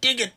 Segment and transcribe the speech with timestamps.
[0.00, 0.32] Dig it!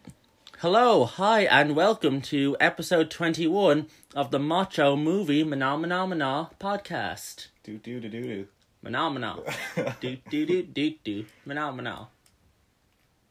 [0.59, 7.47] Hello, hi, and welcome to episode 21 of the Macho Movie Mana Mana Mana podcast.
[7.63, 8.47] Do do do do
[8.81, 9.39] Mana Mana.
[10.01, 11.25] do do do do do.
[11.45, 12.09] Mana Mana.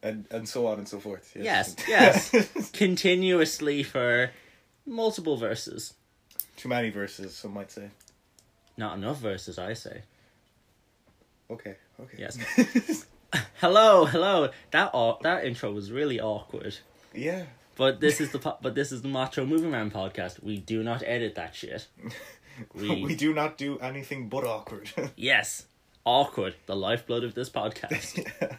[0.02, 1.36] and and so on and so forth.
[1.38, 2.70] Yes, yes.
[2.72, 4.30] Continuously for
[4.86, 5.92] multiple verses.
[6.56, 7.90] Too many verses, some might say.
[8.78, 10.02] Not enough verses, I say.
[11.50, 12.16] Okay, okay.
[12.18, 13.06] Yes.
[13.60, 14.50] Hello, hello.
[14.72, 16.76] That aw- that intro was really awkward.
[17.14, 17.44] yeah.
[17.74, 20.42] But this is the po- but this is the Macho Movie Man podcast.
[20.42, 21.86] We do not edit that shit.
[22.74, 24.90] We, We do not do anything but awkward.
[25.16, 25.64] yes,
[26.04, 26.54] awkward.
[26.66, 28.26] The lifeblood of this podcast.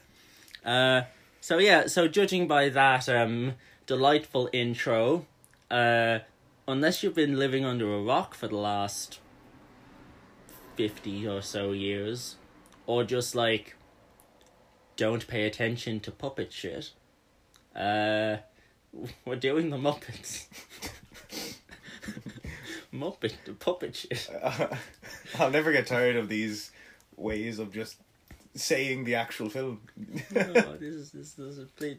[0.65, 1.01] Uh,
[1.41, 3.55] so yeah, so judging by that um
[3.85, 5.25] delightful intro,
[5.69, 6.19] uh,
[6.69, 9.19] unless you've been living under a rock for the last
[10.77, 12.37] fifty or so years,
[12.87, 13.75] or just like
[14.95, 16.91] don't pay attention to puppet shit,
[17.75, 18.37] uh,
[19.25, 20.47] we're doing the Muppets.
[22.93, 24.29] Muppet puppet shit.
[25.39, 26.71] I'll never get tired of these
[27.17, 27.97] ways of just
[28.55, 29.81] saying the actual film.
[30.31, 31.97] no, this is this, this is please,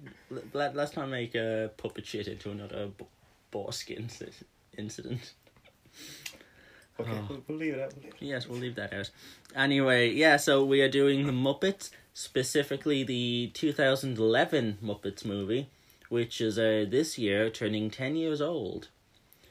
[0.53, 3.07] let, let's not make a puppet shit into another b-
[3.53, 4.09] Borskin
[4.79, 5.33] incident.
[7.01, 7.27] Okay, Oh.
[7.29, 7.93] we'll, we'll leave it out.
[7.95, 8.23] We'll leave it.
[8.25, 9.11] Yes, we'll leave that out.
[9.57, 15.69] Anyway, yeah, so we are doing the Muppets, specifically the 2011 Muppets movie,
[16.09, 18.89] which is uh, this year turning 10 years old.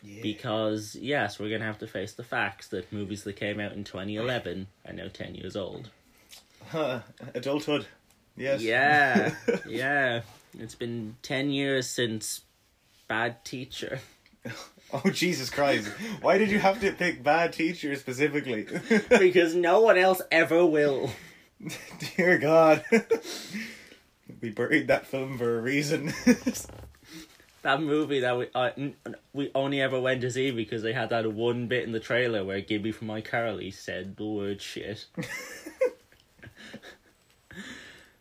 [0.02, 0.22] Yeah.
[0.22, 3.72] Because, yes, we're going to have to face the facts that movies that came out
[3.74, 5.90] in 2011 are now 10 years old.
[6.68, 7.02] Huh,
[7.34, 7.86] adulthood.
[8.36, 8.62] Yes.
[8.62, 9.36] Yeah,
[9.68, 10.22] yeah.
[10.58, 12.42] It's been 10 years since
[13.08, 14.00] Bad Teacher.
[15.06, 15.88] oh Jesus Christ!
[16.22, 18.68] Why did you have to pick bad teachers specifically?
[19.10, 21.10] because no one else ever will.
[22.16, 22.84] Dear God.
[24.42, 26.14] we buried that film for a reason.
[27.64, 28.96] That movie that we uh, n-
[29.32, 32.44] we only ever went to see because they had that one bit in the trailer
[32.44, 35.06] where Gibby from iCarly said the word shit.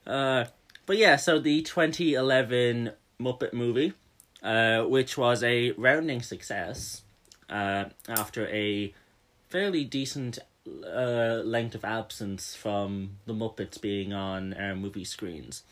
[0.06, 0.44] uh,
[0.86, 3.94] but yeah, so the 2011 Muppet movie,
[4.42, 7.02] uh, which was a rounding success
[7.50, 8.92] uh, after a
[9.48, 15.62] fairly decent uh, length of absence from the Muppets being on our movie screens.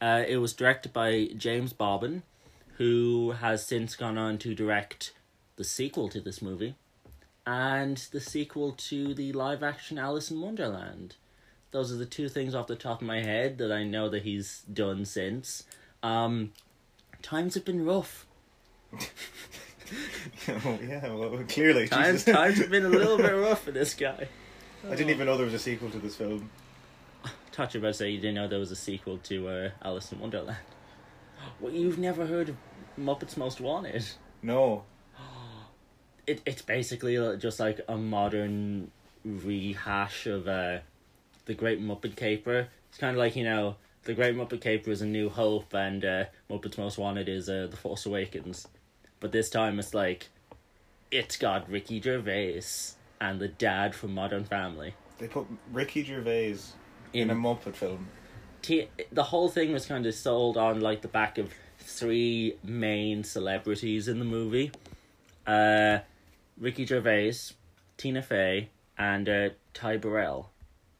[0.00, 2.22] Uh, it was directed by James Bobin,
[2.76, 5.12] who has since gone on to direct
[5.56, 6.74] the sequel to this movie
[7.46, 11.14] and the sequel to the live action Alice in Wonderland.
[11.70, 14.22] Those are the two things off the top of my head that I know that
[14.22, 15.64] he's done since.
[16.02, 16.52] Um,
[17.26, 18.24] times have been rough.
[18.94, 21.88] oh yeah, well clearly.
[21.88, 22.34] Times Jesus.
[22.34, 24.28] times have been a little bit rough for this guy.
[24.84, 26.48] I didn't even know there was a sequel to this film.
[27.50, 29.70] Thought you were about to say you didn't know there was a sequel to uh,
[29.82, 30.58] Alice in Wonderland.
[31.60, 32.56] Well, you've never heard of
[32.98, 34.04] Muppets Most Wanted?
[34.42, 34.84] No.
[36.26, 38.90] it it's basically uh, just like a modern
[39.24, 40.78] rehash of uh
[41.46, 42.68] the Great Muppet Caper.
[42.88, 43.76] It's kind of like you know
[44.06, 47.66] the Great Muppet Caper is a New Hope, and uh, Muppets Most Wanted is uh,
[47.68, 48.66] the Force Awakens.
[49.20, 50.28] But this time it's like
[51.10, 52.62] it's got Ricky Gervais
[53.20, 54.94] and the dad from Modern Family.
[55.18, 56.56] They put Ricky Gervais
[57.12, 58.08] in, In a Muppet film.
[58.62, 63.22] T- the whole thing was kind of sold on like the back of three main
[63.22, 64.72] celebrities in the movie
[65.46, 65.98] uh
[66.58, 67.52] ricky gervais
[67.96, 68.68] tina fey
[68.98, 70.50] and uh, ty burrell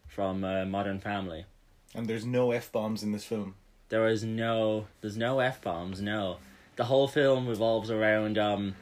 [0.06, 1.44] from uh, modern family
[1.96, 3.54] And there's no F bombs in this film.
[3.88, 6.38] there is no there's no f-bombs no
[6.74, 8.74] the whole film revolves around um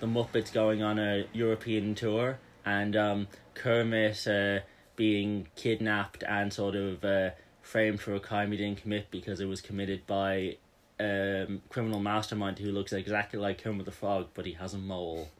[0.00, 4.60] the muppets going on a european tour and um kermit uh,
[4.94, 7.30] being kidnapped and sort of uh,
[7.60, 10.56] framed for a crime he didn't commit because it was committed by
[11.00, 15.28] um criminal mastermind who looks exactly like Kermit the Frog but he has a mole.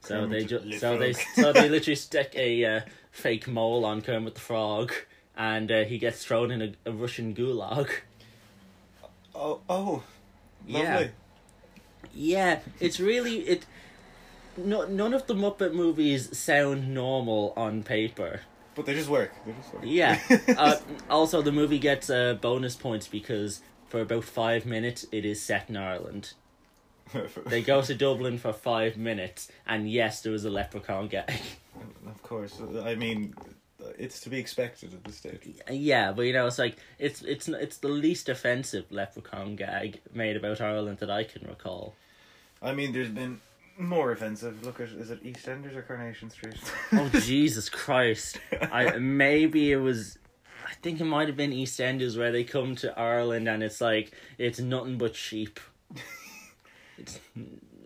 [0.00, 2.80] So they the just so they so they literally stick a uh,
[3.10, 4.92] fake mole on Kermit the Frog
[5.36, 7.90] and uh, he gets thrown in a, a Russian gulag.
[9.34, 10.02] Oh, oh,
[10.66, 11.04] lovely.
[11.04, 11.08] Yeah.
[12.14, 13.66] Yeah, it's really it.
[14.56, 18.40] No, none of the Muppet movies sound normal on paper.
[18.74, 19.32] But they just work.
[19.44, 19.82] They just work.
[19.84, 20.18] Yeah.
[20.56, 20.76] Uh,
[21.10, 25.68] also, the movie gets uh, bonus points because for about five minutes it is set
[25.68, 26.32] in Ireland.
[27.46, 31.30] They go to Dublin for five minutes, and yes, there was a leprechaun gag.
[32.06, 32.60] of course.
[32.82, 33.34] I mean,
[33.98, 35.40] it's to be expected at this stage.
[35.70, 40.36] yeah, but you know, it's like it's it's it's the least offensive leprechaun gag made
[40.36, 41.94] about Ireland that I can recall.
[42.62, 43.40] I mean, there's been
[43.78, 44.64] more offensive.
[44.64, 46.58] Look at is it EastEnders or Coronation Street?
[46.92, 48.38] Oh Jesus Christ!
[48.72, 50.18] I maybe it was
[50.66, 54.12] I think it might have been EastEnders where they come to Ireland and it's like
[54.38, 55.60] it's nothing but sheep.
[56.98, 57.20] it's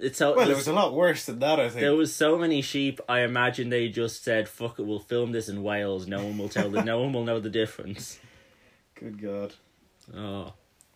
[0.01, 1.81] it's so Well, it was a lot worse than that, I think.
[1.81, 3.01] there was so many sheep.
[3.09, 6.07] I imagine they just said, "Fuck it, we'll film this in Wales.
[6.07, 8.19] No one will tell the no one will know the difference."
[8.95, 9.55] Good God.
[10.15, 10.55] Oh,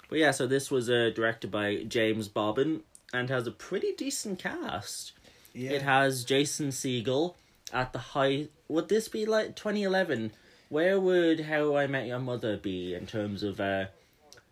[0.08, 0.30] but yeah.
[0.30, 5.12] So this was uh, directed by James Bobin and has a pretty decent cast.
[5.52, 5.70] Yeah.
[5.72, 7.34] It has Jason Segel
[7.72, 8.48] at the high.
[8.68, 10.32] Would this be like twenty eleven?
[10.68, 13.86] Where would How I Met Your Mother be in terms of uh,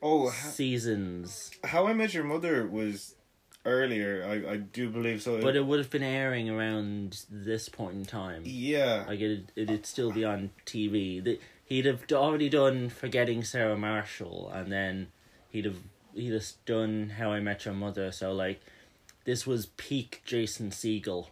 [0.03, 1.51] oh, seasons?
[1.65, 3.17] How I Met Your Mother was
[3.65, 4.25] earlier.
[4.29, 5.41] I, I do believe so.
[5.41, 8.43] But it would have been airing around this point in time.
[8.45, 9.05] yeah.
[9.07, 11.23] Like it, it'd still be on TV.
[11.23, 15.09] The, he'd have already done Forgetting Sarah Marshall, and then
[15.49, 15.79] he'd have
[16.15, 18.13] he'd have done How I Met Your Mother.
[18.13, 18.61] So like,
[19.25, 21.29] this was peak Jason Segel.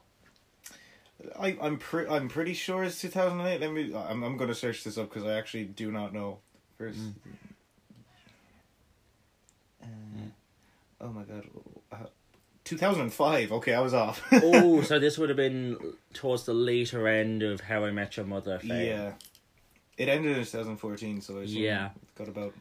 [1.38, 3.60] I I'm pre- I'm pretty sure it's 2008.
[3.60, 6.38] Let me I'm I'm going to search this up cuz I actually do not know.
[6.78, 7.14] First Mm.
[9.82, 9.86] Uh,
[11.02, 11.46] Oh my god.
[12.72, 13.52] Uh, 2005.
[13.52, 14.22] Okay, I was off.
[14.32, 18.26] oh, so this would have been towards the later end of How I Met Your
[18.26, 18.61] Mother.
[18.62, 19.12] Yeah.
[19.96, 21.90] It ended in 2014, so I assume Yeah.
[22.02, 22.55] it's got about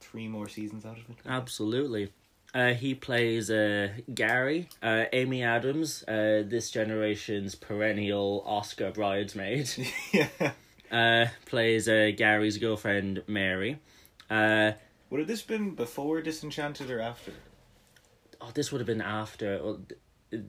[0.00, 1.16] three more seasons out of it.
[1.26, 2.12] Absolutely.
[2.54, 9.68] Uh, he plays uh, Gary, uh, Amy Adams, uh, this generation's perennial Oscar bridesmaid.
[10.12, 10.52] yeah.
[10.90, 13.78] uh, plays uh, Gary's girlfriend Mary.
[14.28, 14.72] Uh,
[15.10, 17.32] Would have this been before Disenchanted or after?
[18.40, 19.80] Oh, this would have been after, well,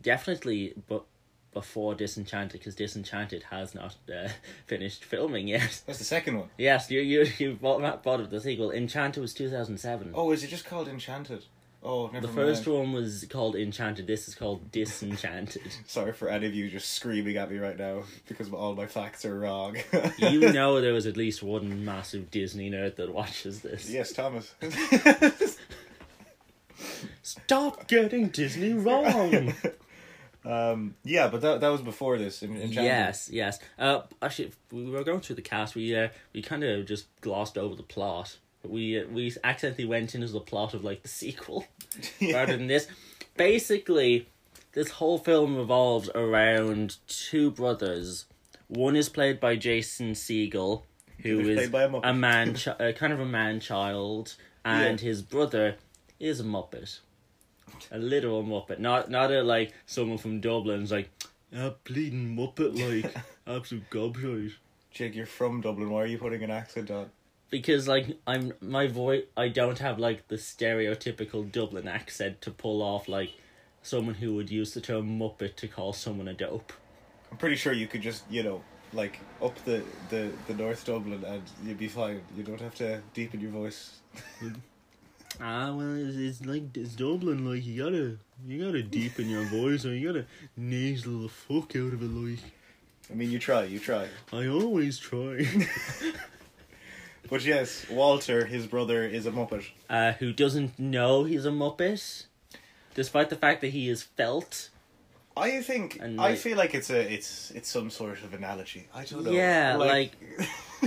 [0.01, 1.05] definitely, but
[1.53, 4.29] before Disenchanted, because Disenchanted has not uh,
[4.65, 5.81] finished filming yet.
[5.85, 6.49] That's the second one.
[6.57, 8.71] Yes, you you you bought bought of the sequel.
[8.71, 10.11] Enchanted was two thousand seven.
[10.13, 11.43] Oh, is it just called Enchanted?
[11.83, 12.35] Oh, never the mind.
[12.47, 14.05] first one was called Enchanted.
[14.05, 15.63] This is called Disenchanted.
[15.87, 19.25] Sorry for any of you just screaming at me right now because all my facts
[19.25, 19.77] are wrong.
[20.19, 23.89] you know there was at least one massive Disney nerd that watches this.
[23.89, 24.53] Yes, Thomas.
[27.51, 29.53] Stop getting Disney wrong.
[30.45, 32.43] um, yeah, but that that was before this.
[32.43, 32.85] In, Enchanted.
[32.85, 33.59] Yes, yes.
[33.77, 35.75] Uh, actually, we were going through the cast.
[35.75, 38.37] We uh, we kind of just glossed over the plot.
[38.63, 41.65] We uh, we accidentally went into the plot of like the sequel
[42.19, 42.35] Yeah.
[42.39, 42.87] rather than this.
[43.35, 44.29] Basically,
[44.71, 48.27] this whole film revolves around two brothers.
[48.69, 50.83] One is played by Jason Segel,
[51.21, 52.01] Who's by a Muppet.
[52.09, 55.05] a man, chi- uh, kind of a man child, and Yeah.
[55.09, 55.75] his brother
[56.17, 56.99] is a Muppet,
[57.91, 61.09] a literal Muppet, not not a like someone from Dublin's like
[61.53, 63.13] a bleeding Muppet like
[63.47, 64.53] absolute gobshite.
[64.91, 65.89] Jake, you're from Dublin.
[65.89, 67.09] Why are you putting an accent on?
[67.49, 72.81] Because like I'm my voice, I don't have like the stereotypical Dublin accent to pull
[72.81, 73.31] off like
[73.81, 76.73] someone who would use the term Muppet to call someone a dope.
[77.31, 78.61] I'm pretty sure you could just, you know,
[78.93, 82.21] like up the the the North Dublin, and you'd be fine.
[82.35, 83.99] You don't have to deepen your voice.
[85.41, 87.49] Ah, well, it's, it's like it's Dublin.
[87.49, 88.17] Like you gotta,
[88.47, 92.05] you gotta deepen your voice, or you gotta nasal the fuck out of it.
[92.11, 92.39] Like
[93.09, 94.07] I mean, you try, you try.
[94.31, 95.45] I always try.
[97.29, 99.63] But yes, Walter, his brother, is a Muppet.
[99.89, 102.25] uh, who doesn't know he's a Muppet,
[102.93, 104.69] despite the fact that he is felt.
[105.37, 108.87] I think And, I like- feel like it's a it's it's some sort of analogy.
[108.93, 109.31] I don't know.
[109.31, 110.11] Yeah, like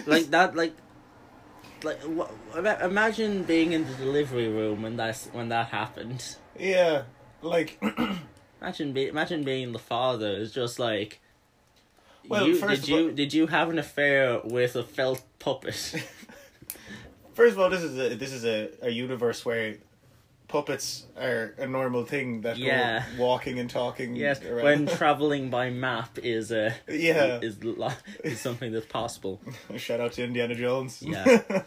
[0.07, 0.75] like that, like,
[1.85, 6.37] like wha- ima- imagine being in the delivery room when that's when that happened.
[6.59, 7.03] yeah,
[7.43, 7.79] like
[8.63, 10.33] Imagine be imagine being the father.
[10.37, 11.21] is just like.
[12.27, 15.75] Well, you, first did you all- did you have an affair with a felt puppet?
[17.35, 19.77] first of all, this is a this is a, a universe where
[20.55, 23.05] puppets are a normal thing that Yeah.
[23.17, 24.15] go walking and talking.
[24.17, 24.65] yes, around.
[24.65, 27.41] when traveling by map is uh, Yeah.
[27.49, 27.57] is
[28.25, 29.41] is something that's possible.
[29.77, 31.03] Shout out to Indiana Jones.
[31.03, 31.43] Yeah.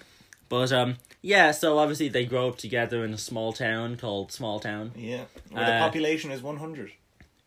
[0.50, 4.60] But um yeah, so obviously they grow up together in a small town called Small
[4.62, 4.92] Town.
[4.96, 5.26] yeah.
[5.52, 6.90] Where the Uh, population is one hundred.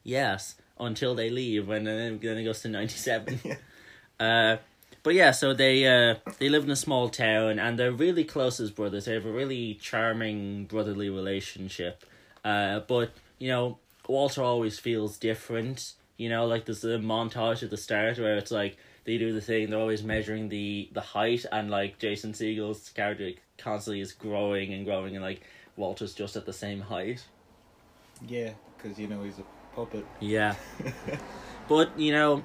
[0.03, 3.41] Yes, until they leave, and then then it goes to ninety seven.
[3.45, 3.57] Yeah.
[4.27, 4.57] Uh,
[5.03, 8.61] but yeah, so they uh they live in a small town, and they're really close
[8.61, 9.07] as brothers.
[9.07, 12.05] They have a really charming brotherly relationship.
[12.45, 13.79] Uh, but you know,
[14.09, 15.95] Walter always feels different.
[16.17, 19.41] You know, like there's a montage at the start where it's like they do the
[19.41, 19.71] thing.
[19.71, 24.85] They're always measuring the the height, and like Jason Segel's character constantly is growing and
[24.85, 25.43] growing, and like
[25.77, 27.25] Walter's just at the same height.
[28.27, 30.05] Yeah, because you know he's a puppet.
[30.21, 30.55] Yeah.
[31.69, 32.45] but you know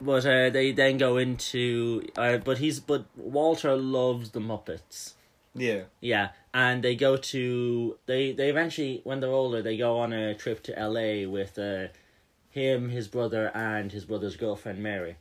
[0.00, 5.14] but uh, they then go into uh, but he's but Walter loves the Muppets.
[5.54, 5.82] Yeah.
[6.00, 10.34] Yeah, and they go to they they eventually when they're older they go on a
[10.34, 11.26] trip to L.A.
[11.26, 11.88] with uh,
[12.50, 15.16] him, his brother, and his brother's girlfriend Mary,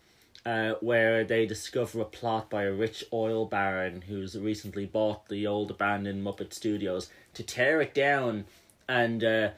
[0.45, 5.47] uh, where they discover a plot by a rich oil baron who's recently bought the
[5.47, 8.45] old abandoned Muppet Studios to tear it down
[8.87, 9.49] and uh,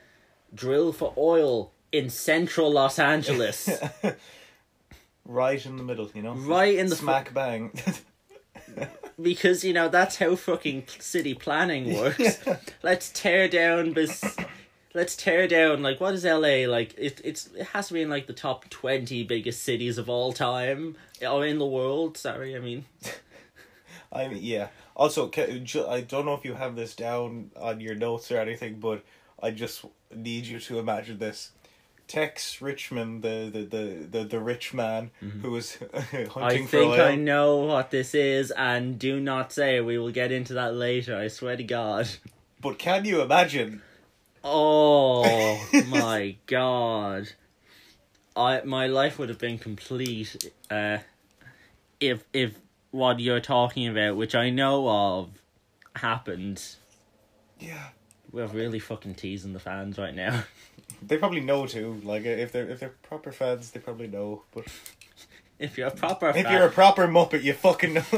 [0.54, 3.70] drill for oil in central Los Angeles.
[5.28, 6.34] right in the middle, you know.
[6.34, 7.72] Right in the fu- smack bang.
[9.22, 12.40] because you know that's how fucking city planning works.
[12.84, 14.24] Let's tear down this.
[14.94, 16.96] Let's tear down like what is LA like?
[16.98, 20.34] It it's it has to be in like the top twenty biggest cities of all
[20.34, 20.96] time
[21.28, 22.18] or in the world.
[22.18, 22.86] Sorry, I mean.
[24.12, 24.70] I mean, yeah.
[24.96, 29.04] Also, I don't know if you have this down on your notes or anything, but
[29.44, 31.52] I just need you to imagine this.
[32.08, 35.12] Tex Richman, the the the the, the rich man
[35.42, 36.40] who was hunting Mm-hmm.
[36.40, 37.02] I for think oil.
[37.02, 39.82] I know what this is, and do not say.
[39.82, 41.18] We will get into that later.
[41.18, 42.08] I swear to God.
[42.62, 43.82] But can you imagine?
[44.44, 47.30] Oh my God.
[48.36, 51.00] I my life would have been complete uh,
[52.00, 52.58] if if
[52.92, 55.30] what you're talking about, which I know of,
[55.96, 56.64] happened.
[57.60, 57.90] Yeah,
[58.32, 60.44] We're really fucking teasing the fans right now.
[61.02, 62.02] they probably know too.
[62.04, 64.44] Like if they're if they're proper fans, they probably know.
[64.54, 64.66] But
[65.60, 68.04] If you're a proper if fan, you're a proper Muppet, you fucking know.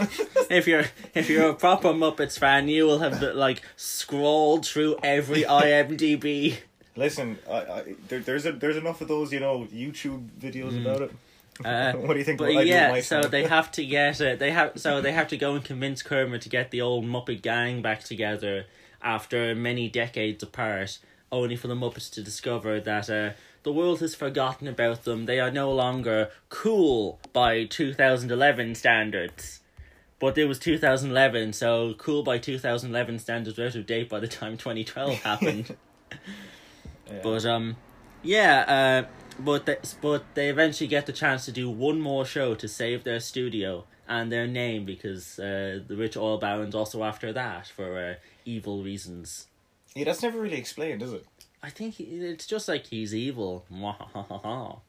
[0.49, 5.43] if you're if you're a proper Muppets fan, you will have like scrolled through every
[5.61, 6.57] IMDb.
[6.95, 11.01] Listen, I, I there, there's a there's enough of those you know YouTube videos about
[11.01, 11.11] it.
[11.59, 12.37] Uh, what do you think?
[12.37, 14.39] But I do yeah, so they have to get it.
[14.39, 17.41] They have so they have to go and convince Kermit to get the old Muppet
[17.41, 18.65] gang back together
[19.01, 20.99] after many decades apart,
[21.31, 23.31] only for the Muppets to discover that uh,
[23.63, 25.25] the world has forgotten about them.
[25.25, 29.59] They are no longer cool by 2011 standards.
[30.19, 34.27] But it was 2011, so cool by 2011 standards were out of date by the
[34.27, 35.75] time 2012 happened.
[37.07, 37.19] Yeah.
[37.23, 37.77] But um,
[38.21, 39.05] yeah.
[39.07, 39.09] Uh,
[39.39, 43.03] but they, but they eventually get the chance to do one more show to save
[43.03, 47.97] their studio and their name because uh, the rich oil barons also after that for
[47.97, 49.47] uh, evil reasons.
[49.95, 51.25] Yeah, that's never really explained, is it?
[51.61, 53.65] I think he, it's just like he's evil.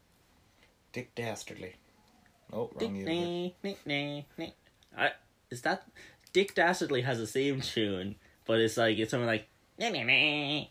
[0.93, 1.75] Dick Dastardly.
[2.53, 4.55] Oh, Dick, wrong nee, nee, nee, nee.
[4.97, 5.13] I,
[5.51, 5.85] is that
[6.33, 8.17] Dick Dastardly has the same tune,
[8.47, 9.49] but it's like it's something like.
[9.79, 10.71] nee, nee, nee.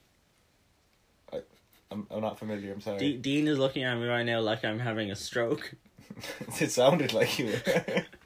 [1.92, 2.72] I'm, I'm not familiar.
[2.72, 3.00] I'm sorry.
[3.00, 5.74] D- Dean is looking at me right now like I'm having a stroke.
[6.60, 7.54] it sounded like you.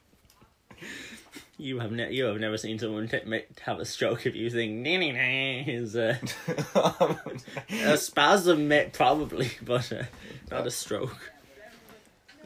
[1.64, 4.50] You have ne- you have never seen someone t- ma- have a stroke if you
[4.50, 6.18] think nee, nee, nee, is uh,
[6.76, 10.04] a spasm probably, but uh,
[10.52, 11.32] not a stroke.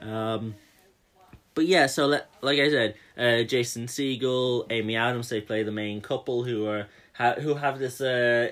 [0.03, 0.53] Um,
[1.55, 5.71] but yeah, so le- like I said, uh, Jason Segel, Amy Adams, they play the
[5.71, 8.51] main couple who are ha- who have this uh,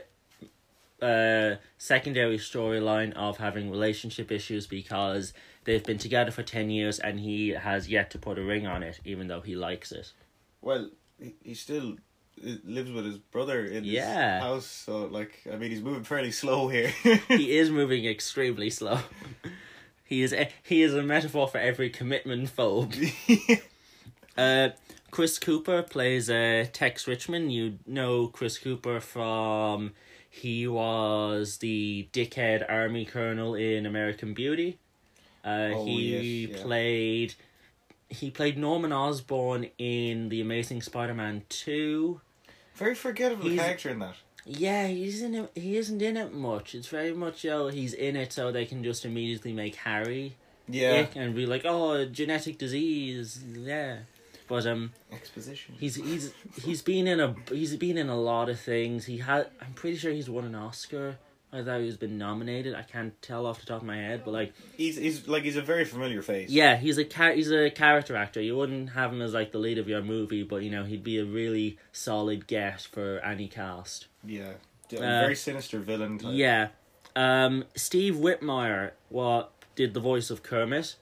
[1.00, 5.32] uh, secondary storyline of having relationship issues because
[5.66, 8.82] they've been together for ten years and he has yet to put a ring on
[8.82, 10.12] it, even though he likes it.
[10.66, 10.90] Well,
[11.22, 11.94] he, he still
[12.46, 14.36] uh, lives with his brother in Yeah.
[14.40, 16.92] his house, so like, I mean, he's moving fairly slow here.
[17.30, 19.00] he is moving extremely slow.
[20.04, 22.94] He is a, he is a metaphor for every commitment phobe.
[24.38, 24.70] Uh,
[25.12, 27.50] Chris Cooper plays uh, Tex Richman.
[27.50, 29.94] You know Chris Cooper from
[30.30, 34.78] he was the dickhead army colonel in American Beauty.
[35.46, 36.64] Uh, Oh, he yes, yeah.
[36.64, 37.36] played
[38.10, 42.22] he played Norman Osborn in the Amazing Spider-Man two.
[42.76, 44.16] Very forgettable He's- character in that.
[44.48, 45.52] Yeah, he's in it.
[45.56, 46.76] He isn't in it much.
[46.76, 50.36] It's very much oh he's in it so they can just immediately make Harry
[50.70, 51.08] Yeah.
[51.16, 54.00] and be like oh genetic disease yeah,
[54.48, 55.74] but um Exposition.
[55.80, 56.32] he's he's
[56.64, 59.06] he's been in a he's been in a lot of things.
[59.06, 61.18] He had I'm pretty sure he's won an Oscar.
[61.56, 62.76] I thought he's been nominated.
[62.76, 65.56] I can't tell off the top of my head, but like He's he's like he's
[65.56, 66.50] a very familiar face.
[66.50, 68.42] yeah, he's a char- he's a character actor.
[68.42, 71.04] You wouldn't have him as like the lead of your movie, but you know he'd
[71.04, 74.08] be a really solid get for any cast.
[74.26, 74.54] Yeah.
[74.92, 76.32] A Uh, very sinister villain type.
[76.34, 76.68] Yeah.
[77.16, 80.96] Um, Steve Whitmire what did the voice of Kermit.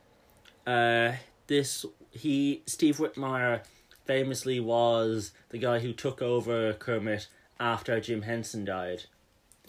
[0.66, 1.14] Uh,
[1.48, 3.64] this he Steve Whitmire
[4.06, 7.28] famously was the guy who took over Kermit
[7.60, 9.06] after Jim Henson died.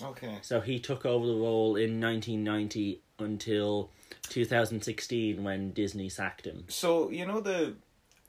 [0.03, 0.39] Okay.
[0.43, 3.91] So he took over the role in 1990 until
[4.29, 6.65] 2016 when Disney sacked him.
[6.69, 7.75] So you know the,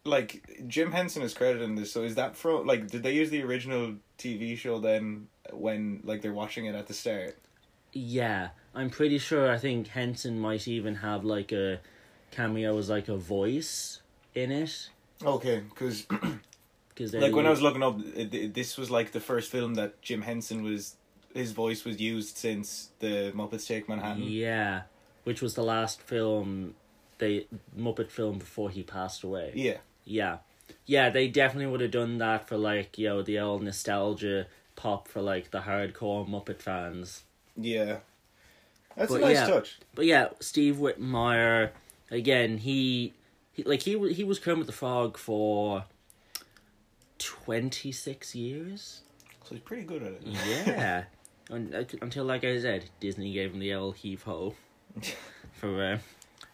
[0.04, 1.92] like Jim Henson is credited in this.
[1.92, 6.22] So is that from like did they use the original TV show then when like
[6.22, 7.38] they're watching it at the start?
[7.94, 9.50] Yeah, I'm pretty sure.
[9.50, 11.80] I think Henson might even have like a
[12.32, 14.02] cameo as like a voice
[14.36, 14.90] in it.
[15.24, 16.06] Okay, because
[16.90, 19.76] Because like when I was looking up, it, it- this was like the first film
[19.76, 20.96] that Jim Henson was
[21.36, 24.24] his voice was used since the Muppets Take Manhattan.
[24.24, 24.84] Yeah,
[25.24, 26.74] which was the last film
[27.18, 29.52] the Muppet film before he passed away.
[29.56, 29.78] Yeah.
[30.04, 30.38] Yeah.
[30.86, 35.08] Yeah, they definitely would have done that for like, you know, the old nostalgia pop
[35.08, 37.24] for like the hardcore Muppet fans.
[37.56, 37.98] Yeah.
[38.96, 39.48] That's But a nice yeah.
[39.48, 39.80] touch.
[39.94, 41.72] But yeah, Steve Whitmire
[42.12, 43.14] again, he,
[43.52, 45.86] he like he he was Kermit the Frog for
[47.20, 49.02] 26 years.
[49.44, 50.22] So he's pretty good at it.
[50.24, 51.04] Yeah.
[51.52, 54.56] Un- Until like I said, Disney gave him the old heave ho
[55.54, 55.98] for uh,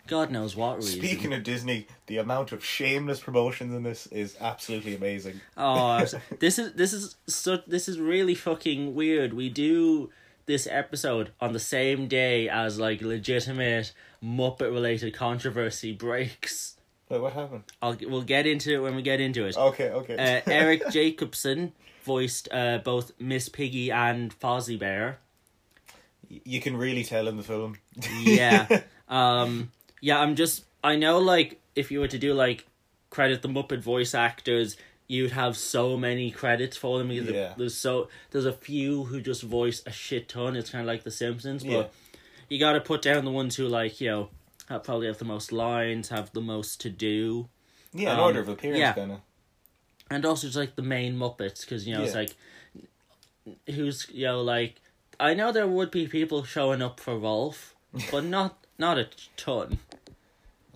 [0.07, 0.99] God knows what reason.
[0.99, 5.39] Speaking of Disney, the amount of shameless promotions in this is absolutely amazing.
[5.55, 6.05] Oh,
[6.39, 9.33] this is this is so this is really fucking weird.
[9.33, 10.09] We do
[10.47, 13.93] this episode on the same day as like legitimate
[14.23, 16.75] Muppet related controversy breaks.
[17.09, 17.63] Wait, what happened?
[17.81, 19.57] I'll we'll get into it when we get into it.
[19.57, 20.15] Okay, okay.
[20.15, 25.19] Uh, Eric Jacobson voiced uh, both Miss Piggy and Fozzie Bear.
[26.29, 27.75] you can really tell in the film.
[28.23, 28.81] Yeah.
[29.09, 32.65] um yeah, I'm just I know like if you were to do like
[33.09, 34.77] credit the Muppet voice actors,
[35.07, 37.53] you'd have so many credits for them because Yeah.
[37.57, 40.55] there's so there's a few who just voice a shit ton.
[40.55, 41.87] It's kind of like The Simpsons, but Yeah.
[42.49, 44.29] you got to put down the ones who like you know
[44.69, 47.49] have, probably have the most lines, have the most to do,
[47.93, 48.93] Yeah, in Um, order of appearance, yeah.
[48.93, 49.19] kind of.
[50.11, 52.35] And also just like the main Muppets because you know it's like
[53.67, 54.81] who's you know like
[55.19, 57.73] I know there would be people showing up for Rowlf,
[58.11, 59.79] but not not a ton.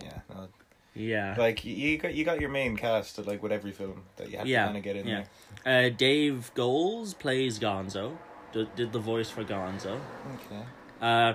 [0.01, 0.47] Yeah, no.
[0.93, 1.35] Yeah.
[1.37, 4.37] like you- you got you got your main cast like with every film that you
[4.37, 5.23] have Yeah, to kind of get in yeah.
[5.65, 5.85] there.
[5.87, 8.17] Uh, Dave Goelz plays Gonzo.
[8.53, 9.99] Did, did the voice for Gonzo.
[10.35, 10.63] Okay.
[11.01, 11.33] Uh,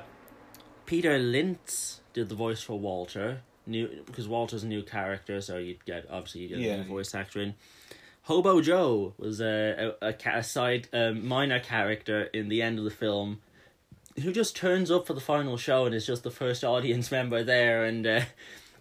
[0.86, 3.42] Peter Linz did the voice for Walter.
[3.70, 6.76] New because Walter's a new character, so you'd get obviously you get a Yeah.
[6.82, 7.54] new voice actor in.
[8.22, 12.84] Hobo Joe was a a, a, a side a minor character in the end of
[12.84, 13.40] the film,
[14.22, 17.42] who just turns up for the final show and is just the first audience member
[17.42, 18.20] there, and uh,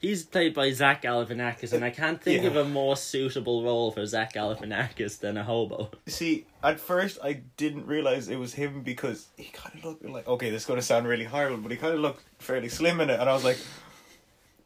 [0.02, 2.50] he's played by Zach Galifianakis, and I can't think Yeah.
[2.50, 5.90] of a more suitable role for Zach Galifianakis than a hobo.
[6.08, 10.28] See, at first I didn't realize it was him because he kind of looked like
[10.28, 13.00] okay, this is going to sound really horrible, but he kind of looked fairly slim
[13.00, 13.58] in it, and I was like,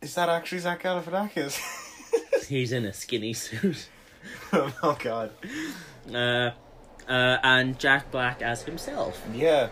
[0.04, 1.60] "Is that actually Zach Galifianakis?"
[2.48, 3.88] He's in a skinny suit.
[4.54, 5.32] oh God.
[6.14, 6.52] uh,
[7.08, 9.22] uh, and Jack Black as himself.
[9.34, 9.70] Yeah.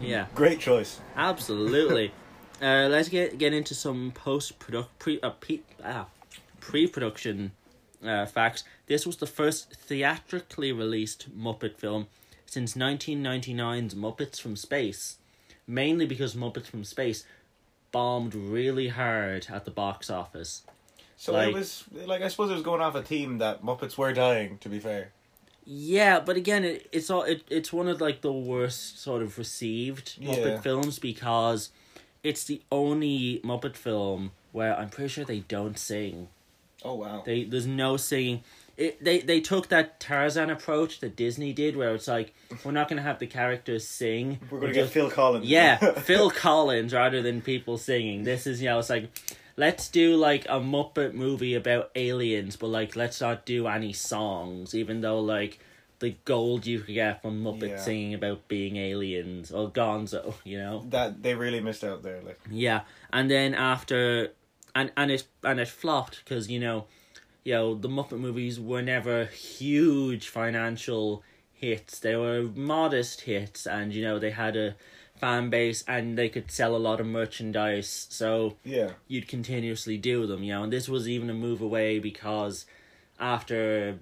[0.00, 1.00] Yeah, Great choice.
[1.14, 2.12] absolutely.
[2.62, 6.06] uh, let's get get into some post product pre uh, pe- ah,
[6.58, 7.52] pre production
[8.04, 8.64] uh, facts.
[8.86, 12.08] This was the first theatrically released Muppet film
[12.46, 15.18] since 1999's Muppets from Space,
[15.66, 17.24] mainly because Muppets from Space
[17.94, 20.62] bombed really hard at the box office.
[21.16, 23.96] So Like- it was like I suppose it was going off a theme that Muppets
[23.96, 24.58] were dying.
[24.58, 25.12] To be fair.
[25.66, 29.38] Yeah, but again, it, it's all it, it's one of like the worst sort of
[29.38, 30.60] received Muppet Yeah.
[30.60, 31.70] films because
[32.22, 36.28] it's the only Muppet film where I'm pretty sure they don't sing.
[36.84, 37.22] Oh wow.
[37.24, 38.42] They there's no singing.
[38.76, 42.34] It they they took that Tarzan approach that Disney did, where it's like
[42.64, 44.40] we're not gonna have the characters sing.
[44.50, 45.46] We're gonna we're get Phil Collins.
[45.46, 48.24] yeah, Phil Collins rather than people singing.
[48.24, 49.10] This is you know it's like
[49.56, 54.74] let's do like a Muppet movie about aliens, but like let's not do any songs,
[54.74, 55.60] even though like
[56.00, 57.76] the gold you could get from Muppet Yeah.
[57.76, 60.84] singing about being aliens or Gonzo, you know.
[60.90, 62.20] that they really missed out there.
[62.22, 62.80] Like Yeah,
[63.12, 64.32] and then after,
[64.74, 66.86] and and it and it flopped because you know,
[67.44, 71.98] you know the Muppet movies were never huge financial hits.
[71.98, 74.74] They were modest hits, and you know they had a
[75.16, 78.06] fan base and they could sell a lot of merchandise.
[78.10, 78.90] So yeah.
[79.06, 80.64] you'd continuously do them, you know.
[80.64, 82.66] And this was even a move away because
[83.20, 84.00] after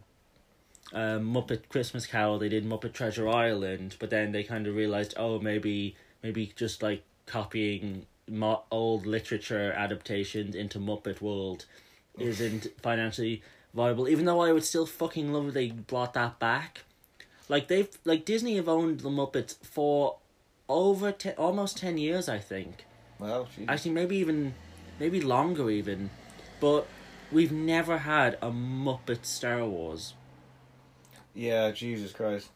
[0.92, 5.14] uh, Muppet Christmas Carol, they did Muppet Treasure Island, but then they kind of realized,
[5.16, 11.66] oh, maybe maybe just like copying mo- old literature adaptations into Muppet World
[12.22, 13.42] isn't financially
[13.74, 14.08] viable.
[14.08, 16.84] Even though I would still fucking love if they brought that back.
[17.48, 20.18] Like they've like Disney have owned the Muppets for
[20.68, 22.84] over te- almost ten years, I think
[23.18, 23.66] Well, geez.
[23.68, 24.54] actually maybe even
[24.98, 26.08] maybe longer even
[26.60, 26.86] but
[27.32, 30.14] we've never had a muppet star wars
[31.34, 31.70] yeah.
[31.72, 32.48] Jesus Christ.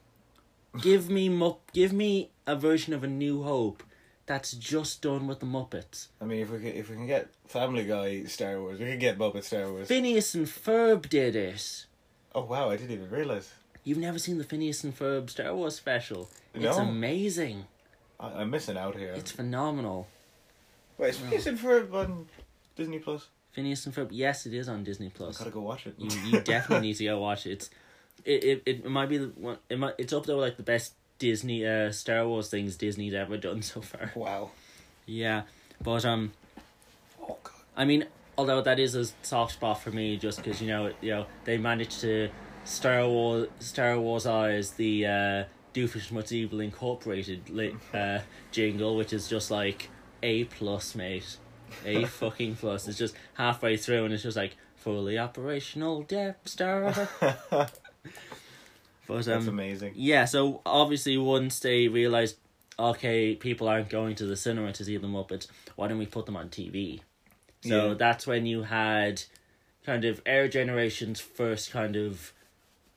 [0.81, 3.83] give me Mupp- give me a version of a new hope
[4.27, 7.29] that's just done with the muppets I mean, if we can, if we can get
[7.47, 9.89] Family Guy Star Wars, we can get Muppet Star Wars.
[9.89, 11.87] phineas and ferb did it
[12.35, 13.53] oh wow, I didn't even realize.
[13.85, 16.69] you've never seen the phineas and ferb star wars special No.
[16.69, 17.65] it's amazing
[18.19, 19.13] I, I'm missing out here.
[19.15, 20.07] it's phenomenal
[20.99, 22.27] Wait, is Phineas and Ferb on
[22.75, 23.29] Disney Plus?
[23.53, 25.95] phineas and ferb yes it is on disney plus Gotta go watch it.
[25.99, 27.53] you, you definitely need to go watch it.
[27.53, 27.71] It's
[28.25, 30.63] it, it, it might be the one it might it's up there with like the
[30.63, 34.13] best Disney uh Star Wars things Disney's ever done so far.
[34.15, 34.51] wow.
[35.07, 35.43] Yeah.
[35.83, 36.33] But um
[37.21, 37.53] Oh god.
[37.77, 38.07] I mean
[38.39, 41.57] although that is a soft spot for me, just because you know, you know, they
[41.57, 42.29] managed to
[42.65, 48.19] Star Wars, Star Wars eyes the uh, Doofenshmirtz Evil Incorporated li- uh,
[48.51, 49.89] jingle, which is just like
[50.23, 51.37] a plus, mate,
[51.85, 52.89] a fucking plus.
[52.89, 57.09] It's just halfway through, and it's just like fully operational Death Star.
[59.07, 59.93] But That's um, amazing.
[59.97, 62.37] yeah, so obviously once they realized,
[62.79, 66.27] okay, people aren't going to the cinema to see the Muppets, why don't we put
[66.27, 67.01] them on TV?
[67.63, 67.95] So Yeah.
[67.95, 69.23] that's when you had
[69.85, 72.33] kind of Air Generation's first kind of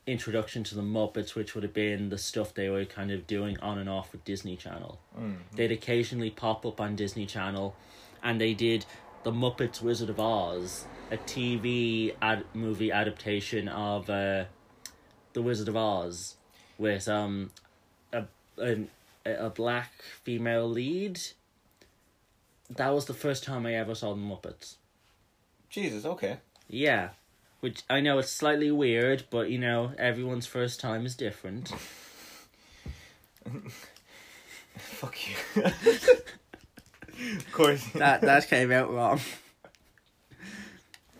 [0.07, 3.59] introduction to the Muppets, which would have been the stuff they were kind of doing
[3.59, 4.99] on and off with Disney Channel.
[5.19, 5.35] Mm.
[5.55, 7.75] They'd occasionally pop up on Disney Channel,
[8.23, 8.85] and they did
[9.23, 14.45] the Muppets Wizard of Oz, a TV ad- movie adaptation of uh,
[15.39, 16.35] the Wizard of Oz,
[16.77, 17.51] with um
[18.11, 18.25] a
[18.57, 18.89] an,
[19.25, 21.21] a black female lead.
[22.69, 24.75] That was the first time I ever saw the Muppets.
[25.69, 26.37] Jesus, okay.
[26.67, 27.09] Yeah.
[27.61, 31.69] Which I know it's slightly weird, but you know, everyone's first time is different.
[34.75, 35.35] Fuck you.
[35.63, 37.85] of course.
[37.95, 39.21] that that came out wrong.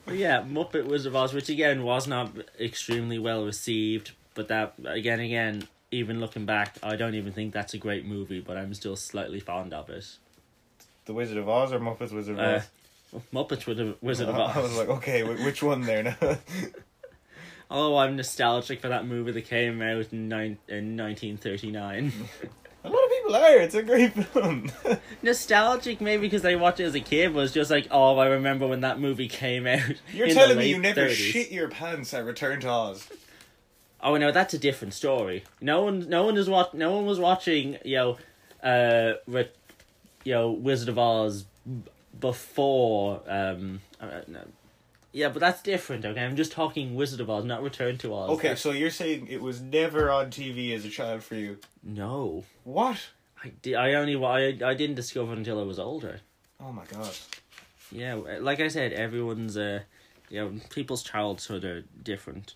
[0.10, 4.74] But yeah, Muppet Wizard of Oz, which again was not extremely well received, but that
[4.86, 8.74] again again, even looking back, I don't even think that's a great movie, but I'm
[8.74, 10.06] still slightly fond of it.
[11.06, 13.22] The Wizard of Oz or Muppets Wizard of Uh, Oz?
[13.34, 16.18] Muppets Wizard Wizard of I was like, okay, which one there now?
[17.72, 22.12] Oh, I'm nostalgic for that movie that came out in, nine, in 1939.
[23.30, 23.64] a lot of people are.
[23.64, 24.72] It's a great film.
[25.24, 28.28] nostalgic maybe because I watched it as a kid, but it's just like, oh, I
[28.28, 29.82] remember when that movie came out.
[30.14, 31.12] You're telling me you never 30s.
[31.12, 33.08] shit your pants at Return to Oz?
[34.02, 35.44] Oh no, that's a different story.
[35.60, 38.18] No one, no one is what, no one was watching, you know,
[38.64, 39.50] uh, re-
[40.24, 41.84] you know, Wizard of Oz b-
[42.20, 43.22] before.
[43.28, 44.40] Um, uh, no.
[45.12, 46.06] yeah, but that's different.
[46.06, 48.30] Okay, I'm just talking Wizard of Oz, not Return to Oz.
[48.32, 51.58] Okay, so you're saying it was never on TV as a child for you?
[51.84, 53.00] no, What?
[53.44, 56.20] I di- I only, I, I didn't discover until I was older.
[56.60, 57.16] Oh my god.
[57.92, 59.82] Yeah, like I said, everyone's, uh,
[60.30, 62.56] you know, people's childhood are different.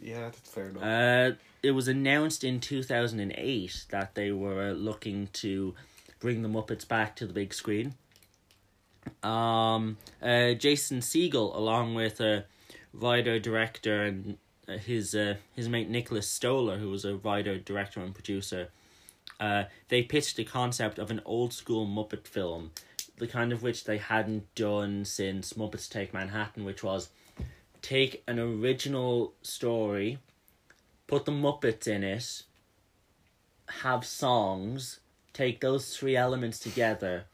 [0.00, 0.82] Yeah, that's fair enough.
[0.82, 5.74] Uh, it was announced in 2008 that they were looking to
[6.20, 7.94] bring the Muppets back to the big screen.
[9.22, 12.44] Um, uh, Jason Segel, along with a
[12.92, 14.36] writer director and
[14.68, 18.68] uh, his uh, his mate Nicholas Stoller, who was a writer director and producer,
[19.40, 22.72] uh, they pitched the concept of an old school Muppet film,
[23.18, 27.10] the kind of which they hadn't done since Muppets Take Manhattan, which was
[27.82, 30.18] take an original story,
[31.06, 32.42] put the Muppets in it,
[33.68, 35.00] have songs,
[35.32, 37.24] take those three elements together,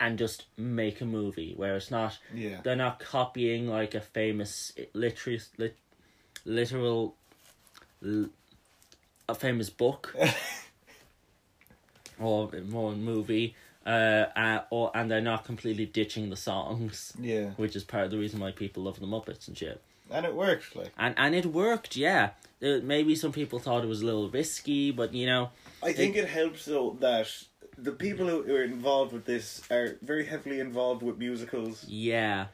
[0.00, 2.60] and just make a movie where it's not yeah.
[2.62, 5.76] they're not copying like a famous literary lit,
[6.44, 7.16] literal
[8.04, 8.28] l-
[9.28, 10.14] a famous book
[12.20, 13.54] or more movie
[13.86, 17.50] uh, uh or and they're not completely ditching the songs Yeah.
[17.56, 20.34] which is part of the reason why people love the muppets and shit And it
[20.34, 20.92] worked, like.
[20.98, 24.90] and and it worked yeah Uh, maybe some people thought it was a little risky
[24.90, 25.50] but you know
[25.82, 27.28] I think it helps though that
[27.76, 31.84] the people who are involved with this are very heavily involved with musicals.
[31.88, 32.46] Yeah,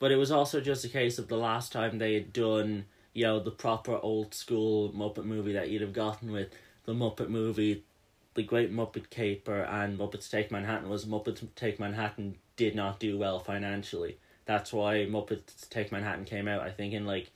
[0.00, 3.22] but it was also just a case of the last time they had done, you
[3.22, 6.48] know, the proper old school Muppet movie that you'd have gotten with
[6.86, 7.84] the Muppet movie,
[8.34, 13.16] The Great Muppet Caper, and Muppets Take Manhattan was Muppets Take Manhattan did not do
[13.16, 14.18] well financially.
[14.44, 17.30] That's why Muppets Take Manhattan came out, I think, in like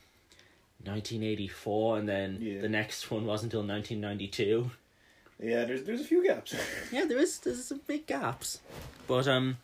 [0.84, 2.61] 1984, and then Yeah.
[2.61, 4.70] the next one wasn't until 1992.
[5.40, 6.54] Yeah, there's there's a few gaps.
[6.92, 8.61] yeah, there is there's some big gaps,
[9.06, 9.58] but um,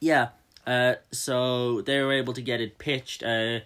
[0.00, 0.28] yeah.
[0.66, 3.22] Uh, so they were able to get it pitched.
[3.22, 3.60] Uh,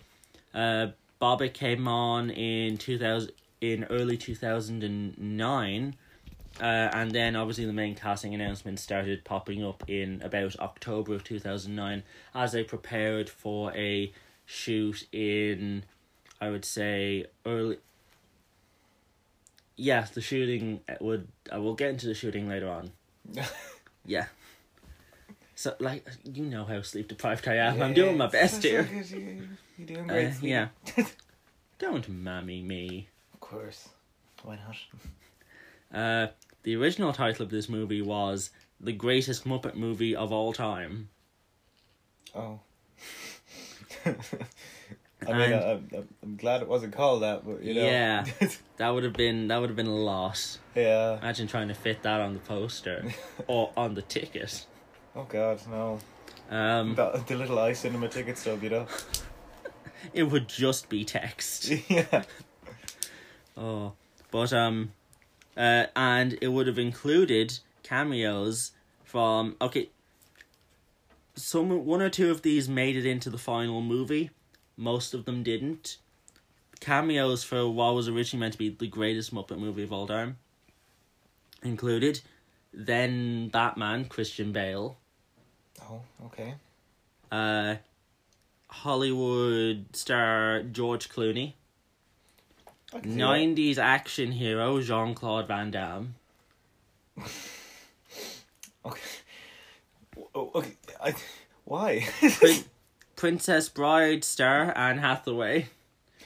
[0.55, 0.89] uh,
[1.21, 5.95] Bobin came on in two thousand in early two thousand and nine.
[6.61, 11.23] Uh, and then obviously the main casting announcements started popping up in about October of
[11.23, 12.03] 2009
[12.35, 14.13] as they prepared for a
[14.45, 15.85] shoot in,
[16.41, 17.79] I would say, early,
[19.77, 21.29] yeah, the shooting would.
[21.53, 22.91] I will get into the shooting later on.
[24.07, 24.27] Yeah.
[25.55, 27.83] So, like, you know how sleep deprived I am.
[27.83, 28.89] I'm doing my best here.
[29.77, 30.33] You're doing Uh, great.
[30.35, 30.49] sweetie.
[30.49, 30.69] yeah.
[31.79, 33.09] Don't mammy me.
[33.35, 33.91] Of course.
[34.45, 34.57] Why
[35.93, 35.99] not?
[36.01, 36.29] Uh,
[36.63, 41.09] the original title of this movie was The Greatest Muppet Movie of All Time.
[42.35, 42.61] Oh.
[45.27, 47.83] I mean, I, I'm, I'm glad it wasn't called that, but you know.
[47.85, 48.25] Yeah.
[48.79, 50.61] That would have been that would have been a loss.
[50.77, 51.19] yeah.
[51.19, 53.13] Imagine trying to fit that on the poster
[53.49, 54.67] or on the ticket.
[55.17, 55.99] Oh God, no.
[56.49, 58.87] Um, The, the little iCinema ticket stub, you know.
[60.15, 61.73] it would just be text.
[61.91, 62.23] yeah.
[63.57, 63.95] Oh,
[64.31, 64.93] but um,
[65.59, 68.73] uh, and it would have included cameos
[69.05, 69.91] from okay.
[71.35, 74.31] Some one or two of these made it into the final movie.
[74.77, 75.99] Most of them didn't.
[76.81, 80.39] Cameos for what was originally meant to be the greatest Muppet movie of all time
[81.63, 82.21] included.
[82.73, 84.97] Then Batman, Christian Bale,
[85.83, 86.55] Oh, okay.
[87.33, 87.77] uh,
[88.69, 91.55] Hollywood star George Clooney,
[92.93, 96.15] I can 90s action hero Jean Claude Van Damme.
[98.85, 99.01] Okay.
[100.35, 100.73] Oh, okay.
[101.03, 101.15] I,
[101.65, 102.07] why?
[102.39, 102.65] Prin-
[103.17, 105.69] Princess Bride star Anne Hathaway.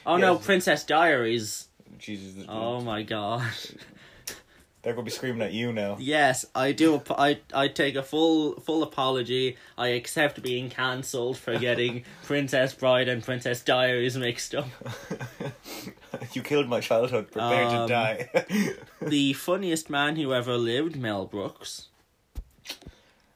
[0.05, 1.67] Oh no, Princess Diaries.
[1.97, 2.45] Jesus.
[2.47, 3.43] Oh my god.
[4.83, 5.95] They're gonna be screaming at you now.
[5.99, 6.95] Yes, I do.
[6.95, 9.55] ap- I I take a full full apology.
[9.77, 14.67] I accept being cancelled for getting Princess Bride and Princess Diaries mixed up.
[16.33, 17.31] you killed my childhood.
[17.31, 18.29] Prepare Um, to die.
[19.01, 21.87] The funniest man who ever lived, Mel Brooks.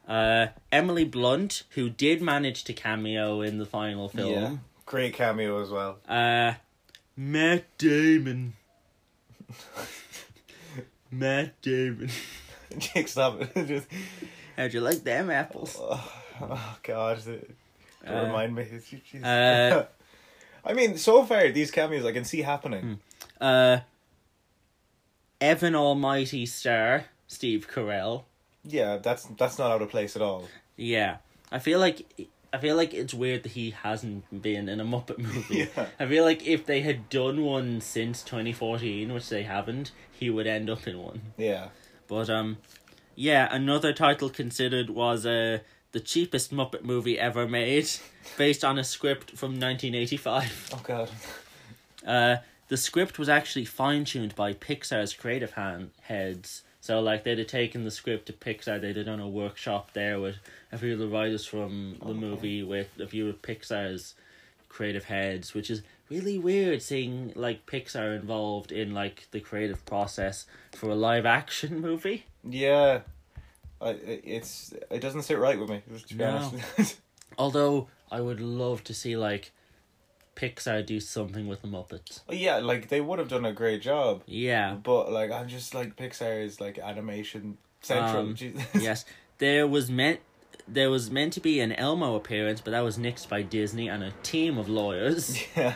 [0.07, 4.31] Uh, Emily Blunt, who did manage to cameo in the final film.
[4.33, 4.55] yeah.
[4.85, 5.97] Great cameo as well.
[6.07, 6.53] Uh,
[7.17, 8.53] Matt Damon.
[11.11, 12.09] Matt Damon.
[12.77, 13.53] Jake, stop it.
[13.67, 13.87] Just,
[14.55, 15.77] How'd you like them apples?
[15.79, 17.19] oh, oh, God.
[17.25, 18.67] Don't Uh, remind me.
[19.23, 19.83] Uh,
[20.65, 22.99] I mean, so far, these cameos I can see happening.
[23.39, 23.79] Uh,
[25.39, 28.23] Evan Almighty star Steve Carell.
[28.63, 30.47] Yeah, that's that's not out of place at all.
[30.75, 31.17] Yeah,
[31.51, 32.05] I feel like
[32.53, 35.69] I feel like it's weird that he hasn't been in a Muppet movie.
[35.75, 35.87] Yeah.
[35.99, 40.29] I feel like if they had done one since twenty fourteen, which they haven't, he
[40.29, 41.21] would end up in one.
[41.37, 41.69] Yeah.
[42.07, 42.57] But um,
[43.15, 45.59] yeah, another title considered was uh
[45.91, 47.89] the cheapest Muppet movie ever made,
[48.37, 50.69] based on a script from nineteen eighty five.
[50.73, 51.09] Oh, God.
[52.05, 52.37] Uh,
[52.69, 56.63] the script was actually fine tuned by Pixar's creative hand heads.
[56.87, 60.21] So like they'd have taken the script to Pixar, they'd have done a workshop there
[60.21, 60.37] with
[60.71, 62.13] a few of the writers from the Okay.
[62.19, 64.15] movie with a few of Pixar's
[64.69, 70.45] creative heads, which is really weird seeing like Pixar involved in like the creative process
[70.71, 72.23] for a live action movie.
[72.47, 73.01] Yeah.
[73.81, 75.81] I, it's it doesn't sit right with me.
[76.07, 76.53] To be No.
[76.77, 77.01] honest.
[77.37, 79.51] Although I would love to see like
[80.37, 82.21] Pixar do something with the Muppets.
[82.29, 84.75] yeah, like they would have done a great job, Yeah.
[84.75, 88.21] but like I'm just like Pixar is like animation central.
[88.21, 88.35] Um,
[88.79, 89.03] yes,
[89.39, 90.19] there was meant
[90.67, 94.03] there was meant to be an Elmo appearance, but that was nixed by Disney and
[94.03, 95.41] a team of lawyers.
[95.55, 95.75] yeah.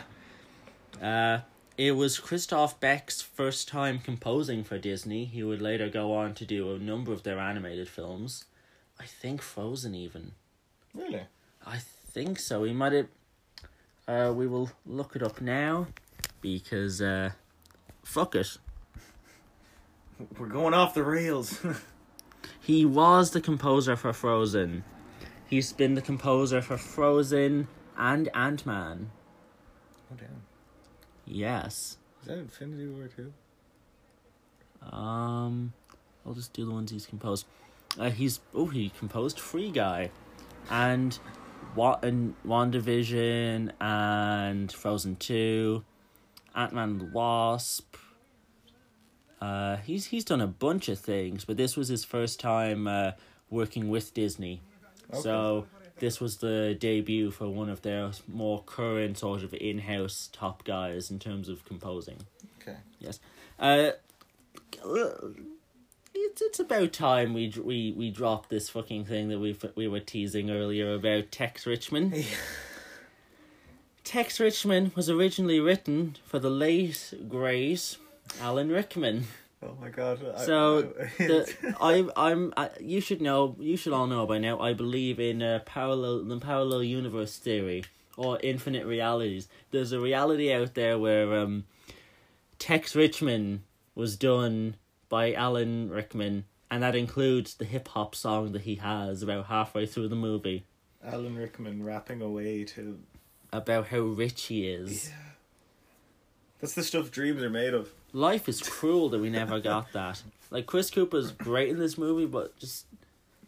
[1.02, 1.40] Uh,
[1.78, 5.24] it was Christoph Beck's first time composing for Disney.
[5.24, 8.44] He would later go on to do a number of their animated films.
[9.00, 10.32] I think Frozen even.
[10.94, 11.22] Really.
[11.66, 12.62] I think so.
[12.64, 13.08] He might have.
[14.12, 15.86] Uh, we will look it up now,
[16.42, 17.30] because uh,
[18.04, 18.58] fuck it.
[20.38, 21.64] We're going off the rails.
[22.60, 24.84] He was the composer for Frozen.
[25.48, 29.10] He's been the composer for Frozen and Ant Man.
[30.12, 30.42] oh damn.
[31.26, 31.98] Yes.
[32.20, 33.32] Is that Infinity War too?
[34.96, 35.72] Um,
[36.24, 37.46] I'll just do the ones he's composed.
[37.98, 40.10] Uh, he's oh he composed Free Guy,
[40.70, 41.18] and and
[41.74, 45.84] WandaVision and Frozen Two,
[46.54, 47.96] Ant Man and the Wasp.
[49.40, 53.12] Uh, he's he's done a bunch of things, but this was his first time uh,
[53.50, 54.60] working with Disney.
[55.10, 55.20] Okay.
[55.20, 55.66] So
[55.98, 61.10] this was the debut for one of their more current sort of in-house top guys
[61.10, 62.18] in terms of composing.
[62.60, 62.76] Okay.
[62.98, 63.20] Yes.
[63.58, 63.90] Uh,
[66.24, 70.00] it's it's about time we we we dropped this fucking thing that we we were
[70.00, 72.12] teasing earlier about Tex Richman.
[74.04, 77.96] Tex Richman was originally written for the late great
[78.40, 79.26] Alan Rickman.
[79.62, 80.20] Oh my god.
[80.36, 84.38] I- So I- the I I'm I, you should know you should all know by
[84.38, 84.58] now.
[84.58, 87.84] I believe in uh, parallel the parallel universe theory
[88.16, 89.48] or infinite realities.
[89.70, 91.64] There's a reality out there where um,
[92.58, 93.62] Tex Richman
[93.94, 94.76] was done
[95.12, 99.84] by Alan Rickman, and that includes the hip hop song that he has about halfway
[99.84, 100.64] through the movie
[101.04, 102.98] Alan Rickman rapping away to.
[103.52, 105.12] about how rich he is.
[106.62, 107.90] That's the stuff dreams are made of.
[108.14, 110.22] Life is cruel that we never got that.
[110.50, 112.86] Like Chris Cooper's great in this movie, but just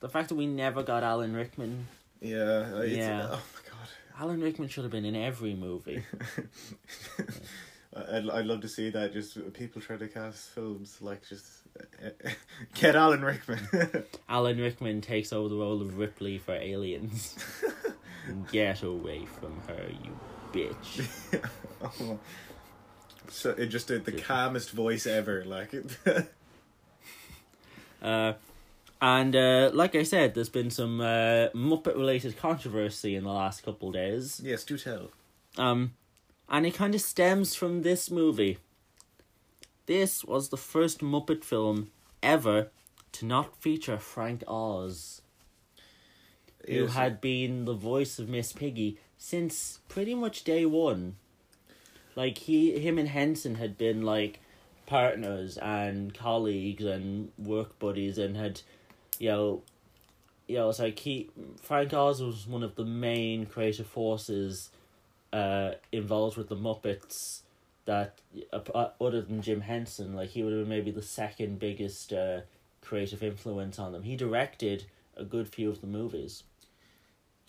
[0.01, 1.87] the fact that we never got Alan Rickman.
[2.21, 2.83] Yeah.
[2.83, 3.29] Yeah.
[3.31, 3.89] Oh my god.
[4.21, 6.05] Alan Rickman should have been in every movie.
[7.97, 9.13] I'd, I'd love to see that.
[9.13, 11.47] Just people try to cast films like just
[12.75, 13.69] get Alan Rickman.
[14.29, 17.37] Alan Rickman takes over the role of Ripley for Aliens.
[18.51, 20.19] Get away from her, you
[20.51, 21.07] bitch.
[22.01, 22.19] oh.
[23.29, 25.75] So it just did the calmest voice ever, like.
[28.03, 28.33] uh,
[29.03, 33.63] and uh, like I said, there's been some uh, Muppet related controversy in the last
[33.63, 34.41] couple days.
[34.43, 35.11] yes, do tell.
[35.59, 35.93] Um,
[36.49, 38.59] and it kind of stems from this movie.
[39.87, 41.91] This was the first Muppet film
[42.23, 42.69] ever
[43.13, 45.21] to not feature Frank Oz,
[46.67, 46.93] who Yes.
[46.95, 51.17] had been the voice of Miss Piggy since pretty much day one.
[52.17, 54.41] Like he, him, and Henson had been like
[54.87, 58.61] partners and colleagues and work buddies, and had,
[59.19, 59.63] you know,
[60.47, 61.29] you know, it's like he
[61.61, 64.71] Frank Oz was one of the main creative forces
[65.35, 67.41] uh, involved with the Muppets
[67.87, 68.21] that
[68.53, 72.41] uh, other than Jim Henson, like he would have been maybe the second biggest uh,
[72.81, 74.05] creative influence on them.
[74.05, 74.85] He directed
[75.17, 76.45] a good few of the movies.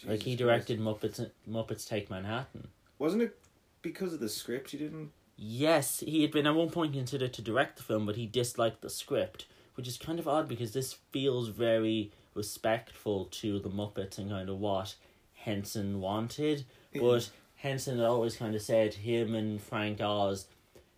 [0.06, 2.70] like he Jesus directed Muppets Muppets Take Manhattan.
[2.98, 3.38] Wasn't it
[3.84, 5.12] because of the script you didn't?
[5.38, 8.82] Yes, he had been at one point considered to direct the film, but he disliked
[8.82, 9.46] the script,
[9.76, 14.50] which is kind of odd because this feels very respectful to the Muppets and kind
[14.50, 14.96] of what
[15.34, 16.66] Henson wanted.
[16.94, 20.46] But Henson had always kind of said him and Frank Oz,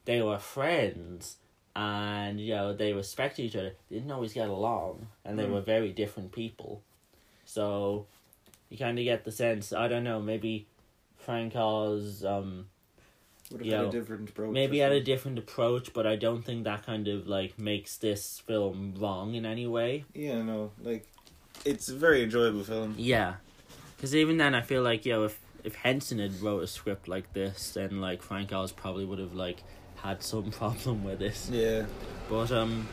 [0.05, 1.37] they were friends,
[1.75, 3.73] and you know they respected each other.
[3.89, 5.51] They didn't always get along, and they Mm.
[5.53, 6.81] were very different people.
[7.45, 8.07] So,
[8.69, 9.71] you kind of get the sense.
[9.71, 10.21] I don't know.
[10.21, 10.67] Maybe
[11.17, 12.25] Frank Oz.
[12.25, 12.67] Um,
[13.51, 14.51] Would have had a different approach.
[14.51, 18.39] maybe had a different approach, but I don't think that kind of like makes this
[18.39, 20.03] film wrong in any way.
[20.13, 21.07] Yeah, no, like
[21.63, 22.95] it's a very enjoyable film.
[22.97, 23.35] Yeah,
[23.95, 27.07] because even then, I feel like you know if if Henson had wrote a script
[27.07, 29.63] like this, then like Frank Oz probably would have like
[29.95, 31.49] had some problem with this.
[31.51, 31.85] Yeah.
[32.29, 32.87] But um,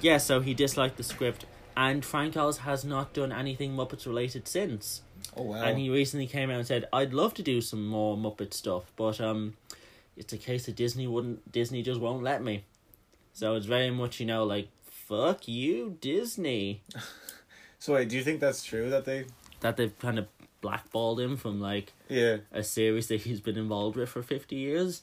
[0.00, 0.18] yeah.
[0.18, 1.44] So he disliked the script,
[1.76, 5.02] and Frank Oz has not done anything Muppets related since.
[5.36, 5.62] Oh wow.
[5.62, 8.92] And he recently came out and said, "I'd love to do some more Muppet stuff,
[8.96, 9.54] but um,
[10.16, 11.50] it's a case of Disney wouldn't.
[11.50, 12.64] Disney just won't let me.
[13.32, 16.82] So it's very much, you know, like fuck you, Disney.
[17.78, 19.26] so wait, do you think that's true that they?
[19.60, 20.26] That they've kind of
[20.60, 22.38] blackballed him from like Yeah.
[22.52, 25.02] a series that he's been involved with for fifty years.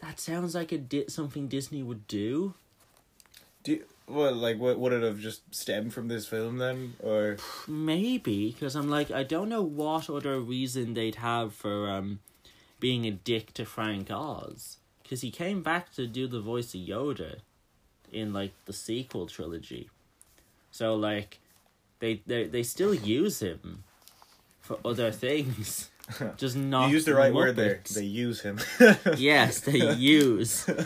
[0.00, 2.54] That sounds like a di- something Disney would do.
[3.62, 7.36] Do you, well, like what would it have just stemmed from this film then, or
[7.68, 12.18] Maybe because I'm like I don't know what other reason they'd have for um
[12.80, 16.80] being a dick to Frank Oz because he came back to do the voice of
[16.80, 17.36] Yoda
[18.12, 19.88] in like the sequel trilogy,
[20.72, 21.38] so like
[22.00, 23.84] they they they still use him
[24.62, 25.90] for other things,
[26.38, 26.88] just not.
[26.88, 27.82] you used the right word there?
[27.94, 28.58] They use him.
[29.18, 30.66] yes, they use.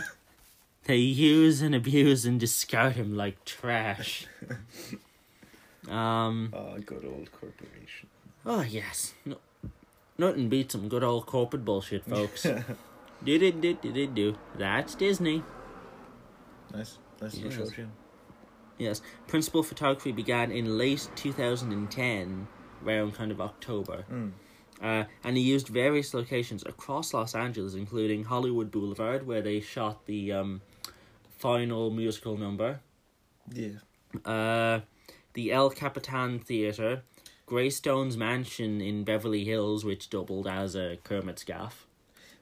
[0.83, 4.25] They use and abuse and discard him like trash.
[5.89, 6.53] Um.
[6.53, 8.07] oh, good old corporation.
[8.45, 9.35] Oh yes, no,
[10.17, 12.43] nothing beats some good old corporate bullshit, folks.
[12.43, 12.63] do
[13.37, 14.37] do do do do do.
[14.57, 15.43] That's Disney.
[16.73, 17.43] Nice, nice Yes.
[17.43, 17.91] little show, Jim.
[18.77, 22.47] Yes, principal photography began in late two thousand and ten,
[22.85, 24.05] around kind of October.
[24.11, 24.31] Mm.
[24.81, 30.05] Uh, and he used various locations across Los Angeles, including Hollywood Boulevard, where they shot
[30.05, 30.61] the um,
[31.37, 32.79] final musical number.
[33.51, 33.79] Yeah.
[34.23, 34.81] Uh,
[35.33, 37.03] the El Capitan Theatre,
[37.45, 41.87] Greystone's Mansion in Beverly Hills, which doubled as a Kermit's gaff.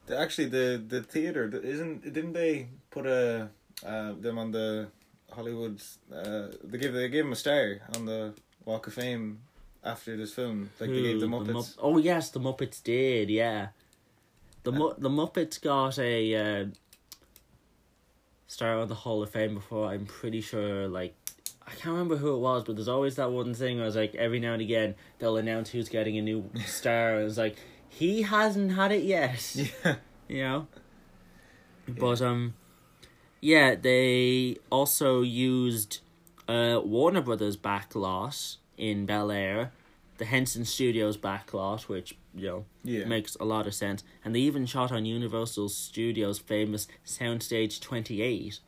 [0.08, 3.50] The, actually, the the theater the- isn't didn't they put a
[3.86, 4.88] uh, them on the
[5.32, 5.82] Hollywood?
[6.14, 8.34] Uh, they gave they gave them a star on the
[8.66, 9.40] Walk of Fame
[9.86, 10.72] after this film.
[10.80, 11.28] Like they gave the?
[11.28, 11.52] Muppets.
[11.52, 13.30] Mupp- oh yes, the Muppets did.
[13.30, 13.70] Yeah,
[14.64, 16.66] the Mu- the Muppets got a uh,
[18.48, 19.88] star on the Hall of Fame before.
[19.90, 20.88] I'm pretty sure.
[20.88, 21.16] Like
[21.66, 23.80] I can't remember who it was, but there's always that one thing.
[23.80, 27.28] I was like every now and again they'll announce who's getting a new star, and
[27.28, 29.56] it's like he hasn't had it yet.
[29.86, 29.96] yeah.
[30.28, 30.68] you know.
[31.88, 32.56] But um,
[33.40, 36.00] yeah, they also used
[36.48, 39.72] uh Warner Brothers backlot in Bel Air,
[40.18, 43.06] the Henson Studios backlot, which you know Yeah.
[43.06, 48.22] makes a lot of sense, and they even shot on Universal Studios' famous Soundstage Twenty
[48.22, 48.60] Eight,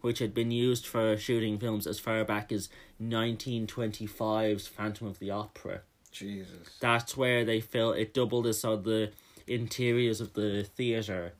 [0.00, 2.68] which had been used for shooting films as far back as
[3.00, 5.82] 1925's Phantom of the Opera
[6.12, 6.76] Jesus.
[6.80, 9.10] that's where they feel it doubled as sort of the
[9.46, 11.32] interiors of the theater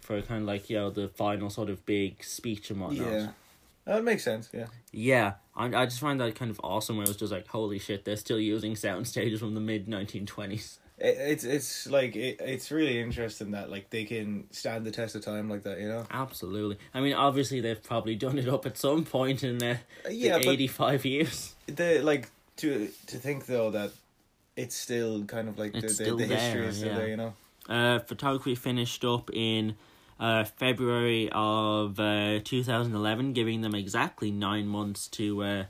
[0.00, 3.06] for kind of like you know the final sort of big speech and whatnot.
[3.10, 3.28] Yeah.
[3.84, 4.48] That makes sense.
[4.52, 4.66] Yeah.
[4.92, 5.32] yeah.
[5.54, 6.96] I I just find that kind of awesome.
[6.96, 9.88] Where it was just like, holy shit, they're still using sound stages from the mid
[9.88, 10.78] nineteen twenties.
[10.98, 15.14] It, it's it's like it, it's really interesting that like they can stand the test
[15.14, 15.80] of time like that.
[15.80, 16.06] You know.
[16.10, 16.78] Absolutely.
[16.94, 19.78] I mean, obviously they've probably done it up at some point in the,
[20.10, 21.54] Yeah, the eighty-five years.
[21.66, 23.90] the like to to think though that
[24.56, 26.98] it's still kind of like the, the, the history there, is still yeah.
[26.98, 27.08] there.
[27.08, 27.34] You know.
[27.68, 29.76] Uh, photography finished up in
[30.20, 35.64] uh, February of uh, 2011, giving them exactly nine months to uh,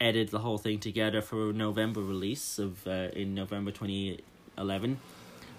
[0.00, 4.98] edit the whole thing together for a November release of uh, in November 2011.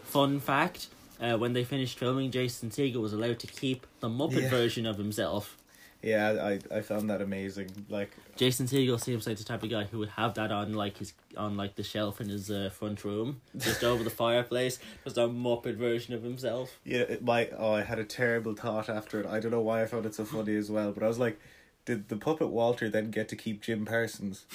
[0.04, 0.88] Fun fact:
[1.22, 4.50] uh, when they finished filming, Jason Segel was allowed to keep the Muppet Yeah.
[4.50, 5.58] version of himself.
[6.04, 7.70] Yeah, I I found that amazing.
[7.88, 10.98] Like Jason Segel seems like the type of guy who would have that on like
[10.98, 15.18] his on like the shelf in his uh, front room, just over the fireplace, just
[15.18, 16.78] a Muppet version of himself.
[16.84, 19.26] Yeah, it- my oh, I had a terrible thought after it.
[19.26, 21.40] I don't know why I found it so funny as well, but I was like,
[21.86, 24.46] did the puppet Walter then get to keep Jim Parsons?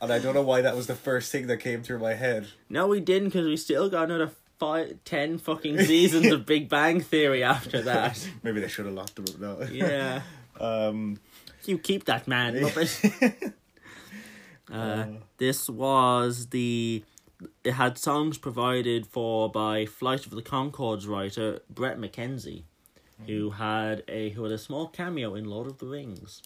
[0.00, 2.48] And I don't know why that was the first thing that came through my head.
[2.68, 7.00] No, we didn't because we still got another five, ten fucking seasons of Big Bang
[7.00, 8.26] Theory after that.
[8.42, 9.66] Maybe they should have locked him up now.
[9.72, 10.22] Yeah,
[10.60, 11.18] Um.
[11.64, 13.52] you keep that man, Muppet.
[14.72, 15.06] Uh,
[15.38, 17.04] this was the.
[17.62, 22.62] It had songs provided for by Flight of the Conchords writer Bret McKenzie,
[23.26, 26.42] who had a who had a small cameo in Lord of the Rings.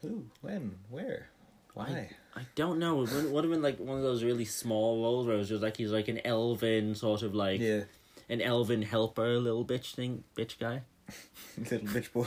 [0.00, 0.24] Who?
[0.40, 0.76] When?
[0.88, 1.28] Where?
[1.74, 2.10] Why?
[2.36, 3.02] I don't know.
[3.02, 5.62] It would have been like one of those really small roles where it was just
[5.62, 7.82] like he's like an elven sort of like Yeah,
[8.28, 10.82] an elven helper, little bitch thing, bitch guy.
[11.58, 12.26] little bitch boy.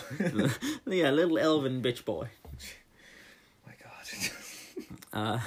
[0.94, 2.28] yeah, little elven bitch boy.
[3.66, 5.40] my God.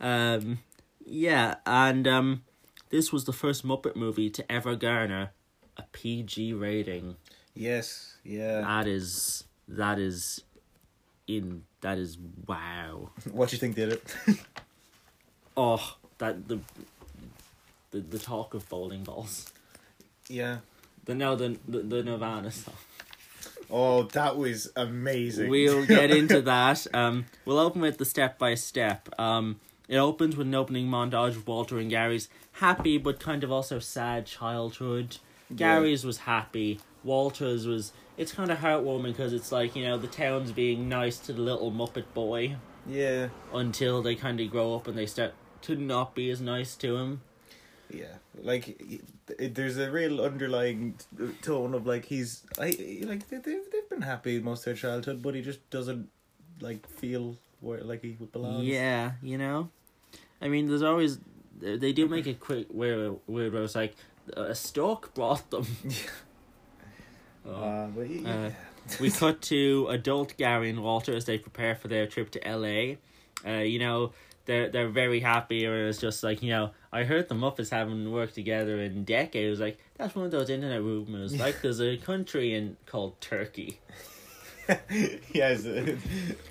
[0.00, 0.58] Uh, um,
[1.06, 2.42] yeah, and um,
[2.90, 5.30] this was the first Muppet movie to ever garner
[5.76, 7.16] a PG rating.
[7.54, 8.16] yes.
[8.24, 8.60] Yeah.
[8.62, 10.42] That is that is
[11.26, 13.10] in that is wow.
[13.32, 14.16] What do you think did it?
[15.56, 16.58] Oh, that the
[17.92, 19.52] the the talk of bowling balls.
[20.28, 20.58] yeah.
[21.04, 22.74] The no the the, the Nirvana song.
[23.70, 25.48] Oh, that was amazing.
[25.48, 26.86] We'll get into that.
[26.92, 29.08] Um, we'll open with the step by step.
[29.18, 33.52] Um, it opens with an opening montage of Walter and Gary's happy but kind of
[33.52, 35.18] also sad childhood.
[35.54, 36.80] Gary's was happy.
[37.04, 37.92] Walter's was.
[38.16, 41.40] It's kind of heartwarming because it's like you know the town's being nice to the
[41.40, 42.56] little Muppet boy
[42.86, 43.28] yeah.
[43.52, 46.96] until they kind of grow up and they start to not be as nice to
[46.96, 47.22] him.
[47.90, 48.80] Yeah, like
[49.38, 50.94] it, there's a real underlying
[51.42, 55.22] tone of like he's I like they they've, they've been happy most of their childhood,
[55.22, 56.08] but he just doesn't
[56.60, 58.64] like feel where like he belongs.
[58.64, 59.70] Yeah, you know,
[60.40, 61.18] I mean, there's always
[61.60, 63.94] they do make it quick weird weird where it's like
[64.34, 65.66] a stork brought them.
[67.46, 67.52] Oh.
[67.52, 68.06] Uh, but.
[68.26, 68.50] Uh,
[69.00, 72.96] we cut to adult Gary and Walter as they prepare for their trip to LA.
[73.46, 74.12] Uh, you know,
[74.46, 78.10] they're they're very happy, or it's just like you know, I heard the Muppets haven't
[78.10, 79.60] worked together in decades.
[79.60, 81.34] Like that's one of those internet rumors.
[81.44, 83.80] Like there's a country in called Turkey.
[85.32, 85.62] yes.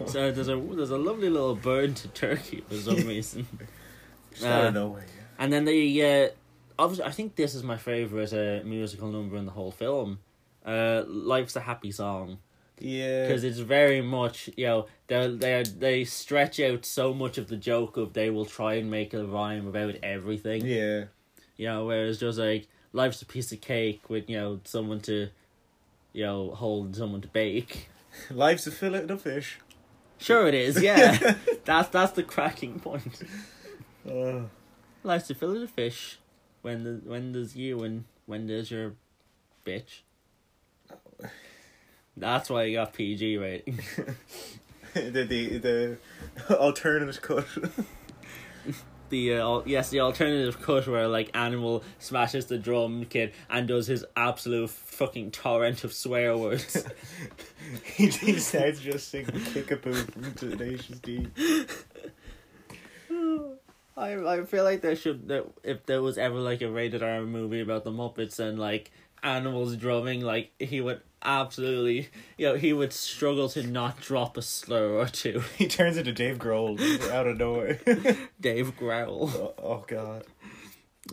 [0.05, 3.47] So there's a there's a lovely little bird to Turkey for some reason.
[4.31, 5.05] Just out uh, of nowhere.
[5.39, 6.29] And then they, uh,
[6.77, 10.19] obviously, I think this is my favorite uh, musical number in the whole film.
[10.65, 12.37] Uh, "Life's a Happy Song"
[12.79, 13.27] Yeah.
[13.27, 17.57] because it's very much you know they they they stretch out so much of the
[17.57, 20.65] joke of they will try and make a rhyme about everything.
[20.65, 21.05] Yeah.
[21.57, 25.29] You know, whereas just like life's a piece of cake with you know someone to,
[26.13, 27.89] you know, hold someone to bake.
[28.29, 29.59] Life's a fillet and a fish.
[30.19, 30.81] Sure, it is.
[30.81, 31.17] Yeah,
[31.65, 33.23] that's that's the cracking point.
[34.09, 34.41] Uh,
[35.03, 36.19] Life's a fillet of fish.
[36.61, 38.93] When the when there's you and when there's your
[39.65, 40.01] bitch.
[42.15, 43.79] That's why you got PG rating.
[44.93, 45.97] the the the
[46.59, 47.47] alternative cut.
[49.13, 53.67] The uh, al- yes, the alternative cut where like Animal smashes the drum kid and
[53.67, 56.83] does his absolute fucking torrent of swear words.
[57.83, 61.27] he, he starts just singing Kickapoo from Tenacious D.
[63.95, 67.21] I I feel like there should that if there was ever like a rated R
[67.21, 68.89] movie about the Muppets and like
[69.23, 74.41] animals drumming, like he would absolutely you know he would struggle to not drop a
[74.41, 75.43] slur or two.
[75.57, 77.79] He turns into Dave Grohl out of nowhere.
[78.41, 79.29] Dave Growl.
[79.33, 80.25] oh, oh god.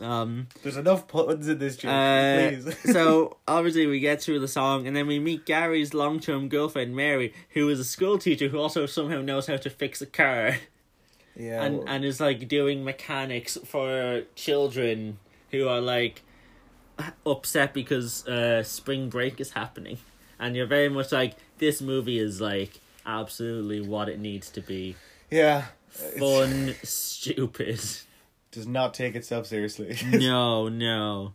[0.01, 0.47] Um.
[0.63, 2.77] There's enough puns in this joke, Uh, please.
[2.93, 7.33] so obviously we get through the song and then we meet Gary's long-term girlfriend Mary,
[7.49, 10.57] who is a school teacher who also somehow knows how to fix a car
[11.35, 11.63] yeah.
[11.63, 15.19] and well, and is like doing mechanics for children
[15.51, 16.23] who are like
[17.25, 19.97] upset because uh spring break is happening,
[20.39, 24.95] and you're very much like this movie is like absolutely what it needs to be
[25.29, 25.65] yeah.
[26.19, 27.79] Fun, stupid.
[28.51, 29.97] does not take itself seriously.
[30.05, 31.33] no, no.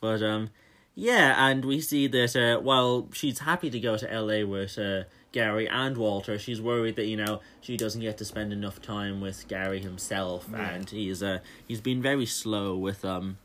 [0.00, 0.50] But um
[0.94, 5.04] yeah, and we see that uh while she's happy to go to LA with uh
[5.32, 9.20] Gary and Walter, she's worried that, you know, she doesn't get to spend enough time
[9.20, 10.70] with Gary himself Yeah.
[10.70, 13.38] and he's uh he's been very slow with um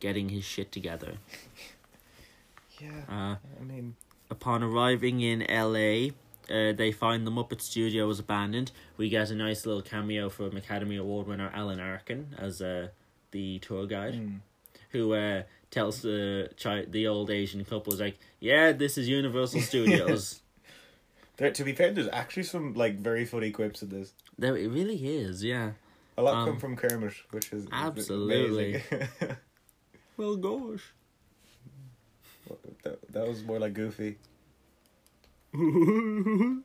[0.00, 1.14] getting his shit together.
[2.80, 3.96] yeah, Uh I mean,
[4.30, 6.10] upon arriving in LA,
[6.54, 8.70] uh, they find the Muppet Studio was abandoned.
[8.96, 12.88] We get a nice little cameo from Academy Award winner Alan Arkin as uh,
[13.32, 14.40] the tour guide, mm,
[14.90, 19.60] who uh, tells the chi- the old Asian couple is like, "Yeah, this is Universal
[19.62, 20.40] Studios."
[21.36, 24.12] there, to be fair, there's actually some like very funny quips in this.
[24.38, 25.72] there it really is, yeah.
[26.16, 28.82] A lot Um, come from Kermit, which is Absolutely.
[30.18, 30.26] amazing.
[30.26, 30.82] Well, gosh.
[32.82, 34.18] that, that was more like Goofy.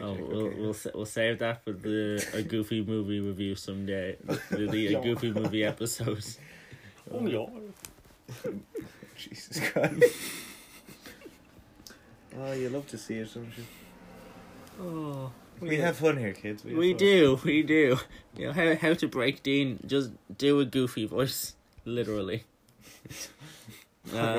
[0.00, 0.56] Oh, Okay, we'll okay.
[0.58, 4.16] we'll we'll save that for the a Goofy movie review someday.
[4.24, 6.24] The, the a Goofy movie episode.
[7.12, 7.44] Oh, yeah.
[9.14, 10.02] Jesus Christ.
[12.38, 13.64] oh, you love to see it, don't you?
[14.80, 15.30] Oh,
[15.60, 16.62] We have fun here, kids.
[16.62, 17.98] have We do, we do.
[18.36, 19.80] You know how how to break Dean?
[19.86, 22.44] Just do a goofy voice, literally.
[24.14, 24.38] Uh,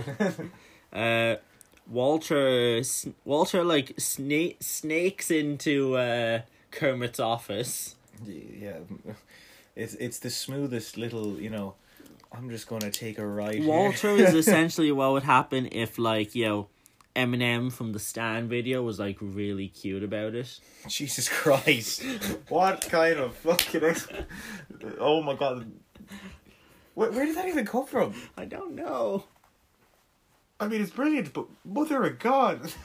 [0.93, 1.35] uh,
[1.89, 2.83] Walter,
[3.23, 7.95] Walter, like snake snakes into uh Kermit's office.
[8.23, 8.77] Yeah,
[9.75, 11.73] it's it's the smoothest little, you know.
[12.31, 13.65] I'm just gonna take a ride.
[13.65, 16.67] Walter is essentially what would happen if, like, you know,
[17.15, 20.59] Eminem from the Stan video was like really cute about it.
[20.87, 22.03] Jesus Christ!
[22.49, 23.83] what kind of fucking?
[23.83, 24.07] Ex-
[24.99, 25.71] oh my god!
[26.93, 28.13] Where, where did that even come from?
[28.37, 29.25] I don't know.
[30.59, 32.71] I mean, it's brilliant, but mother of God!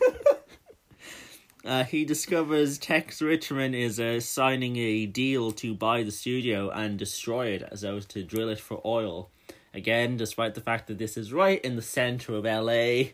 [1.62, 6.98] Uh, he discovers Tex Richman is uh, signing a deal to buy the studio and
[6.98, 9.30] destroy it as though to drill it for oil.
[9.74, 13.10] Again, despite the fact that this is right in the center of LA.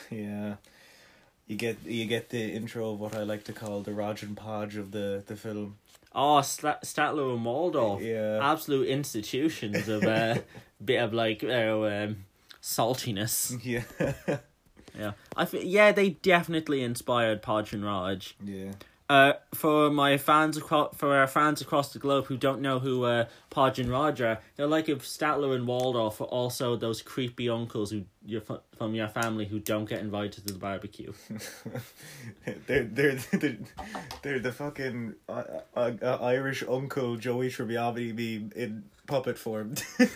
[0.10, 0.54] yeah,
[1.46, 4.36] you get you get the intro of what I like to call the Rodge and
[4.36, 5.76] Podge of the the film.
[6.14, 8.02] Oh, Sta- Statler and Waldorf.
[8.02, 8.40] Yeah.
[8.42, 10.38] Absolute institutions of a uh,
[10.84, 12.24] bit of like uh, um,
[12.60, 13.58] saltiness.
[13.64, 13.82] Yeah,
[14.98, 15.12] Yeah.
[15.36, 18.36] I f- yeah, they definitely inspired Podge and Rodge.
[18.44, 18.72] yeah.
[19.10, 23.02] Uh, for my fans across for our fans across the globe who don't know who
[23.02, 27.90] uh, Podge and are, they're like if Statler and Waldorf are also those creepy uncles
[27.90, 28.40] who you're
[28.76, 31.12] from your family who don't get invited to the barbecue.
[32.68, 33.56] they're they're they're,
[34.22, 35.42] they're the fucking uh,
[35.74, 39.74] uh, uh, Irish uncle Joey Tribbiani in puppet form.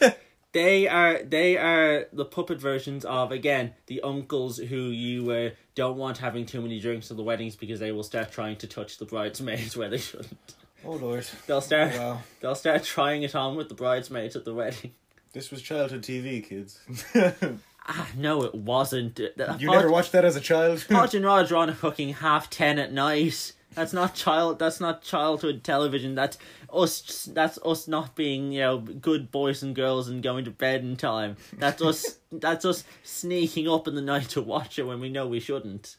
[0.54, 5.98] They are they are the puppet versions of again the uncles who you uh, don't
[5.98, 8.96] want having too many drinks at the weddings because they will start trying to touch
[8.98, 10.54] the bridesmaids where they shouldn't.
[10.84, 11.26] oh lord!
[11.46, 14.92] They'll start Wow, they'll start trying it on with the bridesmaids at the wedding.
[15.32, 16.78] this was childhood TV, kids.
[17.86, 19.18] Ah, no, it wasn't.
[19.18, 20.86] You Pod- never watched that as a child.
[20.90, 23.52] Podge and are on a fucking half ten at night.
[23.74, 24.58] That's not child.
[24.58, 26.14] That's not childhood television.
[26.14, 26.38] That's
[26.74, 27.24] us.
[27.32, 30.96] That's us not being you know good boys and girls and going to bed in
[30.96, 31.36] time.
[31.58, 32.18] That's us.
[32.32, 35.96] that's us sneaking up in the night to watch it when we know we shouldn't.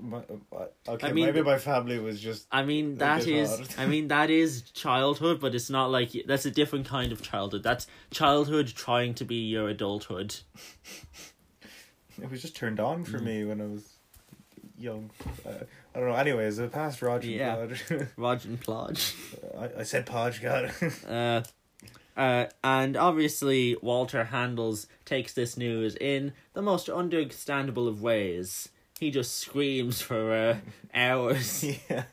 [0.00, 0.22] My,
[0.88, 2.46] okay, I mean- maybe my family was just.
[2.52, 3.68] I mean that is.
[3.76, 7.64] I mean that is childhood, but it's not like that's a different kind of childhood.
[7.64, 10.36] That's childhood trying to be your adulthood.
[12.22, 13.08] It was just turned on Mm.
[13.08, 13.88] for me when I was
[14.78, 15.10] young.
[15.44, 16.14] Uh, I don't know.
[16.16, 17.28] Anyways, I passed Roger.
[17.28, 17.54] Yeah.
[17.54, 17.84] Podge.
[18.16, 19.14] Rodge and Plodge.
[19.56, 20.72] I, I said Podge, God.
[21.08, 21.42] Uh,
[22.16, 28.68] uh, and obviously, Walter handles takes this news in the most understandable of ways.
[29.00, 30.56] He just screams for uh,
[30.94, 31.64] hours.
[31.90, 32.04] yeah.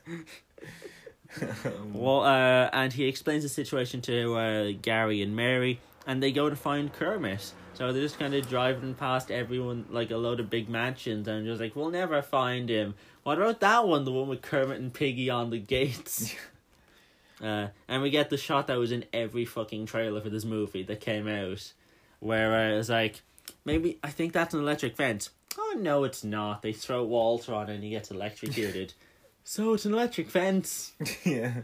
[1.92, 6.50] well, uh, and he explains the situation to uh, Gary and Mary, and they go
[6.50, 7.52] to find Kermit.
[7.74, 11.46] So they're just kind of driving past everyone, like a load of big mansions, and
[11.46, 12.94] just like, we'll never find him.
[13.22, 16.34] What about that one, the one with Kermit and Piggy on the gates?
[17.42, 20.84] Uh, and we get the shot that was in every fucking trailer for this movie
[20.84, 21.72] that came out,
[22.20, 23.22] where uh, it's like,
[23.64, 25.30] maybe I think that's an electric fence.
[25.58, 26.62] Oh no, it's not.
[26.62, 28.94] They throw Walter on it and he gets electrocuted.
[29.44, 30.92] so it's an electric fence.
[31.24, 31.62] yeah.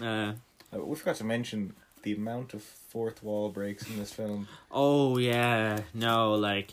[0.00, 0.32] Uh,
[0.72, 1.74] we forgot to mention
[2.04, 4.48] the amount of fourth wall breaks in this film.
[4.70, 6.72] oh yeah, no, like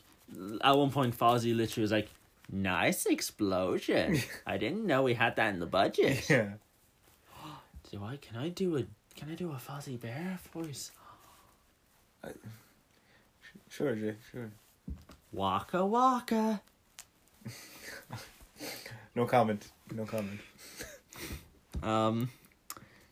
[0.61, 2.07] at one point Fozzie literally was like,
[2.51, 4.19] "Nice explosion!
[4.45, 6.49] I didn't know we had that in the budget." Yeah.
[7.91, 8.17] Do I?
[8.17, 8.83] Can I do a?
[9.15, 10.91] Can I do a Fozzie Bear voice?
[13.67, 14.51] Sure, Jay, sure.
[15.31, 16.61] Waka waka.
[19.15, 19.71] No comment.
[19.93, 20.39] No comment.
[21.81, 22.29] Um,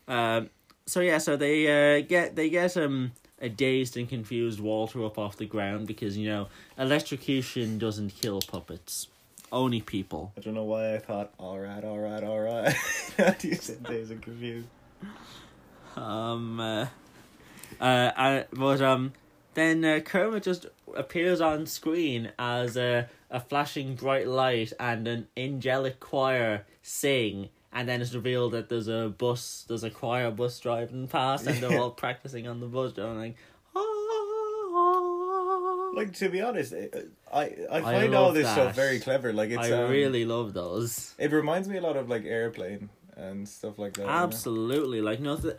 [0.07, 0.49] Um,
[0.85, 3.11] so yeah, so they uh, get they get um
[3.41, 8.39] a dazed and confused Walter up off the ground because you know electrocution doesn't kill
[8.41, 9.07] puppets,
[9.51, 10.33] only people.
[10.37, 12.75] I don't know why I thought, all right, all right, all right.
[13.43, 14.67] you said days and confused.
[15.95, 16.87] Um, uh,
[17.79, 19.13] uh, I, but um,
[19.53, 25.27] then uh, Kermit just appears on screen as a a flashing bright light and an
[25.35, 27.49] angelic choir sing.
[27.73, 31.57] And then it's revealed that there's a bus, there's a choir bus driving past, and
[31.61, 33.35] they're all practicing on the bus, like,
[33.75, 33.83] "Ah."
[35.93, 36.73] Like to be honest,
[37.31, 39.33] I I I find all love this stuff very clever.
[39.33, 41.13] Like it's I um, really love those.
[41.17, 44.01] it reminds me a lot of like airplane and stuff like that.
[44.01, 44.13] you know?
[44.13, 45.53] Absolutely, like nothing.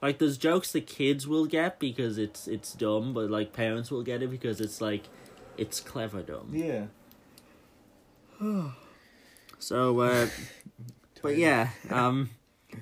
[0.00, 4.02] Like there's jokes the kids will get because it's it's dumb, but like parents will
[4.02, 5.04] get it because it's like,
[5.56, 6.50] it's clever dumb.
[6.52, 6.86] Yeah.
[9.60, 10.28] So, uh,
[11.22, 12.28] but yeah, um,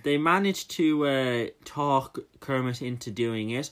[0.03, 3.71] they managed to uh, talk Kermit into doing it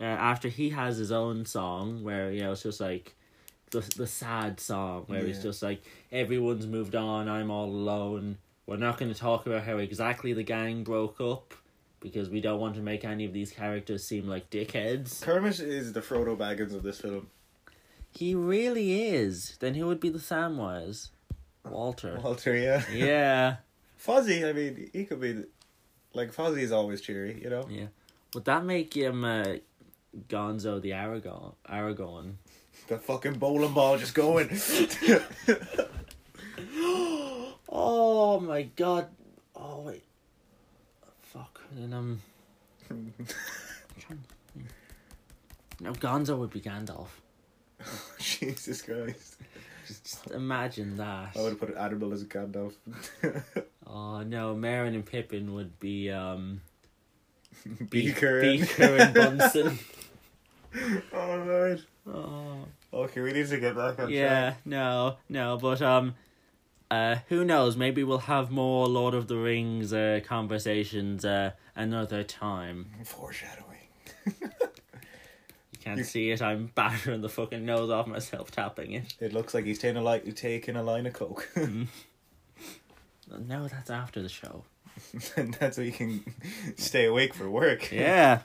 [0.00, 3.16] uh, after he has his own song where you know it's just like
[3.72, 5.42] the the sad song where it's Yeah.
[5.42, 8.38] just like everyone's moved on, I'm all alone.
[8.66, 11.52] We're not going to talk about how exactly the gang broke up
[12.00, 15.20] because we don't want to make any of these characters seem like dickheads.
[15.20, 17.28] Kermit is the Frodo Baggins of this film.
[18.10, 19.56] He really is.
[19.58, 21.08] Then who would be the Samwise?
[21.68, 22.18] Walter.
[22.22, 22.84] Walter, yeah.
[22.92, 23.56] Yeah.
[24.04, 25.44] Fozzie, I mean, he could be,
[26.12, 27.66] like Fozzie's always cheery, you know.
[27.70, 27.86] Yeah.
[28.34, 29.44] Would that make him uh,
[30.28, 31.54] Gonzo the Aragorn?
[31.68, 32.34] Aragorn.
[32.92, 34.50] The fucking bowling ball just going.
[37.74, 39.06] Oh my god.
[39.56, 40.04] Oh wait.
[41.22, 41.62] Fuck.
[41.74, 42.20] Then um.
[45.80, 47.08] No, Gonzo would be Gandalf.
[48.18, 49.36] Jesus Christ!
[49.86, 51.30] Just imagine that.
[51.34, 52.74] I would have put an animal as a Gandalf.
[53.86, 56.60] Oh no, Merrin and Pippin would be um.
[57.88, 58.40] Beaker.
[58.40, 59.78] And- Beaker and Bunsen.
[61.14, 61.82] oh lord.
[62.06, 62.64] oh.
[62.92, 66.14] Okay, we need to get back on Yeah, no, no, but um,
[66.90, 67.76] uh, who knows?
[67.76, 72.90] Maybe we'll have more Lord of the Rings uh conversations uh another time.
[73.04, 73.68] Foreshadowing.
[74.26, 76.42] You can't see it.
[76.42, 79.14] I'm battering the fucking nose off myself tapping it.
[79.20, 81.48] It looks like he's taking a light, taking a line of coke,
[83.48, 84.64] No, that's after the show.
[85.36, 86.22] and that's so you can
[86.76, 87.90] stay awake for work.
[87.90, 88.40] Yeah.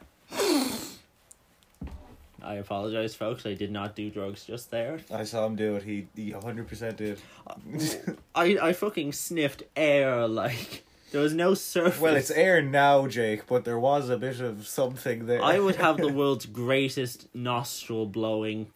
[2.48, 3.46] I apologize, folks.
[3.46, 5.02] I did not do drugs just there.
[5.12, 5.84] I saw him do it.
[5.84, 7.20] He he hundred percent did.
[8.36, 12.00] I I fucking sniffed air like there was no surface.
[12.00, 15.44] well, it's air now, Jake, but there was a bit of something there.
[15.44, 18.72] I would have the world's greatest nostril blowing,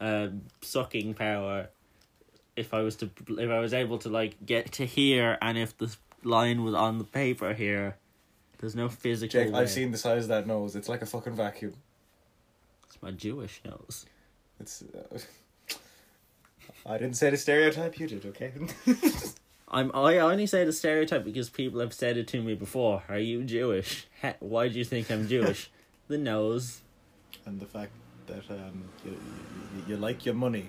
[0.00, 0.28] uh,
[0.60, 1.68] sucking power,
[2.56, 5.78] if I was to if I was able to like get to here, and if
[5.78, 5.94] the
[6.24, 7.96] line was on the paper here.
[8.58, 9.40] There's no physical.
[9.40, 9.60] Jake, way.
[9.60, 10.76] I've seen the size of that nose.
[10.76, 11.72] It's like a fucking vacuum.
[13.02, 14.06] My Jewish nose.
[14.58, 14.82] It's.
[14.82, 15.18] Uh,
[16.86, 17.98] I didn't say the stereotype.
[17.98, 18.52] You did, okay?
[19.68, 19.90] I'm.
[19.94, 23.02] I only say the stereotype because people have said it to me before.
[23.08, 24.06] Are you Jewish?
[24.20, 25.70] He- Why do you think I'm Jewish?
[26.08, 26.80] the nose.
[27.46, 27.92] and the fact
[28.26, 30.66] that um you, you, you like your money.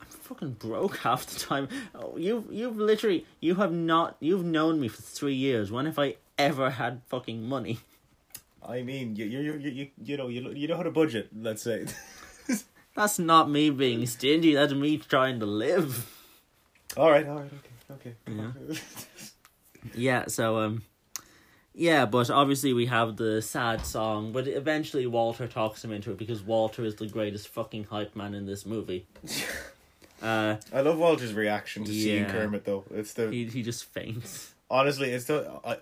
[0.00, 1.68] I'm fucking broke half the time.
[1.94, 5.70] Oh, you you've literally you have not you've known me for three years.
[5.70, 7.80] When have I ever had fucking money?
[8.66, 11.28] I mean, you you you you you know you you know how to budget.
[11.36, 11.86] Let's say.
[12.94, 14.54] That's not me being stingy.
[14.54, 16.08] That's me trying to live.
[16.96, 17.50] all right, all right,
[17.90, 18.14] okay, okay.
[18.28, 18.76] Yeah.
[19.94, 20.24] Yeah.
[20.28, 20.82] So um,
[21.74, 22.06] yeah.
[22.06, 24.32] But obviously we have the sad song.
[24.32, 28.32] But eventually Walter talks him into it because Walter is the greatest fucking hype man
[28.34, 29.06] in this movie.
[30.22, 32.84] Uh, I love Walter's reaction to seeing Kermit though.
[32.92, 34.54] It's the he he just faints.
[34.70, 35.76] honestly, it's the I,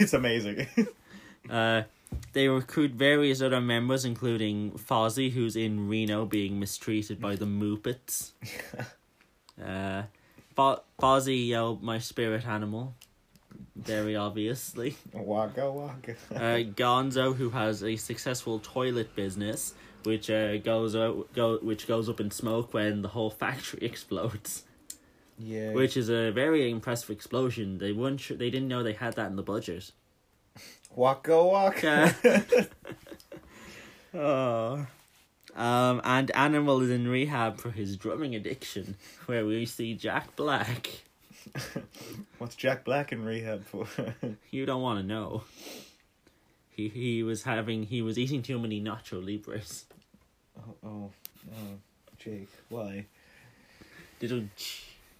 [0.00, 0.66] it's amazing.
[1.48, 1.82] Uh,
[2.32, 8.32] they recruit various other members, including Fozzie, who's in Reno being mistreated by the Muppets.
[9.64, 10.02] uh,
[10.54, 12.94] Fo- Fozzie, yo, my spirit animal,
[13.74, 14.96] very obviously.
[15.12, 16.14] waka waka.
[16.34, 22.08] Uh, Gonzo, who has a successful toilet business, which uh, goes out, go which goes
[22.08, 24.64] up in smoke when the whole factory explodes.
[25.38, 25.72] yeah.
[25.72, 27.78] Which is a very impressive explosion.
[27.78, 29.92] They weren't sure, they didn't know they had that in the budget.
[30.96, 32.14] Waka waka.
[34.18, 34.86] Oh.
[35.54, 40.88] Um, and Animal is in rehab for his drumming addiction, where we see Jack Black.
[42.38, 43.86] What's Jack Black in rehab for?
[44.50, 45.44] You don't want to know.
[46.70, 49.84] He he was having he was eating too many nacho libres.
[50.58, 51.10] oh, oh,
[51.52, 51.78] oh,
[52.18, 53.04] Jake, why?
[54.22, 54.44] Little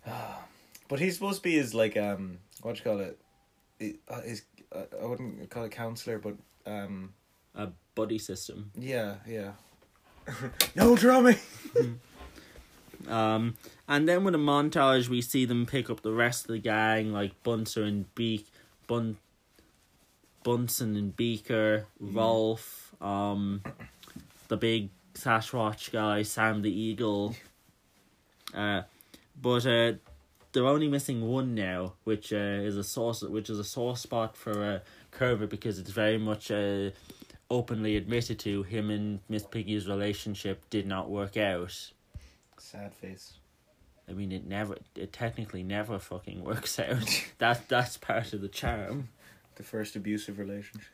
[0.88, 3.18] But he's supposed to be his like um, what you call it?
[3.80, 6.34] uh, is uh, I wouldn't call it counselor, but
[6.66, 7.12] um,
[7.54, 8.70] A buddy system.
[8.78, 9.52] yeah, yeah.
[10.74, 11.38] no drumming.
[13.08, 13.56] Um,
[13.86, 17.12] and then with a montage, we see them pick up the rest of the gang,
[17.12, 18.46] like Bunser and Beak,
[18.88, 19.18] Bun,
[20.42, 23.62] Bunsen and Beaker, Rowlf, um,
[24.48, 27.36] the big Sasquatch guy, Sam the Eagle.
[28.54, 28.82] Uh,
[29.42, 29.92] but uh,
[30.56, 34.34] they're only missing one now, which uh, is a source, which is a sore spot
[34.34, 34.78] for uh,
[35.10, 36.92] Kermit because it's very much uh,
[37.50, 41.90] openly admitted to him and Miss Piggy's relationship did not work out.
[42.56, 43.34] Sad face.
[44.08, 47.24] I mean, it never, it technically never fucking works out.
[47.38, 49.10] that that's part of the charm.
[49.56, 50.88] The first abusive relationship.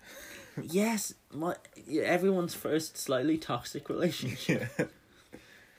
[0.60, 1.56] Yes, my
[1.90, 4.68] everyone's first slightly toxic relationship.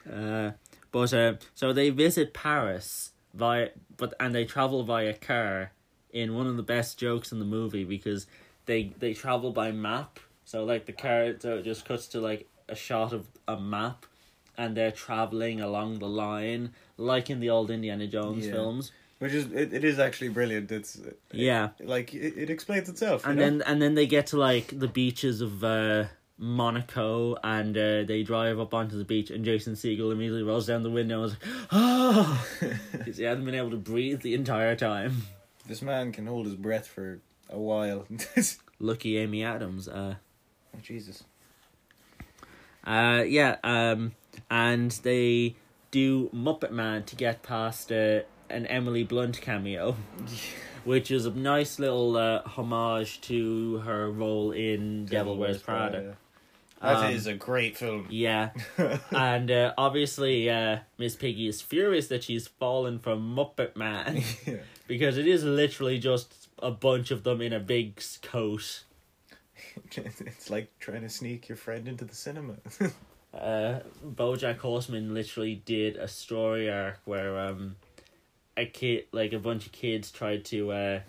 [0.10, 0.12] yeah.
[0.12, 0.52] Uh,
[0.92, 5.72] but uh, so they visit Paris via, but and they travel via car
[6.12, 8.28] in one of the best jokes in the movie because
[8.66, 10.20] they they travel by map.
[10.46, 14.06] So like the car, so it just cuts to like a shot of a map,
[14.58, 18.52] and they're traveling along the line like in the old Indiana Jones Yeah.
[18.52, 18.92] films.
[19.20, 20.72] Which is it, it is actually brilliant.
[20.72, 21.70] It's uh, Yeah.
[21.80, 23.26] like it, it explains itself.
[23.26, 23.44] and know?
[23.44, 26.06] then and then they get to like the beaches of uh
[26.38, 30.84] Monaco and uh, they drive up onto the beach and Jason Segel immediately rolls down
[30.84, 32.48] the window and was like, oh,
[32.92, 35.24] because he hadn't been able to breathe the entire time.
[35.68, 37.20] this man can hold his breath for
[37.50, 38.06] a while.
[38.80, 39.88] Lucky Amy Adams.
[39.88, 40.16] Uh,
[40.76, 41.24] oh, Jesus.
[42.86, 43.58] uh, yeah.
[43.64, 44.14] Um,
[44.50, 45.56] and they
[45.92, 49.96] do Muppet Man to get past uh, an Emily Blunt cameo.
[50.84, 56.18] Which is a nice little uh, homage to her role in Devil, Wears Prada.
[56.84, 58.08] That is Um, a great film.
[58.10, 58.52] Yeah,
[59.12, 64.58] and uh, obviously, uh, Miss Piggy is furious that she's fallen from Muppet Man yeah.
[64.88, 68.84] because it is literally just a bunch of them in a big coat.
[69.96, 72.56] it's like trying to sneak your friend into the cinema.
[73.34, 77.76] Uh, BoJack Horseman literally did a story arc where um,
[78.56, 81.00] a kid, like a bunch of kids, tried to uh,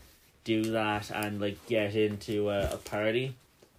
[0.45, 3.37] do that and like get into uh, a party,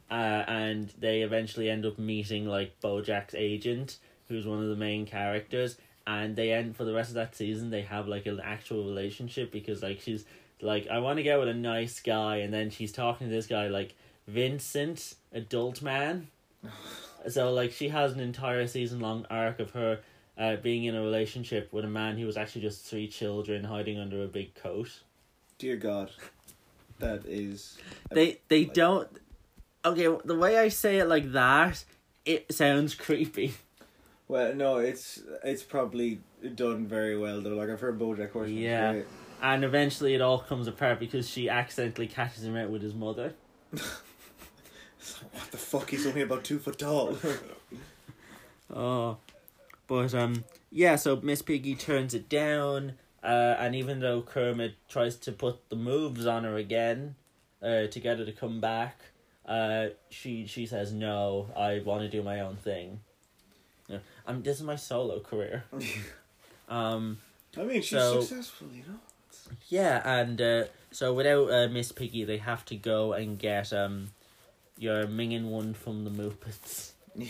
[0.10, 3.98] uh, and they eventually end up meeting like BoJack's agent,
[4.28, 7.70] who's one of the main characters, and they end for the rest of that season.
[7.70, 10.26] They have like an actual relationship because like she's
[10.62, 13.48] like I want to get with a nice guy, and then she's talking to this
[13.48, 13.96] guy like
[14.28, 16.28] Vincent, adult man.
[17.28, 20.02] So like she has an entire season long arc of her
[20.38, 23.98] uh, being in a relationship with a man who was actually just three children hiding
[24.00, 25.02] under a big coat.
[25.58, 26.12] Dear God,
[27.00, 27.80] that is.
[28.12, 29.10] They they like- don't.
[29.86, 31.86] Okay, the way I say it like that,
[32.26, 33.54] it sounds creepy.
[34.28, 36.22] Well, no, it's it's probably
[36.56, 37.56] done very well though.
[37.56, 38.58] Like I've heard BoJack Horseman.
[38.58, 39.02] Yeah.
[39.42, 43.34] And eventually, it all comes apart because she accidentally catches him out with his mother.
[45.34, 45.92] What the fuck?
[45.92, 47.18] He's only about two foot tall.
[48.74, 49.18] Oh,
[49.86, 50.96] but um, yeah.
[50.96, 55.76] So Miss Piggy turns it down, uh, and even though Kermit tries to put the
[55.76, 57.14] moves on her again,
[57.62, 58.98] uh, to get her to come back,
[59.48, 61.48] uh, she she says no.
[61.56, 63.00] I want to do my own thing.
[64.26, 65.64] Um, this is my solo career.
[66.68, 67.20] Um,
[67.56, 68.98] I mean, she's So- successful, you know.
[69.70, 74.08] yeah, and uh, so without uh, Miss Piggy, they have to go and get um,
[74.80, 76.94] your Mingin one from the Muppets.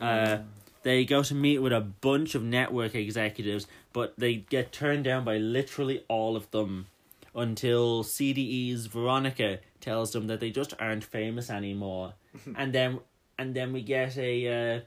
[0.00, 0.38] Uh,
[0.84, 5.24] they go to meet with a bunch of network executives, but they get turned down
[5.24, 6.86] by literally all of them
[7.34, 12.14] until CDE's Veronica tells them that they just aren't famous anymore.
[12.56, 13.00] and then
[13.38, 14.80] and then we get a uh,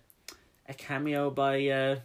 [0.68, 1.98] a cameo by uh,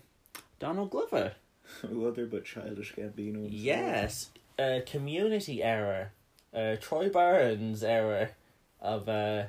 [0.59, 1.32] Donald Glover.
[1.80, 3.49] Who other but childish Gambino?
[3.51, 6.12] Yes, a community error.
[6.53, 8.32] Uh, Troy Barnes error
[8.80, 9.45] of uh,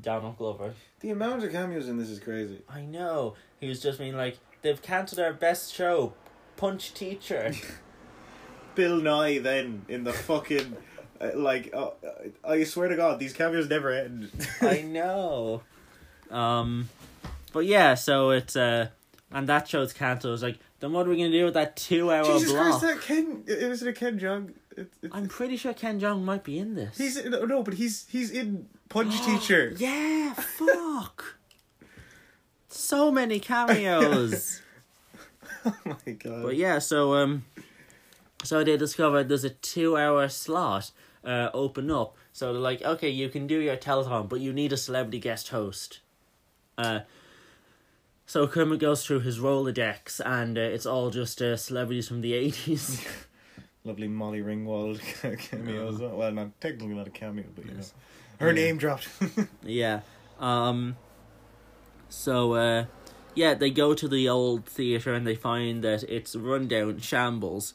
[0.00, 0.74] Donald Glover.
[1.00, 2.62] The amount of cameos in this is crazy.
[2.68, 3.34] I know.
[3.60, 6.14] He was just being like, they've cancelled our best show,
[6.56, 7.52] Punch Teacher.
[8.74, 10.95] Bill Nye then in the fucking uh,
[11.34, 11.90] like uh,
[12.44, 14.30] I swear to God these cameos never end.
[14.60, 15.62] I know.
[16.30, 16.88] Um,
[17.52, 18.88] but yeah, so it's uh,
[19.30, 20.34] and that show's cancelled.
[20.34, 22.80] It's like, then what are we gonna do with that two-hour Jesus block?
[22.80, 24.52] Christ, that Ken is it a Ken Jeong?
[24.76, 26.98] It, it, I'm pretty sure Ken Jeong might be in this.
[26.98, 29.72] he's no, no, but he's he's in Punch Teacher.
[29.76, 31.36] Yeah, fuck.
[32.68, 34.62] so many cameos.
[35.68, 36.42] Oh my God.
[36.44, 37.44] But yeah, so um,
[38.44, 40.92] so they discovered there's a two-hour slot
[41.26, 42.16] uh open up.
[42.32, 45.48] So they're like, okay, you can do your telethon, but you need a celebrity guest
[45.48, 46.00] host.
[46.78, 47.00] Uh,
[48.26, 52.34] so Kermit goes through his Rolodex, and uh, it's all just uh, celebrities from the
[52.34, 53.04] eighties.
[53.84, 55.00] lovely Molly Ringwald
[55.38, 56.16] cameo as well.
[56.16, 57.92] Well, not technically not a cameo, but you Yes.
[58.40, 58.64] know, her Yeah.
[58.64, 59.08] name dropped.
[59.62, 60.00] Yeah.
[60.40, 60.96] Um
[62.08, 62.84] so uh
[63.34, 67.74] yeah, they go to the old theater and they find that it's rundown shambles.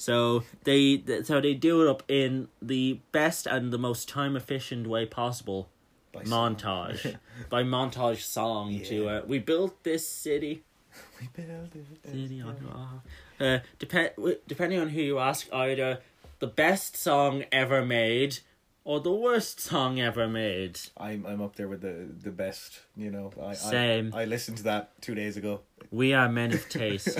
[0.00, 4.86] So they so they do it up in the best and the most time efficient
[4.86, 5.68] way possible.
[6.12, 7.16] By montage.
[7.50, 9.10] By montage song to Yeah.
[9.10, 10.64] uh, we built this city
[11.20, 12.10] We built it.
[12.10, 13.04] City on rock.
[13.38, 14.10] Uh, depend
[14.48, 15.98] depending on who you ask, either
[16.38, 18.38] the best song ever made
[18.84, 20.80] or the worst song ever made.
[20.96, 22.80] I'm I'm up there with the the best.
[22.96, 24.12] You know, I Same.
[24.14, 25.60] I, I listened to that two days ago.
[25.90, 27.18] We are men of taste.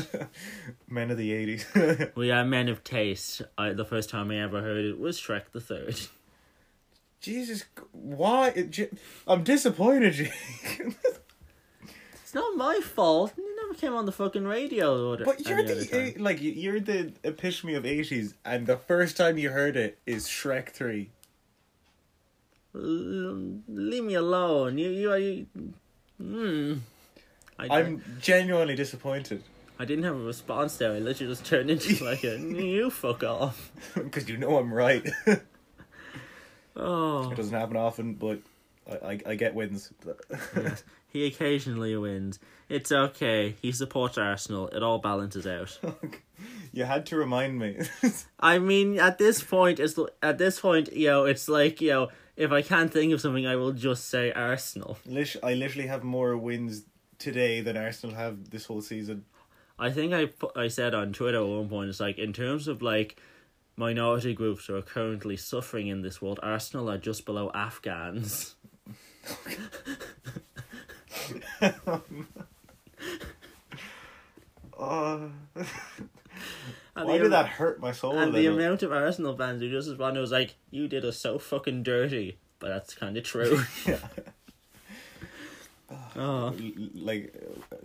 [0.89, 1.67] Men of the eighties.
[2.15, 3.43] we are men of taste.
[3.59, 5.99] I, the first time I ever heard it was Shrek the Third.
[7.21, 8.49] Jesus, why?
[8.49, 8.93] It,
[9.27, 10.15] I'm disappointed.
[10.15, 10.33] Jake.
[12.23, 13.33] It's not my fault.
[13.37, 15.15] You never came on the fucking radio.
[15.15, 19.37] Or but you're the like you- you're the epitome of eighties, and the first time
[19.37, 21.11] you heard it is Shrek Three.
[22.73, 24.79] L- leave me alone.
[24.79, 25.47] You you are you.
[26.19, 26.75] Hmm.
[27.69, 29.43] I, I'm genuinely disappointed
[29.81, 30.93] I didn't have a response there.
[30.93, 33.73] I literally just turned into like a you fuck off.
[33.95, 35.09] because you know I'm right.
[36.77, 38.41] oh, it doesn't happen often, but
[38.87, 39.91] I I, I get wins.
[41.09, 42.39] he occasionally wins.
[42.69, 43.57] It's okay.
[43.63, 44.69] He supports Arsenal.
[44.69, 45.79] It all balances out.
[46.75, 47.81] you had to remind me.
[48.39, 52.09] I mean, at this point, it's at this point, you know, it's like you know,
[52.37, 54.99] if I can't think of something, I will just say Arsenal.
[55.07, 56.83] Lit- I literally have more wins
[57.21, 59.25] today than Arsenal have this whole season.
[59.79, 62.67] I think I put, I said on Twitter at one point, it's like in terms
[62.67, 63.21] of like
[63.77, 68.57] minority groups who are currently suffering in this world, Arsenal are just below Afghans.
[74.81, 75.29] Uh,
[76.95, 78.17] why did am- that hurt my soul?
[78.19, 78.59] And the little?
[78.59, 82.39] amount of Arsenal fans who just responded was like, "You did us so fucking dirty,"
[82.59, 83.63] but that's kind of true.
[83.87, 83.99] Yeah.
[86.21, 86.55] Oh
[86.95, 87.35] like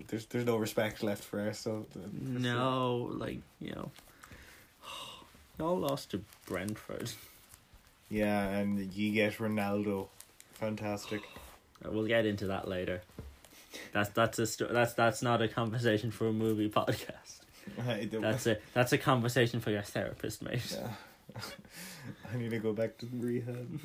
[0.08, 1.88] there's there's no respect left for Arsenal.
[2.22, 3.92] no, like you know,
[5.60, 7.12] y'all lost to Brentford.
[8.10, 10.08] Yeah, and you get Ronaldo,
[10.54, 11.22] fantastic.
[11.84, 13.02] We'll get into that later.
[13.92, 17.42] That's that's a sto- that's that's not a conversation for a movie podcast.
[18.12, 20.62] That's a that's a conversation for your therapist, mate.
[20.72, 21.42] Yeah.
[22.34, 23.80] I need to go back to rehab.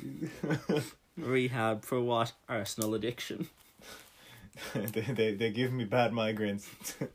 [1.17, 2.31] Rehab for what?
[2.47, 3.49] Arsenal addiction.
[4.73, 6.65] they, they they give me bad migraines.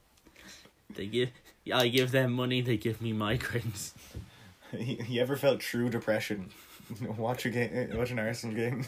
[0.95, 1.31] They give
[1.75, 2.61] I give them money.
[2.63, 3.93] They give me migraines.
[4.73, 6.51] you, you ever felt true depression?
[7.19, 7.71] Watch a game.
[7.73, 8.87] Eh, watch an Arsenal game.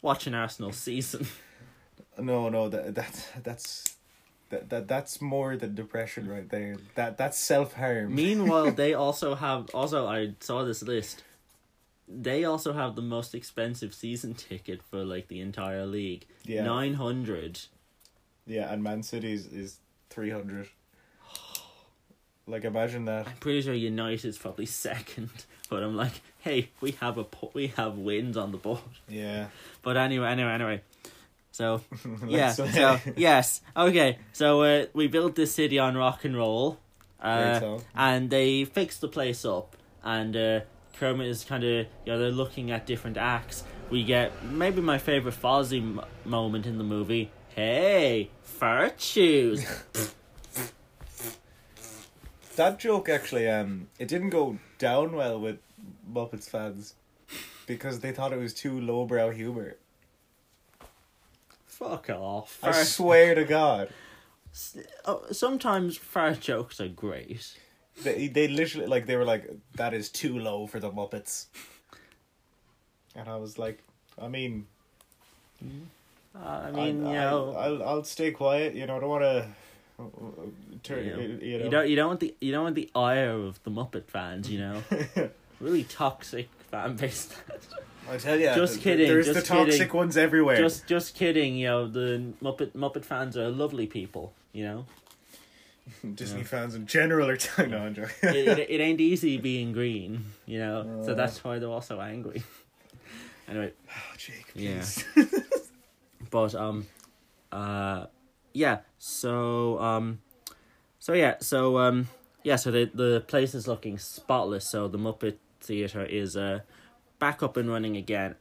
[0.00, 1.26] Watch an Arsenal season.
[2.16, 3.96] no, no, that that's that's
[4.50, 6.76] that, that that's more than depression right there.
[6.94, 8.14] That that's self harm.
[8.14, 11.22] Meanwhile, they also have also I saw this list.
[12.06, 16.26] They also have the most expensive season ticket for like the entire league.
[16.44, 16.64] Yeah.
[16.64, 17.60] Nine hundred.
[18.46, 19.78] Yeah, and Man City's is
[20.10, 20.68] three hundred.
[22.46, 23.26] Like imagine that.
[23.26, 25.30] I'm pretty sure United's probably second.
[25.70, 28.80] But I'm like, hey, we have a po- we have wins on the board.
[29.08, 29.46] Yeah.
[29.80, 30.80] But anyway, anyway, anyway.
[31.52, 31.80] So
[32.26, 34.18] yeah, so yes, okay.
[34.34, 36.78] So uh, we built this city on rock and roll,
[37.18, 39.74] uh, and they fixed the place up.
[40.02, 40.60] And uh,
[40.98, 43.64] Kermit is kind of you know they're looking at different acts.
[43.90, 47.30] We get maybe my favorite Fozzie m- moment in the movie.
[47.54, 49.64] Hey, fart shoes.
[52.56, 55.58] That joke actually, um, it didn't go down well with
[56.08, 56.94] Muppets fans
[57.66, 59.76] because they thought it was too lowbrow humor.
[61.66, 62.60] Fuck off.
[62.62, 63.88] I swear to God,
[65.04, 67.58] oh, sometimes fart jokes are great.
[68.02, 71.46] They they literally like they were like that is too low for the Muppets,
[73.14, 73.78] and I was like,
[74.20, 74.66] I mean,
[75.62, 78.74] Uh, I mean, I, you know, I'll, I'll I'll stay quiet.
[78.74, 79.46] You know, I don't want to
[80.82, 81.04] turn.
[81.06, 83.30] you, know, You know, you don't you don't want the you don't want the ire
[83.30, 84.50] of the Muppet fans.
[84.50, 84.82] You know,
[85.60, 87.28] really toxic fan base.
[88.10, 89.96] I tell you, Just kidding, There's just the toxic kidding.
[89.96, 90.58] ones everywhere.
[90.58, 91.56] just just kidding.
[91.56, 94.34] You know, the Muppet Muppet fans are lovely people.
[94.52, 94.86] You know,
[96.14, 96.46] Disney yeah.
[96.46, 97.36] fans in general are.
[97.36, 100.24] T- no, it, it, it ain't easy being green.
[100.46, 101.14] You know, so Uh.
[101.14, 102.42] that's why they're all so angry.
[103.48, 104.82] anyway, Oh, Jake, Yeah.
[106.30, 106.86] but um,
[107.52, 108.06] uh,
[108.52, 108.78] yeah.
[108.98, 110.20] So um,
[110.98, 111.36] so yeah.
[111.40, 112.08] So um,
[112.42, 112.56] yeah.
[112.56, 114.66] So the the place is looking spotless.
[114.68, 116.60] So the Muppet Theater is uh
[117.18, 118.36] back up and running again.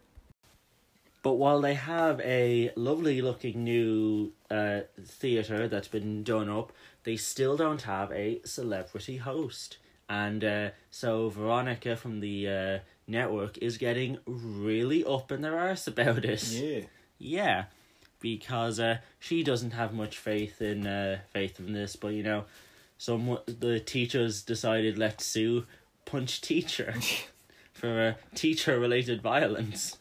[1.22, 6.74] But while they have a lovely looking new uh theater that's been done up,
[7.04, 9.78] they still don't have a celebrity host.
[10.10, 15.88] and uh, so Veronica from the uh, network is getting really up in their arse
[15.88, 16.44] about it.
[16.52, 16.82] Yeah.
[17.20, 17.66] Yeah,
[18.20, 22.46] because uh, she doesn't have much faith in uh, faith in this, but you know,
[22.98, 25.66] some the teachers decided let's sue
[26.06, 26.94] punch teacher
[27.74, 29.98] for uh, teacher related violence.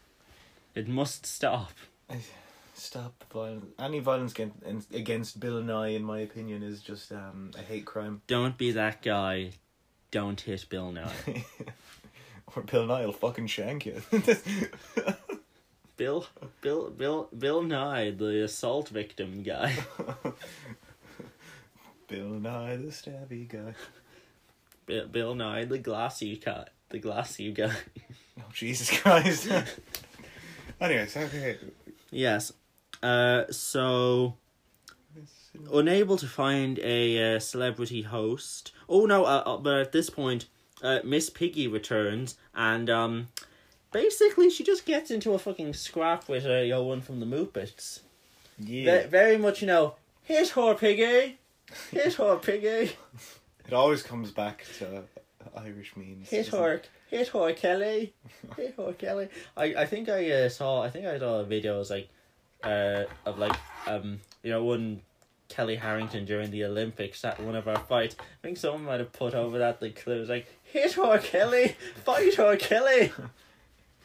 [0.75, 1.73] It must stop.
[2.83, 3.67] Stop the violence.
[3.79, 8.23] Any violence against, against Bill Nye, in my opinion, is just um, a hate crime.
[8.27, 9.51] Don't be that guy.
[10.11, 11.13] Don't hit Bill Nye.
[12.57, 14.03] or Bill Nye will fucking shank you.
[15.97, 16.27] Bill,
[16.61, 19.77] Bill, Bill, Bill Nye, the assault victim guy.
[22.09, 23.75] Bill Nye, the stabby guy.
[24.87, 27.77] Bill, Bill Nye, the glassy cat, the glassy guy.
[28.41, 29.49] Oh Jesus Christ!
[30.81, 31.59] Anyways, okay.
[32.11, 32.53] Yes.
[33.03, 34.37] Uh, so
[35.73, 38.73] unable to find a uh, celebrity host.
[38.89, 39.25] Oh no!
[39.25, 40.47] Uh, uh, but at this point,
[40.83, 43.29] uh, Miss Piggy returns, and um,
[43.91, 48.01] basically she just gets into a fucking scrap with uh, yo one from the Muppets.
[48.59, 49.03] Yeah.
[49.03, 51.39] Ve- very much, you know, hit her, Piggy,
[51.91, 52.93] hit her, Piggy,
[53.67, 55.05] It always comes back to
[55.57, 56.29] Irish memes.
[56.29, 56.89] hit her, it?
[57.09, 58.13] hit her, Kelly,
[58.57, 59.29] hit her, Kelly.
[59.57, 62.09] I I think I uh, saw I think I saw a video it was like,
[62.65, 63.57] uh, of like
[63.87, 65.03] um you know one.
[65.49, 68.17] Kellie Harrington during the Olympics at one of our fights.
[68.19, 71.77] I think someone might have put over that the clip was like, hit her Kelly,
[72.07, 73.13] fight her Kelly.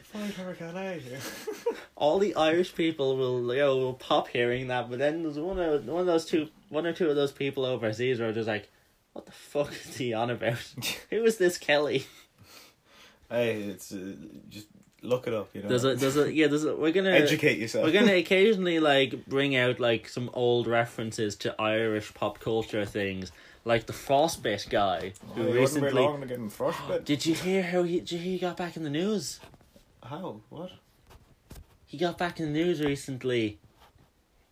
[0.08, 1.02] Fight her, Kelly.
[1.98, 5.60] all the Irish people will you know, will pop hearing that, but then there's one
[5.60, 8.70] of one of those two one or two of those people overseas are just like,
[9.12, 10.74] What the fuck is he on about?
[11.10, 12.08] Who is this Kelly?
[13.30, 14.16] hey, it's uh,
[14.48, 14.68] just
[15.02, 15.50] look it up.
[15.54, 15.70] You know.
[15.70, 17.86] There's a there's a yeah, there's a we're gonna Educate yourself.
[17.86, 23.32] we're gonna occasionally like bring out like some old references to Irish pop culture things.
[23.66, 27.04] Like the Frostbite guy who Oh, you wouldn't be recently long to get in frostbite.
[27.04, 29.40] Did you hear how he did you hear he got back in the news?
[30.04, 30.42] How?
[30.50, 30.72] What?
[31.86, 33.60] He got back in the news recently.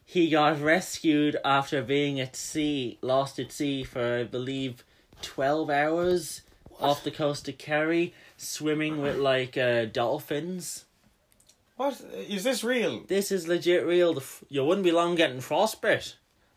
[0.03, 4.83] He got rescued after being at sea, lost at sea for I believe
[5.21, 6.41] twelve hours
[6.79, 10.85] off the coast of Kerry, swimming with like uh, dolphins.
[11.77, 13.03] What is this real?
[13.07, 14.13] This is legit real.
[14.13, 16.15] The f- you wouldn't be long getting frostbite.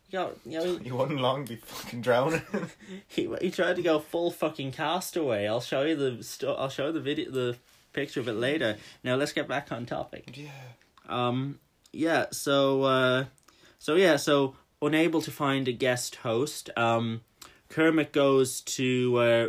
[0.09, 2.41] You got, you know, You wouldn't long be fucking drowning.
[3.07, 5.45] he he tried to go full fucking castaway.
[5.45, 7.57] I'll show you the sto- I'll show you the video, the
[7.91, 8.77] picture of it later.
[9.03, 10.37] Now let's get back on topic.
[10.37, 10.49] yeah.
[11.07, 11.59] Um,
[11.91, 13.25] yeah, so, uh,
[13.79, 17.21] so yeah, so unable to find a guest host, um,
[17.67, 19.47] Kermit goes to, uh,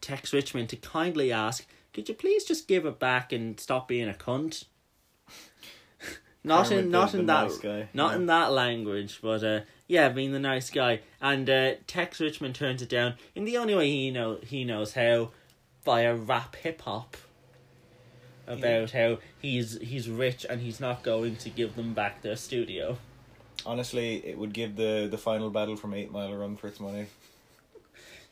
[0.00, 4.08] Tex Richman to kindly ask, could you please just give it back and stop being
[4.08, 4.64] a cunt?
[6.44, 8.16] not Kermit in, not in that, nice guy, not yeah.
[8.16, 11.00] in that language, but, uh, yeah, being the nice guy.
[11.20, 14.94] And, uh, Tex Richman turns it down in the only way he know, he knows
[14.94, 15.30] how,
[15.84, 17.16] via rap hip hop
[18.46, 22.98] about how he's he's rich and he's not going to give them back their studio.
[23.64, 26.80] Honestly, it would give the the final battle from Eight Mile a run for its
[26.80, 27.06] money.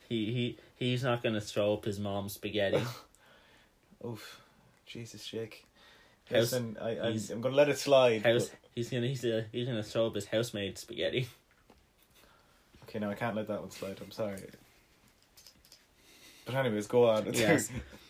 [0.07, 2.81] He he he's not going to throw up his mom's spaghetti.
[4.05, 4.41] Oof,
[4.87, 5.65] Jesus, Jake.
[6.29, 8.21] House- Listen, I, I'm, I'm gonna let it slide.
[8.23, 11.27] House but- he's gonna he's uh, he's gonna throw up his housemaid spaghetti.
[12.83, 13.99] Okay, no, I can't let that one slide.
[14.01, 14.39] I'm sorry.
[16.43, 17.31] But anyways, go on.
[17.35, 17.69] Yes.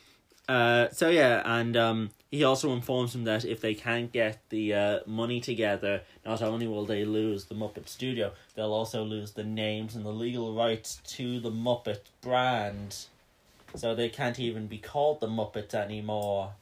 [0.49, 4.73] Uh, so yeah, and um, he also informs them that if they can't get the
[4.73, 9.43] uh, money together, not only will they lose the Muppet Studio, they'll also lose the
[9.43, 12.95] names and the legal rights to the Muppet brand.
[13.75, 16.53] So they can't even be called the Muppets anymore.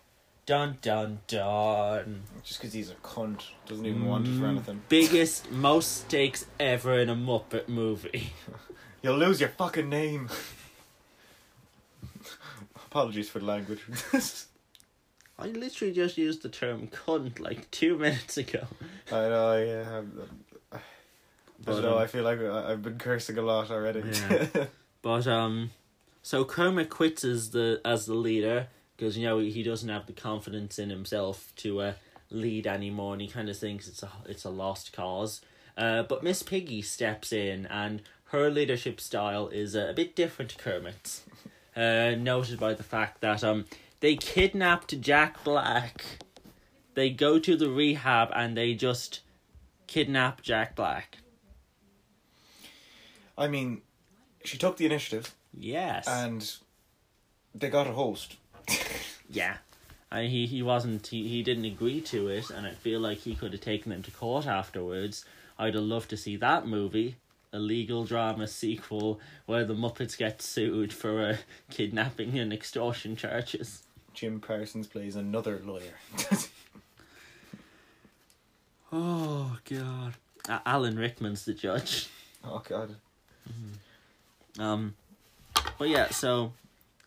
[0.46, 2.24] Dun dun dun.
[2.44, 4.82] Just because he's a cunt doesn't even want it for Mm, anything.
[4.90, 8.34] Biggest, most stakes ever in a Muppet movie.
[9.02, 10.30] You'll lose your fucking name.
[12.98, 13.82] Apologies for the language.
[15.38, 18.66] I literally just used the term cunt like two minutes ago.
[19.12, 19.98] I know, yeah.
[20.00, 20.12] I'm,
[20.72, 20.80] I
[21.64, 24.02] But, don't know, um, I feel like I- I've been cursing a lot already.
[24.32, 24.66] Yeah.
[25.04, 25.70] But um,
[26.24, 28.66] so Kermit quits as the as the leader
[28.98, 31.94] because you know he doesn't have the confidence in himself to uh,
[32.32, 35.40] lead anymore, and he kind of thinks it's a it's a lost cause.
[35.78, 40.50] Uh, but Miss Piggy steps in, and her leadership style is uh, a bit different
[40.52, 41.22] to Kermit's.
[41.78, 43.66] Uh, noted by the fact that um
[44.00, 46.04] they kidnapped Jack Black.
[46.96, 49.20] They go to the rehab and they just
[49.86, 51.20] kidnap Jack Black.
[53.38, 53.82] I mean,
[54.44, 56.08] she took the initiative Yes.
[56.08, 56.52] and
[57.54, 58.36] they got a host.
[59.30, 59.58] Yeah.
[60.10, 63.36] And he, he wasn't he, he didn't agree to it and I feel like he
[63.36, 65.26] could have taken them to court afterwards.
[65.60, 67.18] I'd have loved to see that movie.
[67.58, 71.38] A legal drama sequel where the Muppets get sued for uh,
[71.72, 73.82] kidnapping and extortion charges.
[74.14, 75.96] Jim Parsons plays another lawyer.
[78.92, 80.14] Oh god.
[80.48, 82.08] Uh, Alan Rickman's the judge.
[82.46, 82.96] oh god.
[84.58, 84.96] Um,
[85.78, 86.54] but yeah, so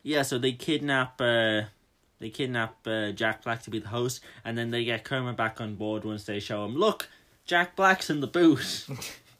[0.03, 1.63] yeah, so they kidnap uh,
[2.19, 5.59] they kidnap uh, Jack Black to be the host, and then they get Kermit back
[5.59, 6.75] on board once they show him.
[6.75, 7.09] Look,
[7.45, 9.21] Jack Black's in the booth.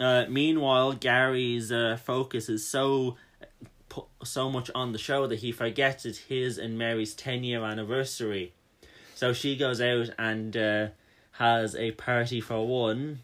[0.00, 3.16] uh, meanwhile, Gary's uh, focus is so
[4.24, 8.52] so much on the show that he forgets it's his and Mary's ten year anniversary.
[9.14, 10.86] So she goes out and uh,
[11.32, 13.20] has a party for one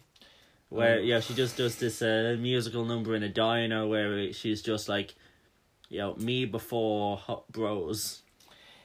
[0.69, 1.01] where Oh.
[1.01, 5.15] yeah she just does this uh, musical number in a diner where she's just like
[5.89, 8.21] you know me before hot bros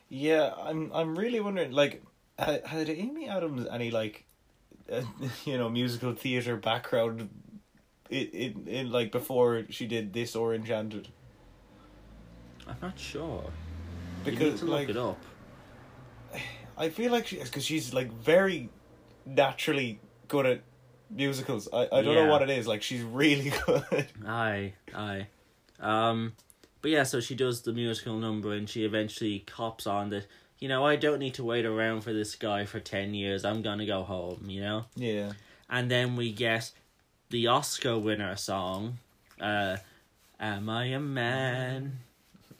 [0.08, 0.90] Yeah, I'm.
[0.92, 1.72] I'm really wondering.
[1.72, 2.02] Like,
[2.38, 4.24] had, had Amy Adams any like,
[4.90, 5.02] uh,
[5.44, 7.28] you know, musical theater background?
[8.10, 11.08] It it in like before she did this or Enchanted
[12.66, 13.44] i'm not sure
[14.24, 15.18] you need because to like look it up
[16.76, 18.68] I feel like she because she's like very
[19.24, 20.60] naturally good at
[21.08, 21.68] musicals.
[21.72, 22.66] I I don't know what it is.
[22.66, 24.08] Like she's really good.
[24.26, 25.28] aye aye
[25.80, 26.32] um
[26.82, 30.26] but yeah so she does the musical number and she eventually cops on that
[30.58, 33.62] you know i don't need to wait around for this guy for 10 years i'm
[33.62, 35.32] gonna go home you know yeah.
[35.68, 36.70] and then we get
[37.34, 38.96] the Oscar winner song,
[39.40, 39.76] uh,
[40.38, 41.98] "Am I a Man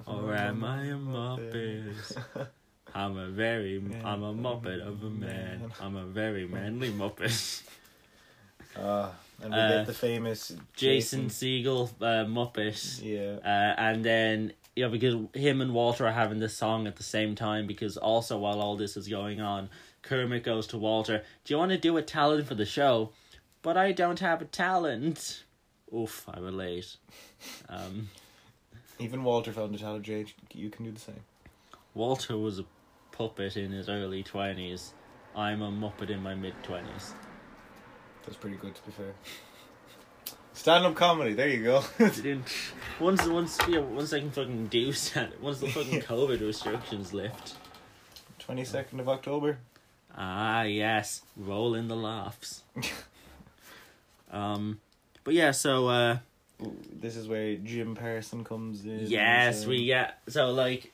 [0.05, 2.19] or am I a Muppet?"
[2.95, 5.71] I'm a very, I'm a Muppet of a man.
[5.81, 7.63] I'm a very manly Muppet.
[8.77, 9.11] Uh,
[9.43, 13.39] and we Uh, get the famous Jason Segel, uh, Muppet, Yeah.
[13.49, 17.05] uh, and then you know because him and Walter are having this song at the
[17.05, 19.71] same time because also while all this is going on,
[20.03, 21.23] Kermit goes to Walter.
[21.45, 23.13] Do you want to do a talent for the show?
[23.65, 25.43] But I don't have a talent.
[25.93, 26.97] Oof, I relate.
[27.67, 28.11] Um,
[28.99, 30.05] Even Walter found a talent.
[30.05, 31.21] Jay, you can do the same.
[31.95, 32.67] Walter was a
[33.11, 34.93] puppet in his early twenties.
[35.35, 37.15] I'm a muppet in my mid twenties.
[38.27, 39.15] That's pretty good, to be fair.
[40.53, 41.33] Stand up comedy.
[41.33, 41.83] There you go.
[43.01, 47.55] once, once, yeah, once I can fucking do that, once the fucking COVID restrictions lift.
[48.39, 49.57] Twenty second of October.
[50.15, 52.63] Ah, yes, roll in the laughs.
[54.31, 54.81] um,
[55.25, 56.19] but yeah, so uh,
[57.01, 59.01] This is where Jim Parson comes in.
[59.07, 60.93] yes, so- we get so like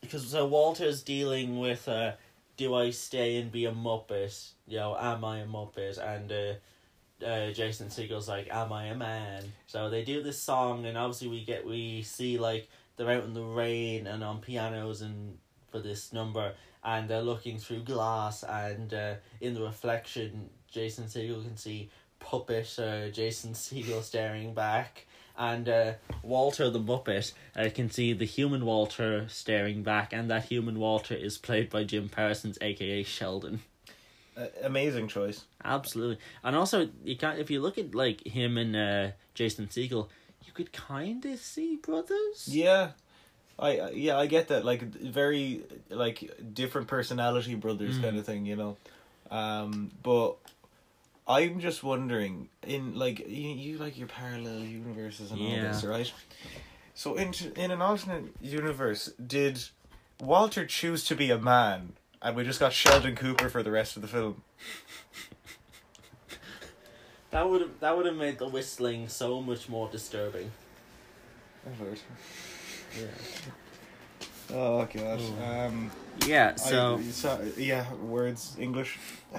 [0.00, 2.12] because so Walter's dealing with uh,
[2.56, 4.50] do I stay and be a muppet?
[4.66, 5.98] You know, am I a muppet?
[5.98, 9.42] And uh, uh, Jason Segel's like, am I a man?
[9.66, 13.34] So they do this song, and obviously we get we see like they're out in
[13.34, 15.38] the rain and on pianos and
[15.70, 16.54] for this number,
[16.84, 21.90] and they're looking through glass, and uh, in the reflection, Jason Segel can see
[22.30, 25.06] puppet uh, Jason Segel staring back.
[25.38, 30.46] And uh, Walter the Muppet uh, can see the human Walter staring back, and that
[30.46, 33.60] human Walter is played by Jim Parsons, aka Sheldon.
[34.34, 35.44] Uh, amazing choice.
[35.62, 40.08] Absolutely, and also you can if you look at like him and uh, Jason Segel,
[40.46, 42.48] you could kind of see brothers.
[42.48, 42.92] Yeah.
[43.58, 46.18] I I- yeah I get that like very like
[46.54, 48.02] different personality brothers Mm.
[48.02, 48.76] kind of thing you know,
[49.30, 50.36] um but
[51.28, 55.62] I'm just wondering in like you, you like your parallel universes and all Yeah.
[55.72, 56.12] this right,
[56.94, 59.62] so in in an alternate universe did
[60.20, 63.96] Walter choose to be a man and we just got Sheldon Cooper for the rest
[63.96, 64.42] of the film
[67.30, 70.50] That would have that would have made the whistling so much more disturbing.
[72.96, 73.06] Yeah.
[74.54, 75.20] Oh gosh.
[75.20, 75.66] Oh.
[75.66, 75.90] Um.
[76.26, 76.54] Yeah.
[76.54, 78.98] So I, so yeah, words English.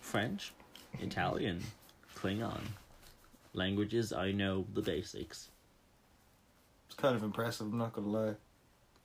[0.00, 0.52] French,
[0.98, 1.62] Italian,
[2.16, 2.60] Klingon,
[3.54, 5.48] languages I know the basics.
[6.86, 7.68] It's kind of impressive.
[7.68, 8.34] I'm not gonna lie.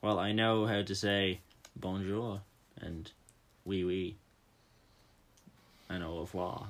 [0.02, 1.40] Well, I know how to say
[1.74, 2.40] bonjour
[2.80, 3.10] and
[3.64, 4.14] oui oui
[5.88, 6.68] and au revoir.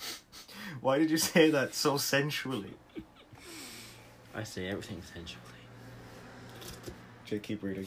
[0.80, 2.74] Why did you say that so sensually?
[4.34, 5.42] I say everything sensually.
[7.24, 7.86] Jay, keep reading.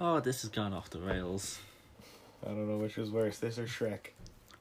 [0.00, 1.58] Oh, this has gone off the rails.
[2.44, 4.08] I don't know which was worse, this or Shrek.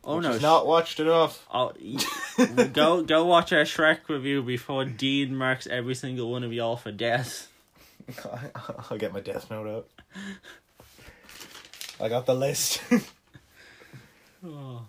[0.06, 0.32] Oh which no!
[0.34, 1.46] is not watched enough.
[1.52, 6.54] Oh, y- go go watch our Shrek review before Dean marks every single one of
[6.54, 7.52] y'all for death.
[8.90, 9.88] I'll get my death note out.
[12.00, 12.82] I got the list.
[14.48, 14.86] Oh.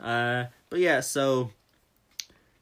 [0.00, 1.50] Uh, but yeah, so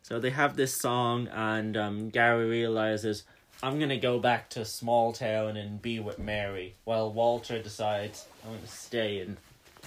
[0.02, 3.24] so they have this song, and um, Gary realizes
[3.62, 8.54] I'm gonna go back to small town and be with Mary, while Walter decides I'm
[8.54, 9.36] gonna stay and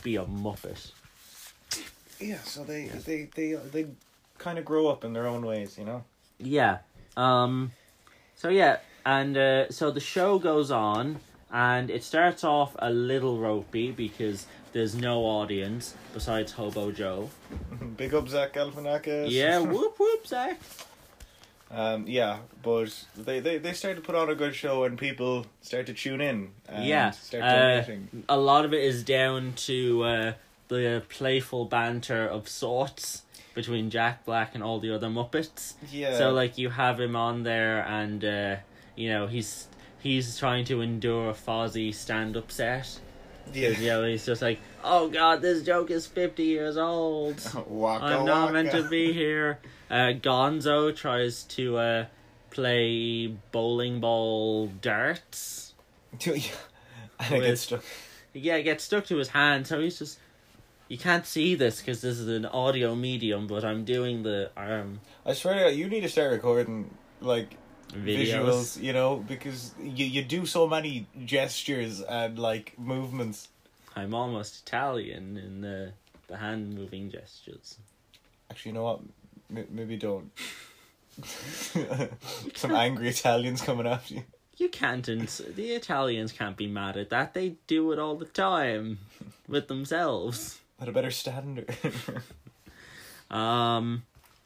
[0.03, 0.91] be a muppet.
[2.19, 3.85] Yeah, so they they they they
[4.37, 6.03] kind of grow up in their own ways, you know.
[6.37, 6.79] Yeah.
[7.17, 7.71] Um.
[8.35, 11.19] So yeah, and uh, so the show goes on,
[11.51, 17.29] and it starts off a little ropey because there's no audience besides Hobo Joe.
[17.97, 19.29] Big up Zach Galifianakis.
[19.29, 20.59] Yeah, whoop whoop, Zach.
[21.71, 25.45] Um, yeah, but they, they, they start to put on a good show and people
[25.61, 27.83] start to tune in and Yeah, start uh.
[28.27, 30.33] A lot of it is down to uh,
[30.69, 33.23] the playful banter of sorts
[33.53, 35.73] between Jack Black and all the other Muppets.
[35.91, 36.17] yeah.
[36.17, 38.55] So like you have him on there, and uh,
[38.95, 39.67] you know he's
[39.99, 42.99] he's trying to endure a Fozzie stand up set.
[43.53, 43.69] yeah.
[43.69, 47.41] You know he's just like, oh god, this joke is fifty years old.
[47.67, 49.59] Waka, I'm not meant to be here.
[49.89, 52.05] Uh, Gonzo tries to uh,
[52.51, 55.73] play bowling ball darts.
[56.25, 57.83] and it gets stuck.
[58.33, 60.19] Yeah, it gets stuck to his hand, so he's just.
[60.89, 64.99] You can't see this because this is an audio medium, but I'm doing the arm
[65.23, 66.89] I swear to God, you need to start recording
[67.21, 67.55] like
[67.93, 68.33] videos.
[68.33, 73.49] visuals, you know, because you you do so many gestures and like movements.
[73.95, 75.93] I'm almost Italian in the
[76.27, 77.77] the hand moving gestures.
[78.49, 78.99] Actually, you know what?
[79.55, 80.31] M- maybe don't.
[82.55, 84.23] Some angry Italians coming after you.
[84.57, 85.07] You can't.
[85.07, 87.33] Ins- the Italians can't be mad at that.
[87.33, 88.99] They do it all the time
[89.47, 90.58] with themselves.
[90.81, 91.75] At a better standard.
[93.29, 94.03] Um,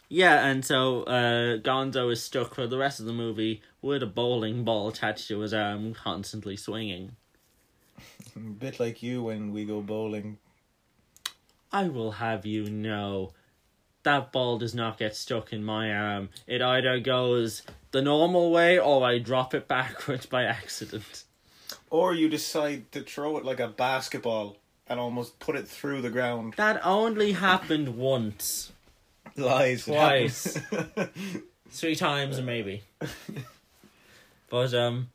[0.10, 4.08] yeah, and so uh, Gonzo is stuck for the rest of the movie with a
[4.08, 7.16] bowling ball attached to his arm, constantly swinging.
[8.36, 10.38] a bit like you when we go bowling.
[11.72, 13.32] I will have you know,
[14.04, 16.30] that ball does not get stuck in my arm.
[16.46, 21.24] It either goes the normal way or I drop it backwards by accident.
[21.90, 24.58] Or you decide to throw it like a basketball
[24.94, 26.54] and almost put it through the ground.
[26.56, 28.72] That only happened once.
[29.36, 29.86] Lies.
[29.86, 30.60] Twice.
[31.70, 32.84] Three times maybe.
[34.50, 35.10] but um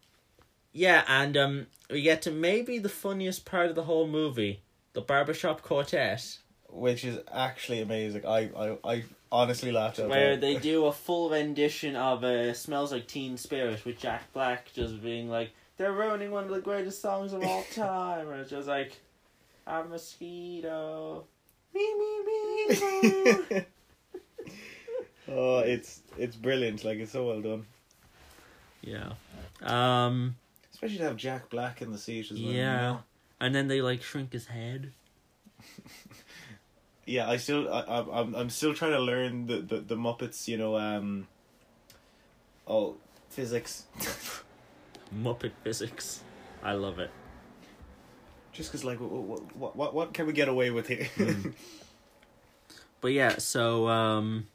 [0.72, 4.60] yeah, and um we get to maybe the funniest part of the whole movie,
[4.94, 6.38] the barbershop quartet.
[6.70, 8.26] Which is actually amazing.
[8.26, 12.92] I, I, I honestly laughed out Where they do a full rendition of uh, Smells
[12.92, 17.00] Like Teen Spirit with Jack Black just being like, They're ruining one of the greatest
[17.00, 19.00] songs of all time and it's just like
[19.68, 21.26] a mosquito.
[21.74, 23.64] Me me me
[25.28, 26.84] oh, it's it's brilliant.
[26.84, 27.66] Like it's so well done.
[28.82, 29.12] Yeah.
[29.62, 30.36] Um
[30.72, 32.50] Especially to have Jack Black in the seat as well.
[32.50, 32.80] you Yeah.
[32.80, 33.02] know?
[33.40, 34.92] And then they like shrink his head.
[37.06, 40.46] Yeah, I still I, I I'm I'm still trying to learn the, the, the Muppets.
[40.46, 41.26] You know, um.
[42.66, 42.96] Oh,
[43.30, 43.86] physics.
[45.14, 46.20] Muppet physics.
[46.62, 47.10] I love it.
[48.58, 51.06] Just because, like, what, what what what can we get away with here?
[51.16, 51.54] Mm.
[53.00, 54.48] But yeah, so um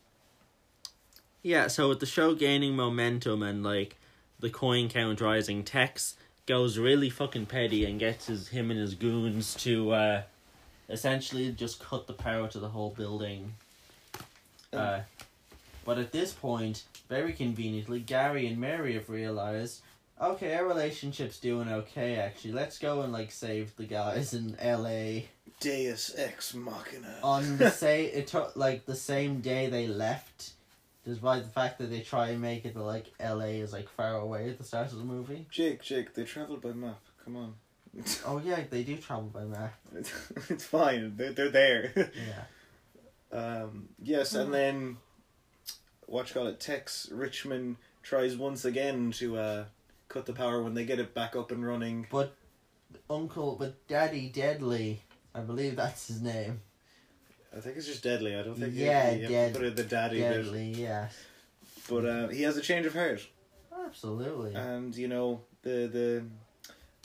[1.42, 3.96] Yeah, so with the show gaining momentum and like
[4.42, 8.96] the coin count rising, Tex goes really fucking petty and gets his him and his
[8.96, 10.22] goons to uh
[10.90, 13.54] essentially just cut the power to the whole building.
[14.74, 15.00] Uh
[15.86, 19.80] but at this point, very conveniently, Gary and Mary have realized
[20.22, 22.54] Okay, our relationship's doing okay actually.
[22.54, 25.24] Let's go and like save the guys in LA
[25.60, 27.16] Deus ex machina.
[27.24, 30.52] on the same it took like the same day they left
[31.06, 34.50] despite the fact that they try and make it like la is like far away
[34.50, 37.00] at the start of the movie Jake, Jake, they traveled by map.
[37.24, 37.54] Come on.
[38.26, 39.74] oh yeah they do travel by map
[40.50, 41.14] it's fine.
[41.18, 42.12] They're, they're there.
[43.32, 44.98] yeah Um, yes, and then
[46.06, 46.60] what you call it?
[46.60, 49.66] Tex Richman tries once again to uh,
[50.14, 52.06] cut the power when they get it back up and running.
[52.12, 52.36] but
[53.10, 55.02] uncle but daddy deadly
[55.34, 56.62] i believe that's his name
[57.56, 58.36] I think it's just deadly.
[58.36, 60.30] I don't think Yeah, you, have dead- put it the daddy bit.
[60.44, 61.14] deadly yes
[61.88, 63.22] But uh, he has a change of heart,
[63.86, 66.24] absolutely and you know the the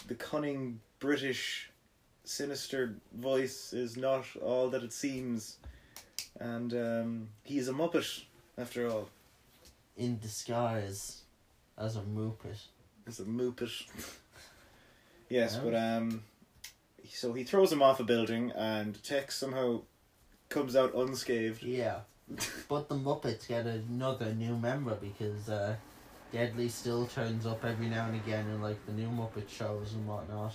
[0.07, 1.69] the cunning British
[2.25, 5.59] sinister voice is not all that it seems,
[6.41, 8.25] and um, he's a muppet
[8.57, 9.09] after all.
[9.99, 11.23] in disguise
[11.77, 12.61] as a muppet
[13.09, 13.87] It's a muppet.
[15.29, 15.61] yes, Yeah.
[15.65, 16.23] but um,
[17.11, 19.81] so he throws him off a building, and Tex somehow
[20.51, 21.63] comes out unscathed.
[21.63, 22.01] yeah
[22.69, 25.75] but the muppets get another new member because uh
[26.31, 30.07] deadly still turns up every now and again in like the new muppet shows and
[30.07, 30.55] whatnot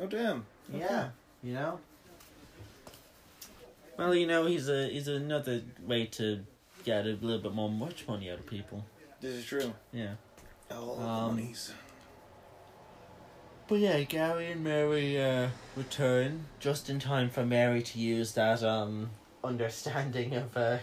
[0.00, 0.46] Oh damn!
[0.72, 1.10] Yeah,
[1.42, 1.78] you know.
[3.98, 6.40] Well, you know, he's a he's another way to
[6.84, 8.84] get a little bit more much money out of people.
[9.20, 9.72] This is true.
[9.92, 10.14] Yeah.
[10.70, 11.72] All Um, monies.
[13.72, 18.62] But yeah, Gary and Mary uh, return just in time for Mary to use that
[18.62, 19.08] um
[19.42, 20.76] understanding of uh,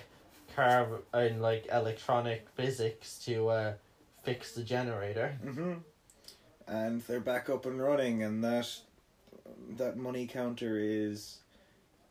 [0.56, 3.74] car in like electronic physics to uh,
[4.24, 5.38] fix the generator.
[5.46, 5.74] Mm-hmm.
[6.66, 8.76] And they're back up and running, and that
[9.78, 11.38] that money counter is,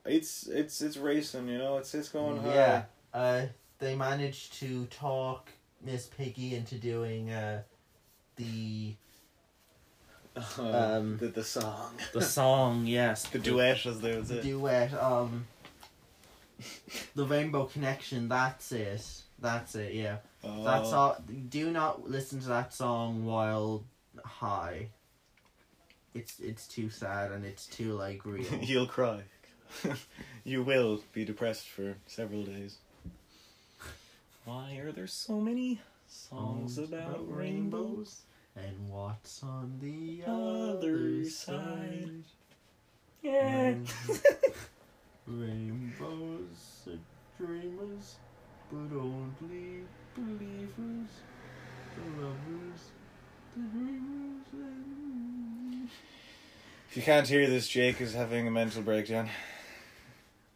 [0.07, 1.49] it's it's it's racing.
[1.49, 2.55] You know, it's it's going high.
[2.55, 2.83] Yeah.
[3.13, 3.47] Uh,
[3.81, 5.51] they managed to talk
[5.85, 7.63] Miss Piggy into doing uh,
[8.37, 8.95] the
[10.59, 10.63] Uh,
[10.99, 12.87] Um, the the song, the song.
[12.87, 14.49] Yes, the duet, as they would The say.
[14.51, 14.95] duet.
[14.95, 15.47] Um,
[17.15, 18.29] the Rainbow Connection.
[18.29, 19.05] That's it.
[19.39, 19.95] That's it.
[19.95, 20.19] Yeah.
[20.45, 20.65] Oh.
[20.65, 21.17] That's all.
[21.49, 23.85] Do not listen to that song while
[24.25, 24.89] high.
[26.15, 28.45] It's it's too sad and it's too like real.
[28.63, 29.23] You'll cry.
[30.45, 32.79] you will be depressed for several days.
[34.45, 38.23] Why are there so many songs about rainbows?
[38.67, 41.55] And what's on the Other other side.
[41.55, 42.23] side?
[43.23, 43.75] Yeah.
[45.27, 46.99] Rainbows are
[47.37, 48.17] dreamers,
[48.71, 49.85] but only
[50.17, 51.11] believers,
[51.95, 52.91] the lovers,
[53.55, 54.47] the dreamers.
[54.53, 55.89] And...
[56.91, 59.29] If you can't hear this, Jake is having a mental breakdown.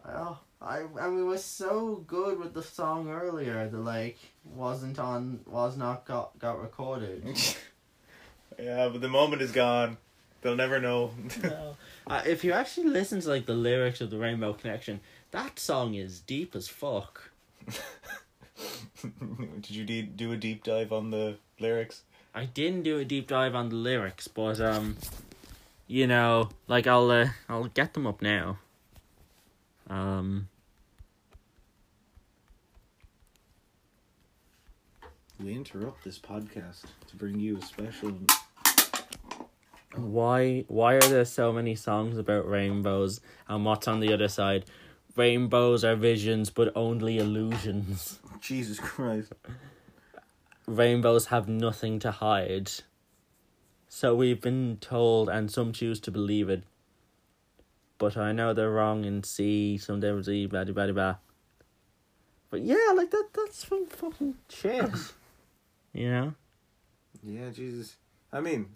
[0.05, 3.69] Oh, I I mean, was so good with the song earlier.
[3.69, 7.25] The like wasn't on, was not got got recorded.
[8.59, 9.97] yeah, but the moment is gone.
[10.41, 11.13] They'll never know.
[11.43, 11.77] no.
[12.07, 15.01] uh, if you actually listen to like the lyrics of the Rainbow Connection,
[15.31, 17.31] that song is deep as fuck.
[19.03, 22.03] Did you de- do a deep dive on the lyrics?
[22.35, 24.97] I didn't do a deep dive on the lyrics, but um,
[25.87, 28.59] you know, like I'll uh, I'll get them up now.
[29.89, 30.49] Um,
[35.43, 38.17] We interrupt this podcast to bring you a special.
[39.97, 44.67] why why are there so many songs about rainbows and what's on the other side?
[45.17, 48.21] Rainbows are visions, but only illusions.
[48.41, 49.33] Jesus Christ.
[50.67, 52.71] Rainbows have nothing to hide.
[53.89, 56.63] So we've been told, and some choose to believe it.
[57.99, 61.17] But I know they're wrong and see some devils see blah blah blah blah.
[62.49, 64.89] But yeah, like that that's some fucking shit.
[65.93, 66.35] you know?
[67.25, 67.97] Yeah, Jesus.
[68.33, 68.67] I mean,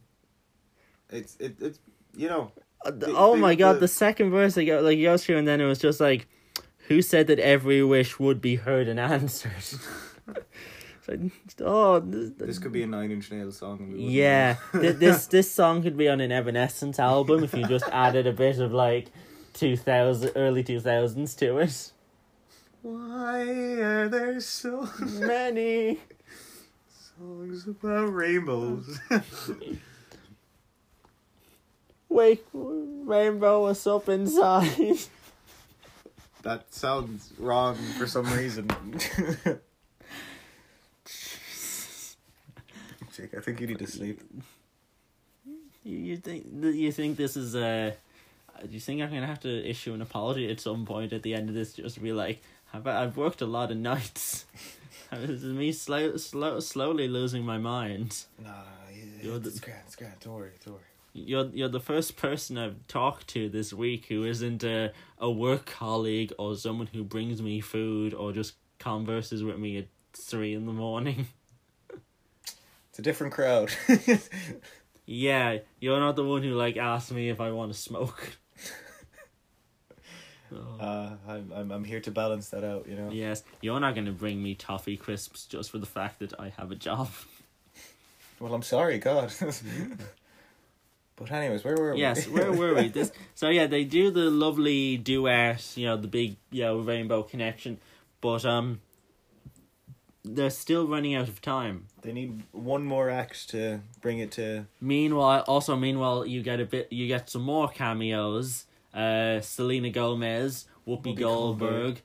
[1.10, 1.78] it's it it's
[2.16, 2.52] you know
[2.84, 5.48] Uh, The- oh my god, the- the second verse they go like goes through and
[5.48, 6.26] then it was just like
[6.88, 9.52] who said that every wish would be heard and answered?
[11.08, 11.20] Like,
[11.60, 13.78] oh, this, this could be a Nine Inch Nails song.
[13.78, 17.54] and we wouldn't Yeah, th- this this song could be on an Evanescence album if
[17.54, 19.06] you just added a bit of like
[19.54, 21.92] two thousand early two thousands to it.
[22.82, 23.42] Why
[23.80, 24.88] are there so
[25.20, 26.00] Many.
[27.18, 28.98] Songs about rainbows?
[32.08, 34.98] Wake rainbow us up inside.
[36.42, 38.68] that sounds wrong for some reason.
[43.14, 44.20] Jake, I think you need to sleep.
[45.82, 47.92] You, you think you think this is uh
[48.62, 51.34] do you think I'm gonna have to issue an apology at some point at the
[51.34, 54.44] end of this just be like I've I've worked a lot of nights.
[55.20, 58.24] this is me slow, slow slowly losing my mind.
[58.42, 58.54] No, no,
[59.22, 59.38] You're no.
[59.38, 60.14] the- It's grand, it's grand.
[60.20, 60.82] Don't worry, don't worry.
[61.12, 65.64] You're you're the first person I've talked to this week who isn't a, a work
[65.64, 70.66] colleague or someone who brings me food or just converses with me at three in
[70.66, 71.28] the morning.
[72.90, 73.70] It's a different crowd.
[75.06, 78.38] yeah, you're not the one who like asks me if I want to smoke.
[80.54, 80.80] Oh.
[80.80, 83.10] uh, I'm, I'm, I'm here to balance that out, you know?
[83.10, 86.52] Yes, you're not going to bring me toffee crisps just for the fact that I
[86.56, 87.10] have a job.
[88.38, 89.32] Well, I'm sorry, God.
[91.16, 92.00] but anyways, where were we?
[92.00, 92.88] yes, where were we?
[92.88, 97.22] This so yeah, they do the lovely duet, you know, the big you know rainbow
[97.22, 97.78] connection,
[98.20, 98.80] but um,
[100.22, 101.86] they're still running out of time.
[102.02, 104.66] They need one more act to bring it to.
[104.80, 108.66] Meanwhile, also meanwhile, you get a bit, you get some more cameos.
[108.96, 112.02] Uh, Selena Gomez, Whoopi, Whoopi Goldberg, Goldberg.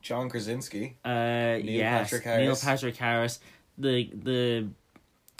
[0.00, 0.96] John Krasinski.
[1.04, 3.38] uh, yes, Patrick Neil Patrick Harris,
[3.78, 4.68] the the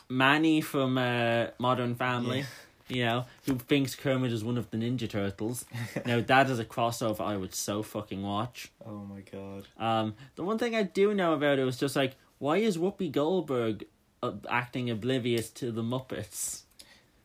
[0.08, 2.44] Manny from uh, Modern Family.
[2.88, 5.64] You know, who thinks Kermit is one of the Ninja Turtles.
[6.06, 8.70] now that is a crossover I would so fucking watch.
[8.84, 9.66] Oh my god.
[9.78, 13.10] Um, the one thing I do know about it was just like, why is Whoopi
[13.10, 13.86] Goldberg
[14.22, 16.62] uh, acting oblivious to the Muppets?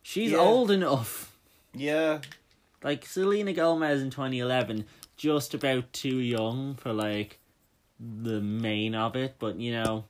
[0.03, 0.37] She's Yeah.
[0.37, 1.35] old enough.
[1.73, 2.21] Yeah,
[2.83, 4.85] Like Selena Gomez in twenty eleven,
[5.15, 7.39] just about too young for like
[7.99, 10.05] the main of it, but you know,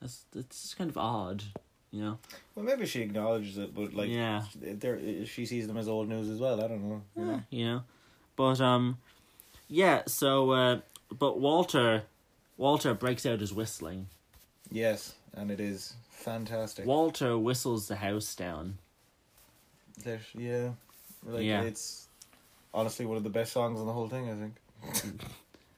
[0.00, 1.42] it's it's kind of odd,
[1.90, 2.18] you know.
[2.54, 4.44] well, maybe she acknowledges it, but like, Yeah.
[4.58, 6.64] there she sees them as old news as well.
[6.64, 7.02] I don't know.
[7.16, 7.42] You know?
[7.50, 7.82] you know,
[8.36, 8.96] but um,
[9.68, 10.02] yeah.
[10.06, 10.80] So, uh,
[11.18, 12.04] but Walter,
[12.56, 14.06] Walter breaks out his whistling.
[14.70, 16.86] Yes, and it is fantastic.
[16.86, 18.78] Walter whistles the house down.
[20.02, 20.70] There's, yeah,
[21.26, 21.62] like Yeah.
[21.62, 22.08] it's
[22.74, 24.28] honestly one of the best songs on the whole thing.
[24.30, 25.20] I think.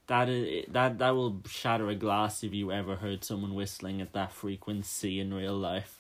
[0.07, 4.13] That is that that will shatter a glass if you ever heard someone whistling at
[4.13, 5.99] that frequency in real life.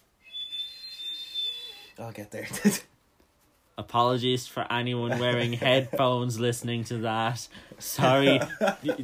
[1.99, 2.47] I'll get there.
[3.79, 7.49] Apologies for anyone wearing headphones listening to that.
[7.79, 8.41] Sorry,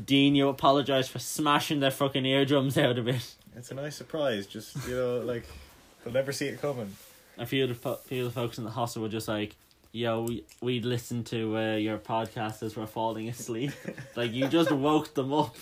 [0.05, 0.35] Dean.
[0.35, 3.35] You apologize for smashing their fucking eardrums out of it.
[3.57, 4.47] it's a nice surprise.
[4.47, 5.45] Just you know, like
[6.05, 6.95] they'll never see it coming.
[7.39, 9.57] A few of the fo- few of the folks in the hostel were just like,
[9.93, 13.73] "Yo, we we listened to uh, your podcast as we're falling asleep.
[14.17, 15.57] like you just woke them up."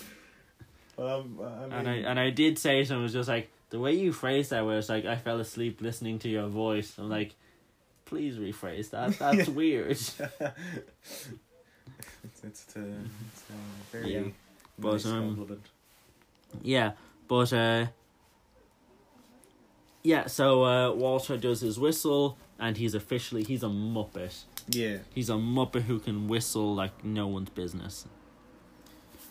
[0.97, 3.49] Um, I mean, And I and I did say to him, it was just like
[3.69, 6.97] the way you phrased that, was like I fell asleep listening to your voice.
[6.97, 7.35] I'm like,
[8.05, 9.17] please rephrase that.
[9.19, 9.91] That's weird.
[9.91, 10.21] it's
[12.43, 13.53] it's, uh, it's uh,
[13.91, 14.23] very Yeah.
[14.77, 15.61] But, nice um, compliment.
[16.63, 16.93] Yeah,
[17.27, 17.87] but uh,
[20.03, 20.27] yeah.
[20.27, 24.43] So uh, Walter does his whistle, and he's officially he's a muppet.
[24.69, 28.05] Yeah, He's a muppet who can whistle like no one's business.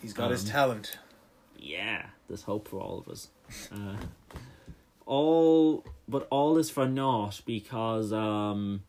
[0.01, 0.97] he's got his um, talent.
[1.57, 3.29] Yeah, there's hope for all of us.
[3.71, 3.95] Uh,
[5.05, 8.83] all, but all is for naught because um,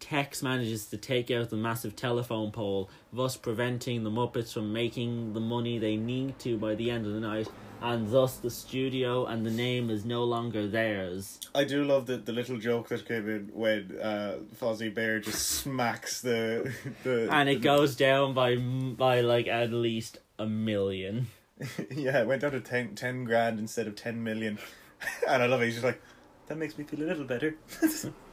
[0.00, 5.32] Tex manages to take out the massive telephone pole, thus preventing the Muppets from making
[5.32, 7.48] the money they need to by the end of the night,
[7.82, 11.38] and thus the studio and the name is no longer theirs.
[11.54, 15.42] I do love the the little joke that came in when uh, Fozzie Bear just
[15.42, 16.72] smacks the
[17.04, 21.28] the And it the- goes down by by like at least a million.
[21.90, 24.58] yeah, it went down to 10, 10 grand instead of ten million,
[25.28, 25.66] and I love it.
[25.66, 26.02] He's just like,
[26.48, 27.56] that makes me feel a little better.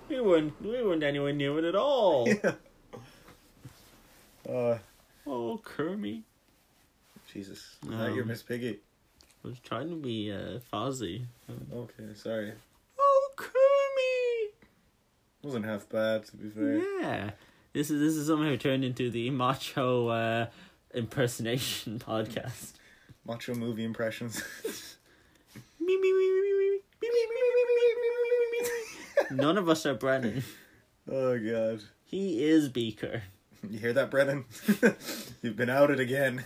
[0.09, 2.27] We weren't we weren't anywhere near it at all.
[2.27, 2.51] yeah.
[4.47, 4.77] Uh,
[5.25, 6.23] Oh, Kermit.
[7.31, 8.79] Jesus, is that your Um, Miss Piggy?
[9.43, 11.25] I was trying to be uh, Fozzie.
[11.73, 12.53] Okay, sorry,
[12.97, 14.55] Oh, Kermit!
[15.41, 16.77] wasn't half bad to be fair.
[17.01, 17.31] Yeah,
[17.73, 20.45] this is this is somehow turned into the macho uh,
[20.93, 22.73] impersonation podcast.
[23.25, 24.41] Macho movie impressions.
[25.79, 26.69] Me, me, me, me, me,
[27.01, 28.69] me, me, me, me, me, me, me, me, me,
[29.31, 29.43] me.
[29.43, 30.43] None of us are Brennan.
[31.11, 33.23] oh God, He is Beaker.
[33.69, 34.45] you hear that, Brennan?
[35.41, 36.45] You've been outed again.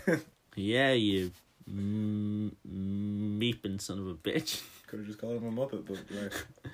[0.55, 1.31] Yeah, you
[1.69, 4.61] mm, meeping son of a bitch.
[4.87, 6.71] Could have just called him a muppet, but right.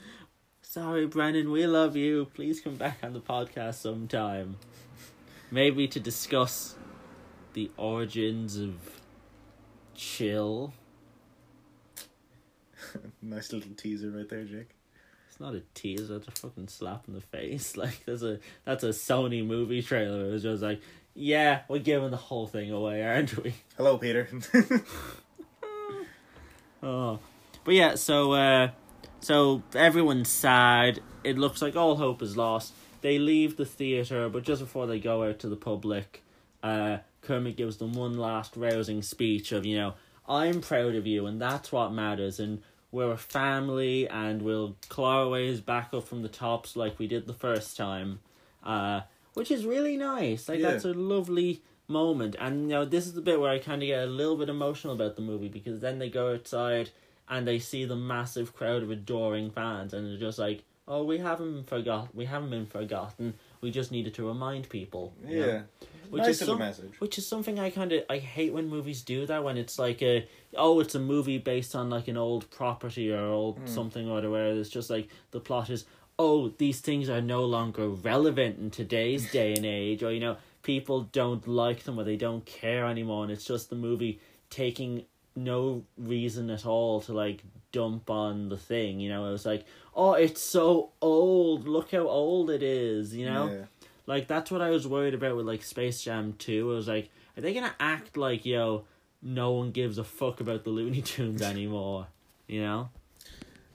[0.62, 2.26] Sorry, Brennan, we love you.
[2.34, 4.58] Please come back on the podcast sometime.
[5.52, 6.76] Maybe to discuss
[7.54, 8.76] the origins of
[9.96, 10.74] chill.
[13.22, 14.70] nice little teaser right there, Jake.
[15.30, 17.76] It's not a teaser, it's a fucking slap in the face.
[17.84, 20.28] Like there's a that's a Sony movie trailer.
[20.28, 20.82] It was just like,
[21.16, 23.54] yeah, we're giving the whole thing away, aren't we?
[23.78, 24.28] Hello, Peter.
[26.84, 27.20] Oh,
[27.64, 27.96] but yeah.
[27.96, 28.72] So, uh,
[29.22, 31.00] so everyone's sad.
[31.24, 32.74] It looks like all hope is lost.
[33.00, 36.24] They leave the theater, but just before they go out to the public,
[36.62, 39.94] uh, Kermit gives them one last rousing speech of, you know,
[40.28, 42.62] I'm proud of you, and that's what matters, and
[42.92, 47.08] we're a family, and we'll claw our ways back up from the tops like we
[47.08, 48.20] did the first time,
[48.64, 49.02] uh,
[49.34, 50.48] which is really nice.
[50.50, 50.72] Like Yeah.
[50.72, 53.88] that's a lovely moment, and you know, this is the bit where I kind of
[53.88, 56.90] get a little bit emotional about the movie because then they go outside
[57.30, 61.18] and they see the massive crowd of adoring fans, and they're just like, "Oh, we
[61.20, 63.34] haven't forgot, we haven't been forgotten.
[63.62, 65.46] We just needed to remind people." you know?
[65.46, 65.62] yeah.
[66.10, 66.92] Which nice is some- message.
[67.00, 70.02] Which is something I kind of I hate when movies do that when it's like
[70.04, 73.66] a oh it's a movie based on like an old property or old Hmm.
[73.66, 75.86] something or other where it's just like the plot is
[76.20, 80.38] oh these things are no longer relevant in today's day and age or you know
[80.62, 84.20] people don't like them or they don't care anymore and it's just the movie
[84.50, 85.04] taking
[85.36, 89.66] no reason at all to like dump on the thing you know it was like
[89.96, 93.66] oh it's so old look how old it is you know Yeah.
[94.06, 96.72] like that's what I was worried about with like Space Jam 2.
[96.72, 98.84] I was like, are they gonna act like yo,
[99.24, 102.08] no one gives a fuck about the Looney Tunes anymore?
[102.48, 102.90] You know?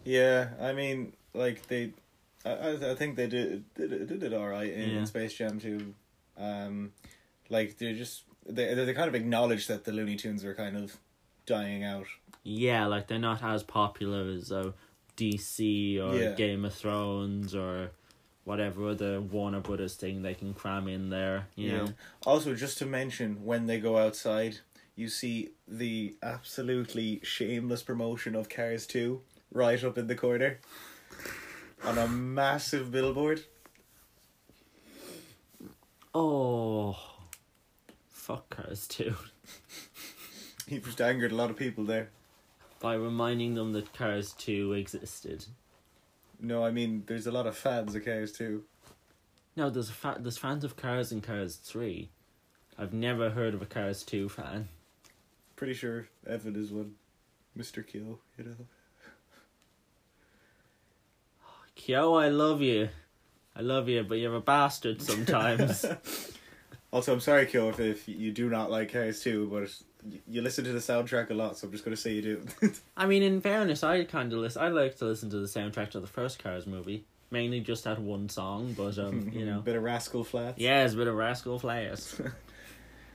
[0.04, 1.92] Yeah, I mean, like they,
[2.52, 5.04] I I, think they did did it, did it all right in, Yeah.
[5.04, 5.94] Space Jam too.
[6.36, 6.92] Um,
[7.48, 10.96] like they're just they they kind of acknowledge that the Looney Tunes were kind of
[11.46, 12.06] dying out.
[12.44, 14.72] Yeah, like they're not as popular as uh,
[15.16, 16.32] DC or Yeah.
[16.32, 17.90] Game of Thrones or
[18.44, 21.48] whatever other Warner Brothers thing they can cram in there.
[21.54, 21.88] You know?
[22.24, 24.58] Also, just to mention, when they go outside,
[24.96, 29.20] you see the absolutely shameless promotion of Cars Two
[29.52, 30.58] right up in the corner
[31.84, 33.44] on a massive billboard.
[36.14, 36.98] Oh,
[38.08, 39.14] fuck Cars too.
[40.66, 42.10] You've just angered a lot of people there.
[42.80, 45.46] by reminding them that Cars 2 existed.
[46.40, 48.62] No, I mean, there's a lot of fans of Cars 2.
[49.56, 52.08] No, there's a fa- there's fans of Cars and Cars 3.
[52.78, 54.68] I've never heard of a Cars 2 fan.
[55.56, 56.94] Pretty sure Evan is one.
[57.58, 57.84] Mr.
[57.84, 58.54] Kill, you know.
[61.78, 62.90] Kyo, I love you.
[63.56, 65.86] I love you, but you're a bastard sometimes.
[66.90, 69.68] Also, I'm sorry, Kyo, if, if you do not like Cars 2, but
[70.26, 72.46] you listen to the soundtrack a lot, so I'm just gonna say you do.
[72.96, 74.62] I mean, in fairness, I kind of listen.
[74.62, 77.98] I like to listen to the soundtrack to the first Cars movie, mainly just that
[78.00, 78.74] one song.
[78.74, 80.58] But um, you know, bit of Rascal Flatts.
[80.58, 82.18] yeah, it's a bit of Rascal Flatts.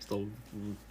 [0.01, 0.27] Still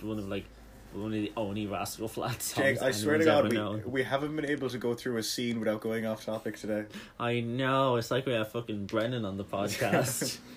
[0.01, 0.47] one of like
[0.95, 2.79] one of the only Rascal Flatts songs.
[2.79, 3.83] Jake, I swear to God, we, known.
[3.87, 6.85] we haven't been able to go through a scene without going off topic today.
[7.19, 10.39] I know it's like we have fucking Brennan on the podcast.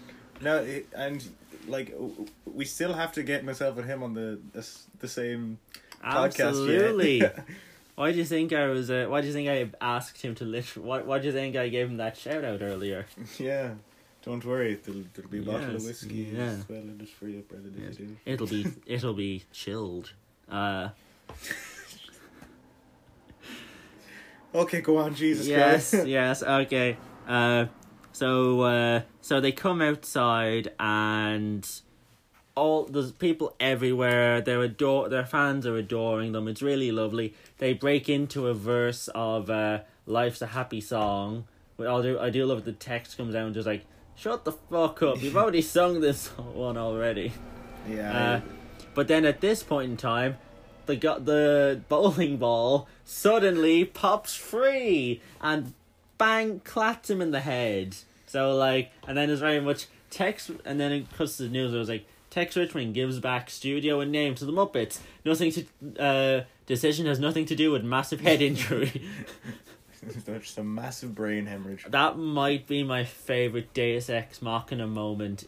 [0.41, 1.25] No, and
[1.67, 1.95] like
[2.45, 4.39] we still have to get myself and him on the
[4.99, 5.59] the, same
[6.03, 6.49] podcast.
[6.49, 7.23] Absolutely.
[7.95, 8.91] Why do you think I was?
[8.91, 10.85] Uh, why do you think I asked him to literally?
[10.85, 11.01] Why?
[11.03, 13.05] Why do you think I gave him that shout out earlier?
[13.39, 13.75] yeah.
[14.21, 16.41] Don't worry, there'll, there'll be a bottle of whiskey yeah.
[16.41, 17.69] as well in it for you, brother.
[17.77, 17.95] Yes.
[18.25, 18.65] It'll be.
[18.85, 20.11] it'll be chilled.
[20.49, 20.89] Uh,
[24.55, 25.89] Okay, go on, Jesus yes.
[25.89, 26.07] Christ.
[26.07, 26.41] yes.
[26.41, 26.95] Okay.
[27.27, 27.65] Uh,
[28.13, 31.69] so uh, so they come outside and
[32.55, 34.39] all there's people everywhere.
[34.39, 36.47] They're adore their fans are adoring them.
[36.47, 37.33] It's really lovely.
[37.57, 41.45] They break into a verse of uh, "Life's a Happy Song."
[41.77, 43.83] I do I do love the text comes out and just like,
[44.15, 45.21] "Shut the fuck up!
[45.21, 47.33] You've already sung this one already."
[47.89, 48.35] yeah.
[48.35, 48.41] Uh,
[48.95, 50.37] but then at this point in time,
[50.87, 55.73] the got the bowling ball suddenly pops free and
[56.17, 57.95] bang claps him in the head.
[58.25, 61.73] So like, and then it's very much Tex, and then it cuts to the news.
[61.73, 64.99] It was like Tex Richman gives back studio and name to the Muppets.
[65.23, 65.65] Nothing to
[65.99, 69.01] uh decision has nothing to do with massive head injury.
[70.25, 71.85] Just a massive brain hemorrhage.
[71.89, 75.45] that might be my favorite Deus Ex Machina moment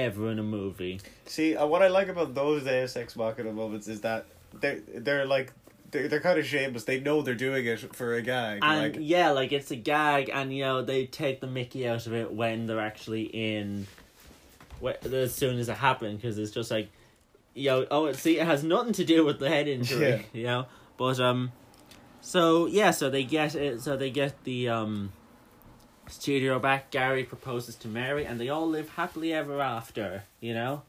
[0.00, 1.00] ever in a movie.
[1.26, 4.26] See, uh, what I like about those Deus Ex Machina moments is that
[4.60, 5.52] they're they're like
[5.90, 6.84] they're, they're kind of shameless.
[6.84, 8.60] They know they're doing it for a gag.
[8.62, 12.06] and like yeah, like it's a gag, and you know they take the Mickey out
[12.06, 13.86] of it when they're actually in,
[14.82, 16.88] wh- as soon as it happened, because it's just like,
[17.54, 20.20] you know, oh, see, it has nothing to do with the head injury, Yeah.
[20.32, 20.66] you know.
[20.96, 21.50] But um,
[22.20, 25.12] so yeah, so they get it, so they get the um,
[26.10, 26.90] studio back.
[26.90, 30.82] Gary proposes to Mary, and they all live happily ever after, you know.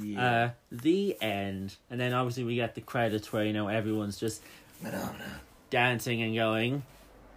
[0.00, 0.24] yeah.
[0.24, 4.42] Uh, the end, and then obviously we get the credits where you know everyone's just
[5.70, 6.82] dancing and going,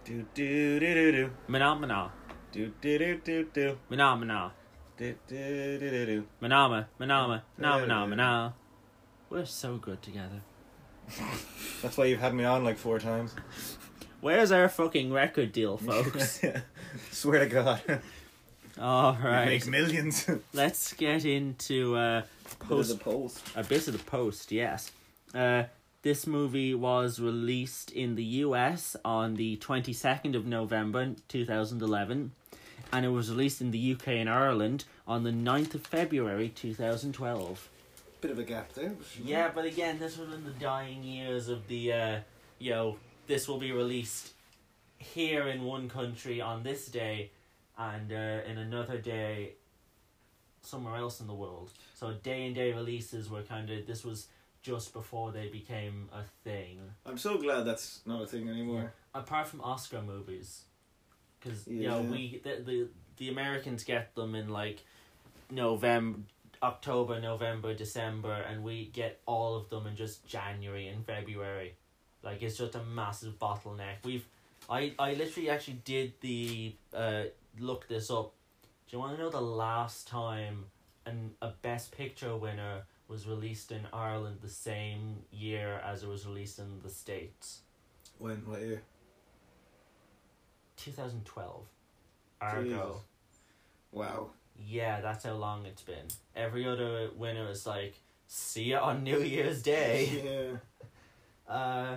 [0.04, 2.10] do do do do do Phenomena.
[2.52, 4.52] do do do do do Phenomena.
[4.96, 6.26] do do do do do.
[6.42, 8.52] Manama, Manama, Manama, Manama.
[9.28, 10.40] We're so good together.
[11.82, 13.34] That's why you've had me on like four times.
[14.20, 16.40] Where's our fucking record deal, folks?
[17.10, 18.00] Swear to God,
[18.80, 19.46] All right.
[19.46, 20.28] make millions.
[20.52, 22.22] let's get into uh,
[22.60, 23.42] post post.
[23.54, 24.50] a bit of the post.
[24.52, 24.90] Yes,
[25.34, 25.64] uh,
[26.02, 28.96] this movie was released in the U.S.
[29.04, 32.32] on the twenty second of November, two thousand eleven,
[32.92, 34.18] and it was released in the U.K.
[34.18, 37.68] and Ireland on the 9th of February, two thousand twelve.
[38.20, 38.92] Bit of a gap there.
[39.22, 42.16] Yeah, but again, this was in the dying years of the, uh,
[42.58, 44.32] you know, this will be released
[44.98, 47.30] here in one country on this day,
[47.78, 49.52] and uh, in another day
[50.62, 51.70] somewhere else in the world.
[51.94, 54.26] So day and day releases were kind of this was
[54.62, 56.80] just before they became a thing.
[57.04, 58.92] I'm so glad that's not a thing anymore.
[59.14, 60.62] Apart from Oscar movies,
[61.38, 64.84] because you know we the, the the Americans get them in like
[65.50, 66.18] November,
[66.62, 71.74] October, November, December, and we get all of them in just January and February.
[72.26, 74.04] Like it's just a massive bottleneck.
[74.04, 74.26] We've,
[74.68, 77.22] I I literally actually did the uh
[77.60, 78.32] look this up.
[78.62, 80.64] Do you want to know the last time
[81.06, 86.26] an a Best Picture winner was released in Ireland the same year as it was
[86.26, 87.60] released in the States?
[88.18, 88.38] When?
[88.44, 88.82] What year?
[90.78, 91.62] 2012.
[92.40, 92.62] Argo.
[92.62, 93.02] Jesus.
[93.92, 94.30] Wow.
[94.58, 96.08] Yeah, that's how long it's been.
[96.34, 97.94] Every other winner is like,
[98.26, 100.58] see you on New Year's Day.
[101.48, 101.52] yeah.
[101.54, 101.96] uh,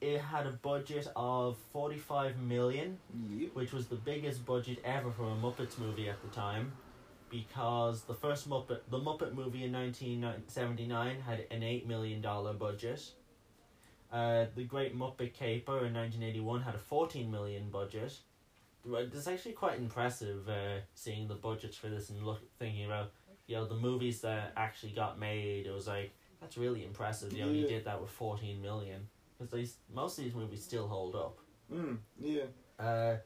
[0.00, 2.98] it had a budget of 45 million,
[3.30, 3.54] Yep.
[3.54, 6.72] which was the biggest budget ever for a Muppets movie at the time.
[7.30, 12.20] Because the first Muppet, the Muppet movie in 1979 had an $8 million
[12.58, 13.12] budget.
[14.12, 18.18] Uh, the Great Muppet Caper in 1981 had a 14 million budget.
[18.84, 23.12] Right, It's actually quite impressive uh, seeing the budgets for this and look thinking about
[23.46, 25.66] you know the movies that actually got made.
[25.66, 27.32] It was like That's really impressive.
[27.32, 27.68] You know, Yeah.
[27.68, 29.06] did that with fourteen million.
[29.40, 31.38] Because these most of these movies still hold up.
[31.72, 32.42] Mm, yeah.
[32.78, 33.16] Uh,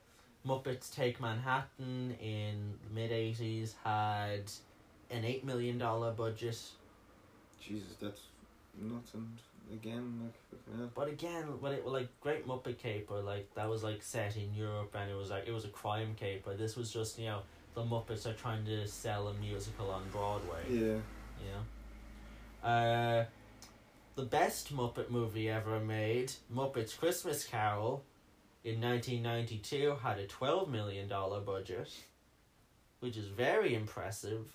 [0.46, 4.50] Muppets Take Manhattan in the mid eighties had
[5.10, 6.60] an eight million dollar budget.
[7.60, 8.20] Jesus, that's.
[8.78, 9.38] And
[9.72, 10.90] again, like, hell.
[10.94, 14.94] But again, but it like Great Muppet Caper, like that was like set in Europe
[14.98, 16.54] and it was like it was a crime caper.
[16.54, 17.40] This was just you know
[17.74, 20.62] the Muppets are trying to sell a musical on Broadway.
[20.68, 20.98] yeah.
[21.40, 21.50] You
[22.62, 23.24] know, uh,
[24.16, 28.04] the best Muppet movie ever made, Muppets Christmas Carol,
[28.64, 31.90] in nineteen ninety two, had a twelve million dollar budget,
[33.00, 34.46] which is very impressive.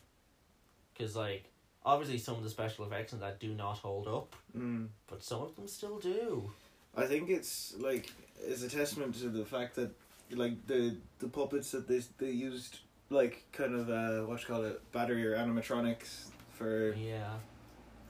[0.98, 1.46] Cause like
[1.86, 4.88] obviously some of the special effects in that do not hold up, Mm.
[5.08, 6.52] but some of them still do.
[6.98, 8.12] I think it's like
[8.42, 9.92] it's a testament to the fact that
[10.32, 12.80] like the the puppets that they they used
[13.10, 17.34] like kind of uh what you call it battery or animatronics for Yeah,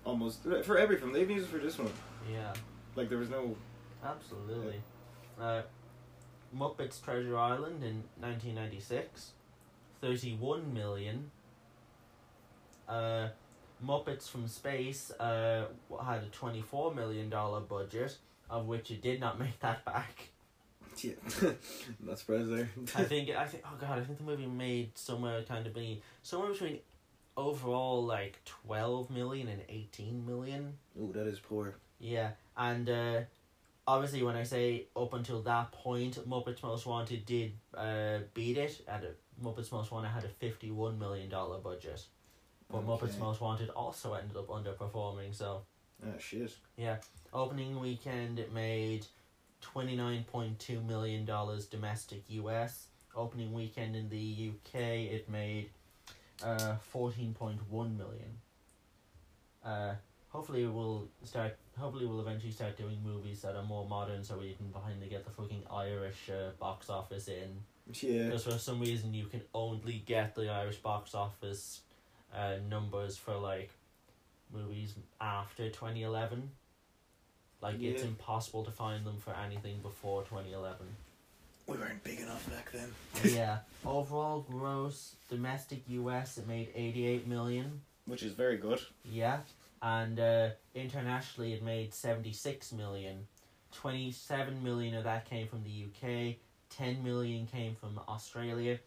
[0.09, 1.91] almost for everything they've used it for this one
[2.31, 2.53] yeah.
[2.95, 3.55] like there was no
[4.03, 4.81] Absolutely.
[5.39, 5.61] Uh,
[6.55, 9.31] Muppets Treasure Island in 1996,
[10.01, 11.31] 31 million.
[12.87, 13.29] Uh,
[13.85, 15.65] Muppets from Space uh,
[16.03, 18.17] had a $24 million budget,
[18.49, 20.29] of which it did not make that back.
[20.97, 21.11] yeah
[22.05, 25.43] not surprised there I think, I think, oh god, I think the movie made somewhere
[25.43, 26.79] kind of be somewhere between
[27.39, 30.73] overall like 12 million and 18 million.
[31.01, 33.21] oh that is poor Yeah, and uh,
[33.87, 38.81] obviously when I say up until that point, Muppets Most Wanted did uh, beat it.
[38.87, 39.11] At a,
[39.43, 42.05] Muppets Most Wanted had a fifty-one million dollar budget,
[42.71, 45.33] but Muppets Most Wanted also ended up underperforming.
[45.33, 45.61] So
[46.05, 46.97] ah shit Yeah.
[47.33, 49.05] opening weekend it made
[49.61, 52.87] twenty-nine point two million dollars domestic U.S.
[53.15, 54.17] Opening weekend in the
[54.49, 55.05] U.K.
[55.17, 55.69] it made
[56.43, 58.37] uh fourteen point one million.
[59.63, 59.95] Uh,
[60.29, 61.57] hopefully we'll start.
[61.77, 65.25] Hopefully we'll eventually start doing movies that are more modern, so we can finally get
[65.25, 67.63] the fucking Irish uh, box office in.
[68.01, 71.81] yeah Because for some reason you can only get the Irish box office
[72.35, 73.71] uh, numbers for like
[74.53, 76.51] movies after twenty eleven.
[77.61, 80.87] Like it's impossible to find them for anything before twenty eleven.
[81.69, 82.89] We weren't big enough back then
[83.33, 83.59] yeah.
[83.85, 87.81] Overall gross domestic US it made eighty eight million.
[88.05, 89.39] which is very good Yeah.
[89.81, 93.27] And uh, internationally it made seventy six million.
[93.71, 96.35] Twenty seven million of that came from the UK.
[96.69, 98.79] Ten million came from Australia.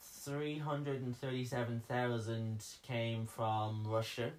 [0.00, 4.30] Three hundred and thirty seven thousand came from Russia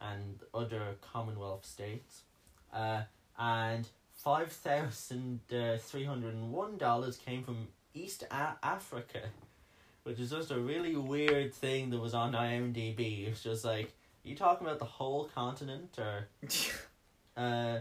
[0.00, 2.22] and other Commonwealth states.
[2.72, 3.02] Uh,
[3.38, 3.86] and
[4.18, 5.40] five thousand
[5.78, 9.22] three hundred and one dollars came from East A- Africa,
[10.02, 13.26] which is just a really weird thing that was on IMDb.
[13.28, 13.92] It's just like
[14.24, 16.28] you talking about the whole continent or
[17.36, 17.78] uh,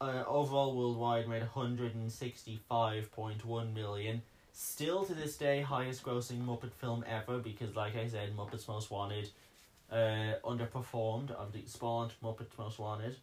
[0.00, 4.22] uh overall worldwide made hundred and sixty five point one million.
[4.52, 8.90] Still to this day, highest grossing Muppet film ever because, like I said, Muppets Most
[8.90, 9.28] Wanted
[9.92, 13.16] uh, underperformed of the spawned Muppets Most Wanted.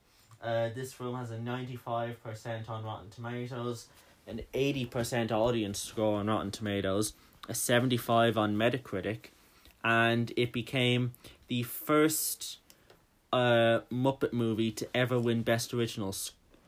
[0.43, 3.87] Uh, this film has a 95% on Rotten Tomatoes,
[4.27, 7.13] an 80% audience score on Rotten Tomatoes,
[7.47, 9.27] a 75 on Metacritic,
[9.83, 11.13] and it became
[11.47, 12.57] the first
[13.31, 16.13] uh, Muppet movie to ever win Best Original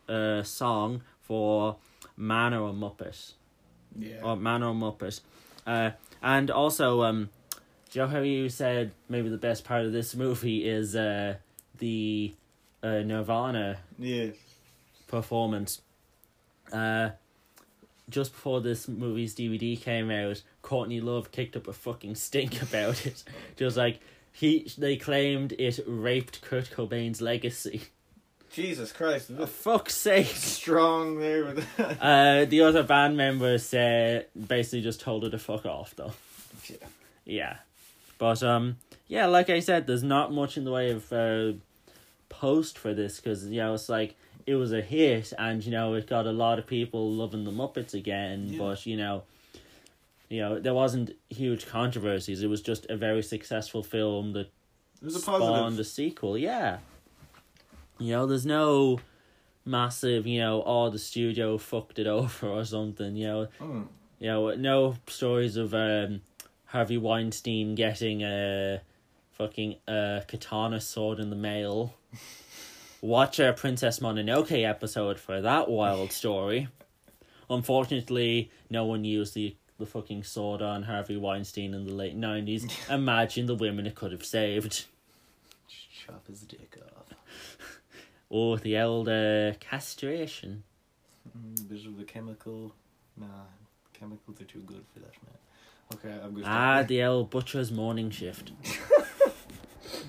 [0.08, 1.76] uh, Song for
[2.16, 3.34] Man or Muppet
[3.98, 5.22] yeah or Man or Muppet.
[5.66, 5.92] Uh,
[6.22, 7.30] and also, um,
[7.90, 11.36] Joe, how you said maybe the best part of this movie is uh,
[11.78, 12.34] the
[12.86, 14.28] uh, Nirvana yeah
[15.08, 15.82] performance.
[16.72, 17.10] Uh,
[18.10, 23.06] just before this movie's DVD came out, Courtney Love kicked up a fucking stink about
[23.06, 23.24] it.
[23.56, 24.00] Just like
[24.32, 27.84] he, they claimed it raped Kurt Cobain's legacy.
[28.52, 30.28] Jesus Christ For fuck's sake!
[30.28, 35.40] strong there with that Uh, the other band members uh, basically just told her to
[35.40, 36.14] fuck off, though.
[36.70, 36.88] Yeah.
[37.26, 37.58] Yeah,
[38.20, 41.54] but um, yeah, like I said, there's not much in the way of uh,
[42.40, 45.94] post for this because you know it's like it was a hit and you know
[45.96, 48.60] it got a lot of people loving the Muppets again, Yeah.
[48.60, 49.24] but you know.
[50.28, 52.42] You know, there wasn't huge controversies.
[52.42, 54.48] It was just a very successful film that
[55.00, 56.36] it was a spawned positive a sequel.
[56.36, 56.80] Yeah.
[58.00, 59.00] You know, there's no
[59.66, 63.16] massive, you know, oh the studio fucked it over or something.
[63.16, 63.88] You know, Mm.
[64.20, 66.22] you know, no stories of um
[66.66, 68.82] Harvey Weinstein getting a
[69.36, 71.94] fucking uh katana sword in the mail.
[73.02, 76.70] Watch a Princess Mononoke episode for that wild story.
[77.50, 82.66] Unfortunately, no one used the the fucking sword on Harvey Weinstein in the late nineties.
[82.90, 84.86] Imagine the women it could have saved.
[85.68, 87.06] chop his dick off.
[88.30, 90.64] Or the old uh, castration.
[91.38, 92.74] Mm, bit of the chemical.
[93.18, 93.28] Nah,
[93.94, 95.38] chemicals are too good for that, man.
[95.94, 96.44] Okay, I'm good.
[96.48, 98.52] Ah, the old butcher's morning shift.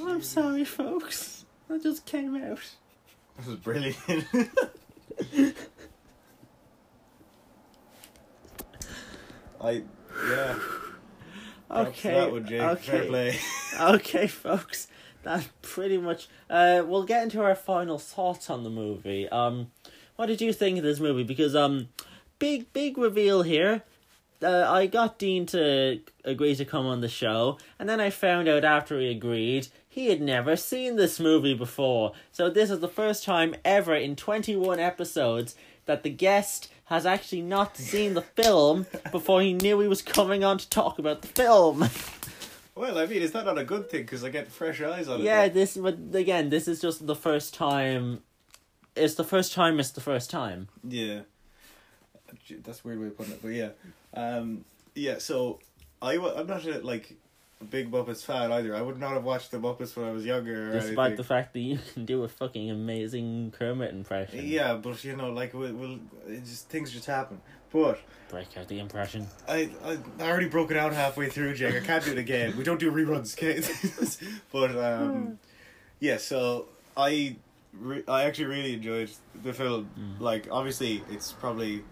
[0.00, 1.44] I'm sorry, folks.
[1.68, 2.60] That just came out.
[3.36, 3.96] This was brilliant.
[9.60, 9.82] I
[10.30, 10.58] yeah.
[11.70, 12.30] Okay.
[12.30, 13.38] one, okay.
[13.80, 14.88] okay, folks.
[15.22, 16.28] That's pretty much.
[16.48, 19.28] Uh, we'll get into our final thoughts on the movie.
[19.28, 19.70] Um,
[20.16, 21.24] what did you think of this movie?
[21.24, 21.88] Because um,
[22.38, 23.82] big big reveal here.
[24.42, 28.48] Uh, I got Dean to agree to come on the show, and then I found
[28.48, 32.12] out after he agreed he had never seen this movie before.
[32.30, 35.56] So this is the first time ever in twenty one episodes
[35.86, 40.44] that the guest has actually not seen the film before he knew he was coming
[40.44, 41.88] on to talk about the film.
[42.74, 44.02] Well, I mean, is that not a good thing?
[44.02, 45.24] Because I get fresh eyes on it.
[45.24, 48.22] Yeah, this but again, this is just the first time.
[48.94, 49.80] It's the first time.
[49.80, 50.68] It's the first time.
[50.86, 51.22] Yeah.
[52.44, 53.70] Gee, That's a weird way of putting it, but yeah.
[54.14, 54.64] Um,
[54.94, 55.58] yeah, so
[56.02, 57.14] I, wa- I'm not a, like,
[57.60, 58.74] a big Muppets fan either.
[58.74, 60.72] I would not have watched the Muppets when I was younger.
[60.72, 61.16] Despite anything.
[61.16, 64.46] the fact that you can do a fucking amazing Kermit impression.
[64.46, 67.40] Yeah, but you know, like, we'll, we'll it just things just happen.
[67.70, 67.98] But
[68.30, 69.26] Break out the impression.
[69.46, 71.74] I, I I already broke it out halfway through, Jake.
[71.74, 72.56] I can't do it again.
[72.56, 73.60] We don't do reruns, okay?
[74.52, 75.38] but um,
[76.00, 76.16] yeah.
[76.16, 77.36] So I
[77.72, 79.10] re- I actually really enjoyed
[79.42, 79.90] the film.
[79.98, 80.20] Mm.
[80.20, 81.82] Like, obviously, it's probably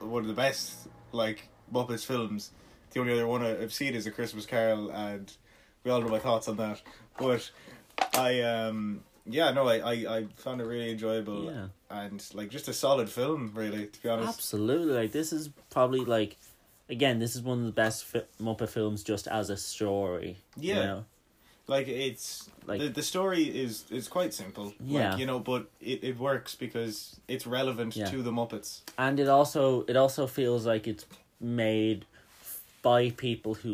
[0.00, 2.50] one of the best like Muppets films.
[2.92, 5.32] The only other one I've seen is A Christmas Carol, and
[5.84, 6.82] we all know my thoughts on that.
[7.18, 7.50] But
[8.14, 11.66] I um yeah no I I, I found it really enjoyable Yeah.
[11.90, 14.38] and like just a solid film really to be honest.
[14.38, 14.94] Absolutely.
[14.94, 16.36] Like this is probably like,
[16.88, 20.38] again, this is one of the best fi- Muppet films just as a story.
[20.58, 20.84] you Yeah.
[20.84, 21.04] know?
[21.74, 24.66] Like it's Like- the the story is is quite simple.
[24.84, 25.10] Yeah.
[25.10, 26.96] Like, you know, but it, it works because
[27.28, 28.10] it's relevant Yeah.
[28.10, 28.80] to the Muppets.
[28.98, 31.06] and it also it also feels like it's
[31.40, 32.00] made
[32.82, 33.72] by people who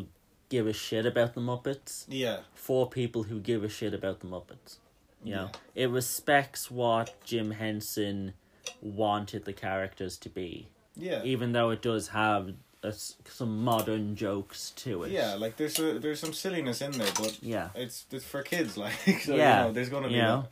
[0.48, 2.04] give a shit about the Muppets.
[2.08, 2.38] Yeah.
[2.54, 4.76] for people who give a shit about the Muppets.
[5.24, 8.34] You know, it respects what Jim Henson
[8.82, 11.22] wanted the characters to be, Yeah.
[11.24, 12.42] even though it does have
[12.86, 12.92] a
[13.30, 15.12] some modern jokes to it.
[15.12, 18.76] Yeah, like there's a, there's some silliness in there, but yeah, it's it's for kids
[18.84, 20.46] like so Yeah, you know, there's gonna be you know.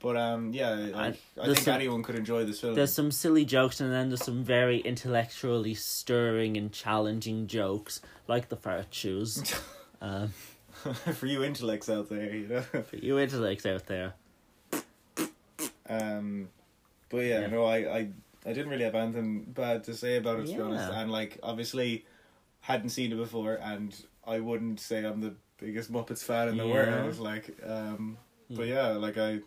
[0.00, 2.74] But um yeah, like, I, there's think some- anyone could enjoy this film.
[2.74, 8.48] there's some silly jokes, and then there's some very intellectually stirring and challenging jokes, like
[8.50, 9.42] the fart shoes.
[10.02, 10.32] um,
[11.14, 12.60] for you intellects out there, you know.
[12.60, 14.12] for you intellects out there,
[15.88, 16.48] Um,
[17.08, 17.46] but yeah, Yeah.
[17.48, 18.08] no, I, I,
[18.46, 20.90] I didn't really have anything bad to say about it to be honest.
[20.90, 21.00] Yeah.
[21.00, 22.04] And like, obviously,
[22.60, 23.94] hadn't seen it before, and
[24.26, 26.72] I wouldn't say I'm the biggest Muppets fan in the Yeah.
[26.72, 27.18] world.
[27.18, 28.18] Like, um,
[28.48, 29.40] but yeah, like I,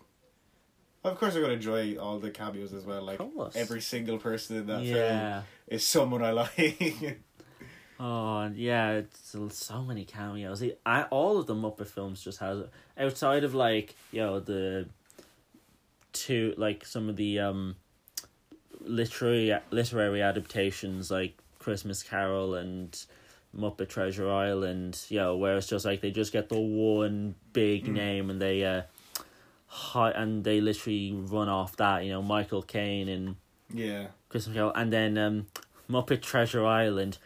[1.03, 3.01] of course, I'm gonna enjoy all the cameos as well.
[3.01, 3.55] Like course.
[3.55, 5.43] every single person in that film yeah.
[5.67, 7.19] is someone I like.
[8.01, 10.63] Oh yeah, it's so many cameos.
[10.85, 12.63] I, all of the Muppet films just has
[12.97, 14.87] outside of like you know the
[16.13, 17.75] two like some of the um
[18.81, 23.05] literary literary adaptations like Christmas Carol and
[23.57, 25.01] Muppet Treasure Island.
[25.09, 27.93] You know where it's just like they just get the one big Mm.
[27.93, 28.83] name and they uh
[29.67, 32.03] hi- and they literally run off that.
[32.05, 33.35] You know Michael Caine and
[33.73, 35.47] yeah, Christmas Carol, and then um,
[35.89, 37.17] Muppet Treasure Island.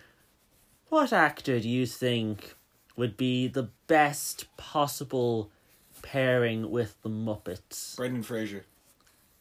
[0.89, 2.55] What actor do you think
[2.95, 5.49] would be the best possible
[6.01, 7.95] pairing with the Muppets?
[7.95, 8.65] Brendan Fraser.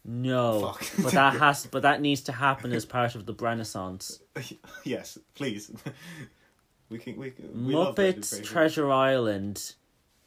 [0.05, 1.03] No, Fuck.
[1.03, 4.19] but that has, but that needs to happen as part of the Renaissance.
[4.83, 5.71] yes, please.
[6.89, 8.43] we can we we Muppets.
[8.43, 9.75] Treasure Island,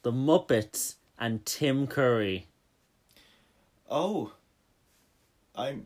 [0.01, 2.47] the Muppets, and Tim Curry.
[3.89, 4.33] Oh,
[5.55, 5.85] I'm.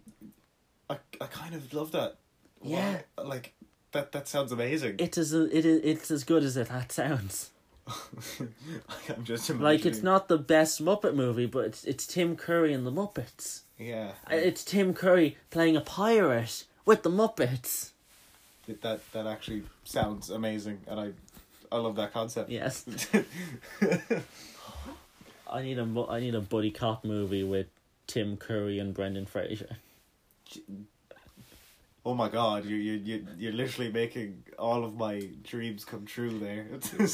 [0.90, 2.16] I I kind of love that.
[2.64, 3.02] Yeah.
[3.18, 3.54] Wow, like
[3.92, 4.14] that.
[4.14, 4.96] That sounds amazing.
[5.00, 7.52] It is, a, it is, it's as good as it that sounds.
[7.88, 9.64] I'm just imagining.
[9.64, 13.62] Like it's not the best Muppet movie, but it's it's Tim Curry and the Muppets.
[13.82, 14.12] Yeah.
[14.30, 17.92] It's Tim Curry playing a pirate with the Muppets.
[18.68, 21.12] that that actually sounds amazing, and I
[21.72, 22.52] I love that concept.
[22.52, 22.86] Yes,
[25.50, 27.68] I need a I need a buddy cop movie with
[28.06, 29.78] Tim Curry and Brendan Fraser.
[32.06, 36.38] oh my god, you you you you're literally making all of my dreams come true
[36.38, 36.68] there.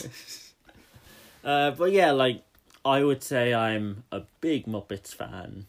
[1.43, 2.43] Uh, but yeah, like
[2.83, 5.65] I would say, I'm a big Muppets fan.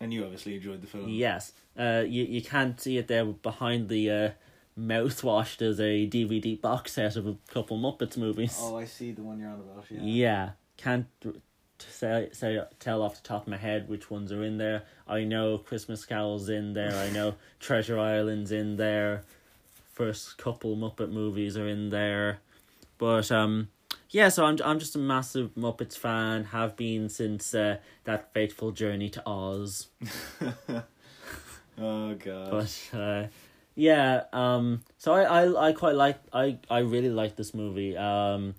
[0.00, 1.08] And you obviously enjoyed the film.
[1.08, 4.30] Yes, uh, you you can't see it there behind the uh,
[4.78, 8.58] mouthwashed as a DVD box set of a couple Muppets movies.
[8.60, 9.84] Oh, I see the one you're on about.
[9.90, 10.00] Yeah.
[10.02, 11.40] Yeah, can't r- t-
[11.88, 14.82] say, say tell off the top of my head which ones are in there.
[15.08, 16.94] I know Christmas Carol's in there.
[16.94, 19.22] I know Treasure Island's in there.
[19.92, 22.40] First couple Muppet movies are in there,
[22.98, 23.68] but um,
[24.10, 24.28] yeah.
[24.28, 26.44] So I'm I'm just a massive Muppets fan.
[26.44, 29.88] Have been since uh, that fateful journey to Oz.
[31.78, 32.50] oh god.
[32.50, 33.26] But uh,
[33.74, 37.96] yeah, um, so I, I I quite like I I really like this movie.
[37.96, 38.54] Um,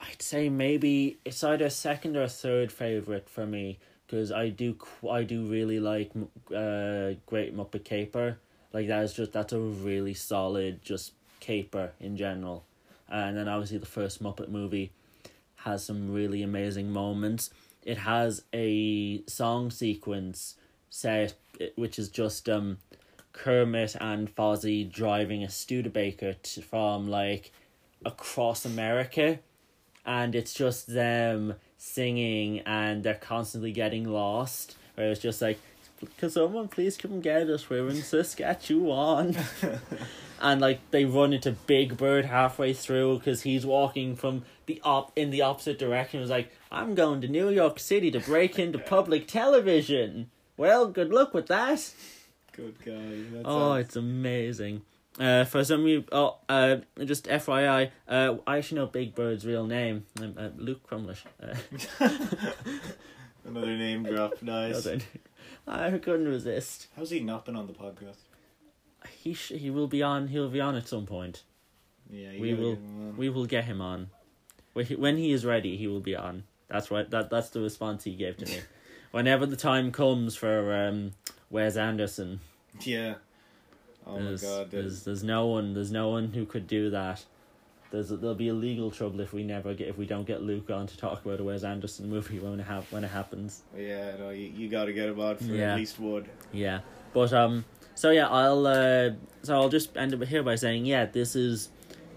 [0.00, 5.08] I'd say maybe it's either second or third favorite for me because I do qu-
[5.08, 6.12] I do really like
[6.54, 8.38] uh Great Muppet Caper.
[8.72, 12.64] Like that is just that's a really solid just caper in general,
[13.08, 14.92] and then obviously the first Muppet movie
[15.56, 17.50] has some really amazing moments.
[17.82, 20.56] It has a song sequence
[20.90, 21.34] set
[21.76, 22.78] which is just um
[23.32, 27.50] Kermit and Fozzie driving a Studebaker to, from like
[28.06, 29.40] across America,
[30.06, 34.76] and it's just them singing and they're constantly getting lost.
[34.94, 35.58] Where it's just like,
[36.18, 37.68] can someone please come get us?
[37.68, 39.36] We're in Saskatchewan.
[40.40, 45.12] and like they run into Big Bird halfway through because he's walking from the op
[45.16, 46.20] in the opposite direction.
[46.20, 50.30] It's like I'm going to New York City to break into public television.
[50.56, 51.92] Well, good luck with that.
[52.52, 53.40] Good guy.
[53.44, 54.82] Oh, uh, it's amazing.
[55.18, 59.46] Uh, for some of you, oh, uh, just FYI, uh, I actually know Big Bird's
[59.46, 60.06] real name.
[60.20, 61.22] Um, uh, Luke Crumlish.
[61.40, 61.54] Uh,
[63.44, 64.42] another name drop.
[64.42, 64.86] Nice.
[65.66, 66.88] I couldn't resist.
[66.96, 68.16] How's he not been on the podcast?
[69.22, 70.28] He sh- he will be on.
[70.28, 71.42] He'll be on at some point.
[72.10, 73.16] Yeah, We will- get him on.
[73.16, 74.10] We will get him on.
[74.74, 76.44] When he, when he is ready, he will be on.
[76.68, 77.08] That's right.
[77.10, 78.60] That that's the response he gave to me.
[79.12, 81.12] Whenever the time comes for um,
[81.50, 82.40] Wes Anderson,
[82.82, 83.14] Yeah.
[84.06, 84.36] Oh my god.
[84.36, 85.04] there's There's...
[85.04, 87.24] there's no one there's no one who could do that.
[87.94, 90.68] There's there'll be a legal trouble if we never get if we don't get Luke
[90.68, 93.62] on to talk about a Wes Anderson movie when it ha- when it happens.
[93.76, 95.74] Yeah, no, you, you gotta get him on for Yeah.
[95.74, 96.26] at least one.
[96.52, 96.80] Yeah,
[97.12, 97.64] but um,
[97.94, 99.10] so yeah, I'll uh,
[99.44, 101.68] so I'll just end up here by saying yeah, this is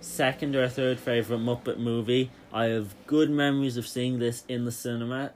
[0.01, 2.31] second or third favorite Muppet movie.
[2.51, 5.33] I have good memories of seeing this in the cinema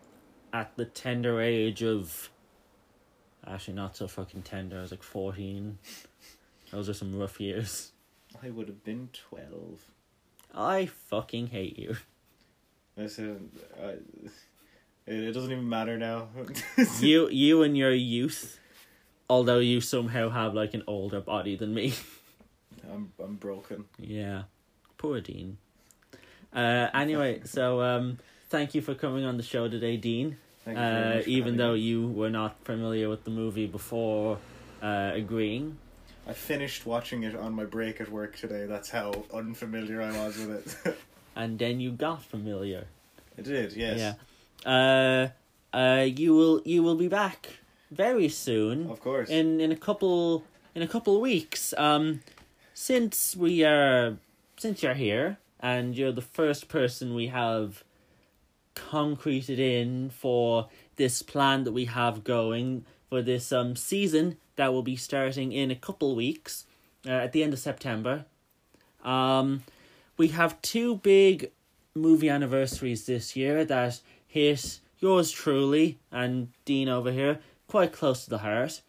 [0.52, 2.32] at the tender age of.
[3.46, 4.80] Actually, not so fucking tender.
[4.80, 5.78] I was like fourteen.
[6.72, 7.92] Those are some rough years.
[8.42, 9.86] I would have been 12.
[10.54, 11.96] I fucking hate you.
[12.98, 13.52] Listen,
[13.82, 13.90] I,
[15.08, 16.28] it, it doesn't even matter now.
[17.00, 18.60] you you and your youth,
[19.30, 21.94] although you somehow have like an older body than me.
[22.92, 23.86] I'm I'm broken.
[23.98, 24.44] Yeah,
[24.98, 25.58] poor Dean.
[26.54, 28.18] Uh, anyway, so um,
[28.50, 30.38] thank you for coming on the show today, Dean.
[30.66, 31.80] Thank you Uh, even though me.
[31.80, 34.38] you were not familiar with the movie before
[34.82, 35.78] uh, agreeing,
[36.28, 38.66] I finished watching it on my break at work today.
[38.66, 40.98] That's how unfamiliar I was with it.
[41.36, 42.86] and then you got familiar.
[43.38, 44.16] I did, yes.
[44.66, 45.32] Yeah.
[45.74, 47.48] Uh, uh, you will you will be back
[47.90, 48.90] very soon.
[48.90, 49.30] Of course.
[49.30, 50.44] in in a couple
[50.76, 51.74] in a couple of weeks.
[51.78, 52.22] Um,
[52.74, 54.18] since we are
[54.58, 57.84] since you're here and you're the first person we have
[58.74, 64.84] concreted in for this plan that we have going for this um season that will
[64.84, 66.66] be starting in a couple weeks
[67.06, 68.26] uh, at the end of September.
[69.04, 69.64] Um,
[70.18, 71.52] we have two big
[71.96, 78.30] movie anniversaries this year that hit yours truly and Dean over here quite close to
[78.30, 78.82] the heart.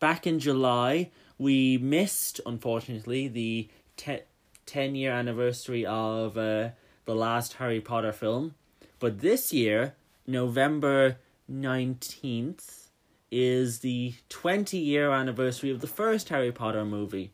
[0.00, 4.22] Back in July, we missed, unfortunately, the te-
[4.66, 6.70] 10 year anniversary of uh,
[7.04, 8.54] the last Harry Potter film.
[9.00, 9.94] But this year,
[10.26, 11.16] November
[11.50, 12.87] 19th,
[13.30, 17.32] is the 20 year anniversary of the first Harry Potter movie.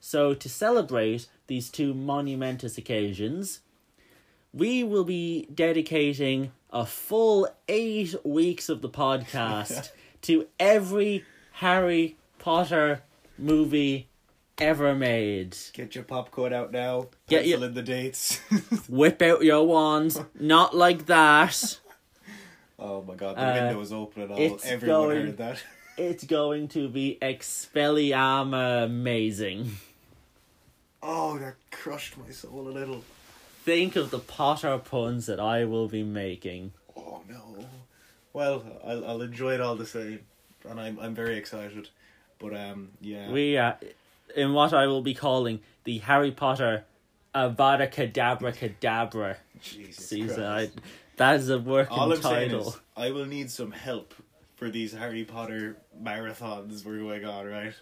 [0.00, 3.60] So, to celebrate these two monumentous occasions,
[4.52, 9.90] we will be dedicating a full eight weeks of the podcast
[10.22, 13.02] to every Harry Potter
[13.38, 14.08] movie
[14.58, 15.56] ever made.
[15.72, 17.08] Get your popcorn out now.
[17.28, 17.66] Pencil yeah.
[17.66, 18.38] in the dates.
[18.88, 21.80] Whip out your wands, not like that.
[22.78, 24.58] Oh my god, the Uh, window was open and all.
[24.64, 25.62] Everyone going- heard that.
[25.98, 29.76] It's going to be Expelliarmus amazing.
[31.02, 33.02] Oh, that crushed my soul a little.
[33.64, 36.72] Think of the Potter puns that I will be making.
[36.94, 37.66] Oh no.
[38.34, 40.20] Well, I'll I'll enjoy it all the same,
[40.68, 41.88] and I'm I'm very excited.
[42.38, 43.30] But um, yeah.
[43.30, 43.78] We are
[44.36, 46.84] in what I will be calling the Harry Potter
[47.34, 50.70] Avada Kedavra Kedavra Jesus season.
[51.18, 52.68] I, that is a working All I'm saying title.
[52.68, 54.14] is, I will need some help
[54.56, 57.74] for these Harry Potter marathons we're going on, right?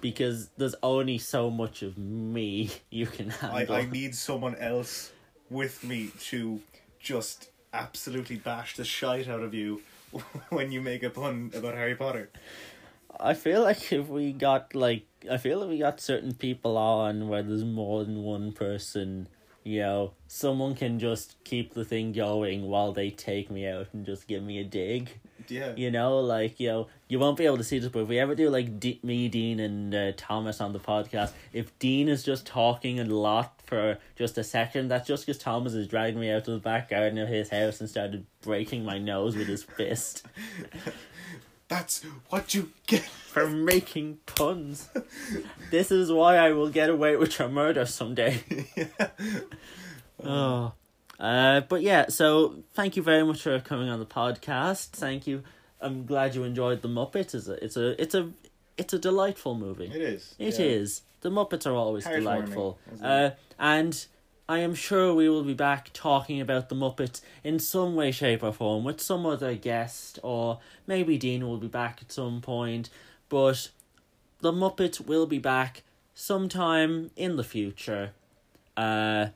[0.00, 3.76] because there's only so much of me you can I, handle.
[3.76, 5.12] I need someone else
[5.50, 6.60] with me to
[7.00, 9.82] just absolutely bash the shite out of you
[10.50, 12.30] when you make a pun about Harry Potter.
[13.20, 17.28] I feel like if we got like I feel like we got certain people on
[17.28, 19.28] where there's more than one person,
[19.68, 24.06] you know, someone can just keep the thing going while they take me out and
[24.06, 25.10] just give me a dig.
[25.46, 25.74] Yeah.
[25.76, 28.18] You know, like you know, you won't be able to see this, but if we
[28.18, 32.22] ever do like D- me, Dean, and uh, Thomas on the podcast, if Dean is
[32.22, 36.30] just talking a lot for just a second, that's just because Thomas has dragged me
[36.30, 39.64] out to the back garden of his house and started breaking my nose with his
[39.64, 40.24] fist
[41.68, 43.04] That's what you get.
[43.38, 44.88] for making puns.
[45.70, 48.42] this is why I will get away with your murder someday.
[50.24, 50.72] Oh.
[51.20, 54.88] Uh, but yeah, so thank you very much for coming on the podcast.
[54.88, 55.44] Thank you.
[55.80, 57.36] I'm glad you enjoyed the Muppets.
[57.36, 58.30] It's a, it's a, it's a,
[58.76, 59.86] it's a delightful movie.
[59.86, 60.34] It is.
[60.40, 60.66] It yeah.
[60.66, 61.02] is.
[61.20, 62.80] The Muppets are always delightful.
[62.92, 63.30] isn't Uh,
[63.60, 64.06] and
[64.50, 68.42] I am sure we will be back talking about the Muppets in some way, shape,
[68.42, 72.88] or form with some other guest, or maybe Dean will be back at some point.
[73.28, 73.68] But
[74.40, 75.82] the Muppets will be back
[76.14, 78.12] sometime in the future.
[78.74, 79.26] Uh,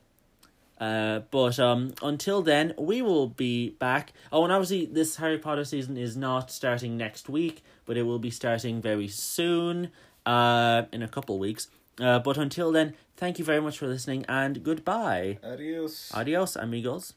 [0.80, 4.14] uh, but um, until then, we will be back.
[4.32, 8.18] Oh, and obviously, this Harry Potter season is not starting next week, but it will
[8.18, 9.90] be starting very soon,
[10.24, 11.68] uh, in a couple weeks.
[12.02, 15.38] Uh, but until then, thank you very much for listening, and goodbye.
[15.44, 16.10] Adios.
[16.12, 17.14] Adios, amigos.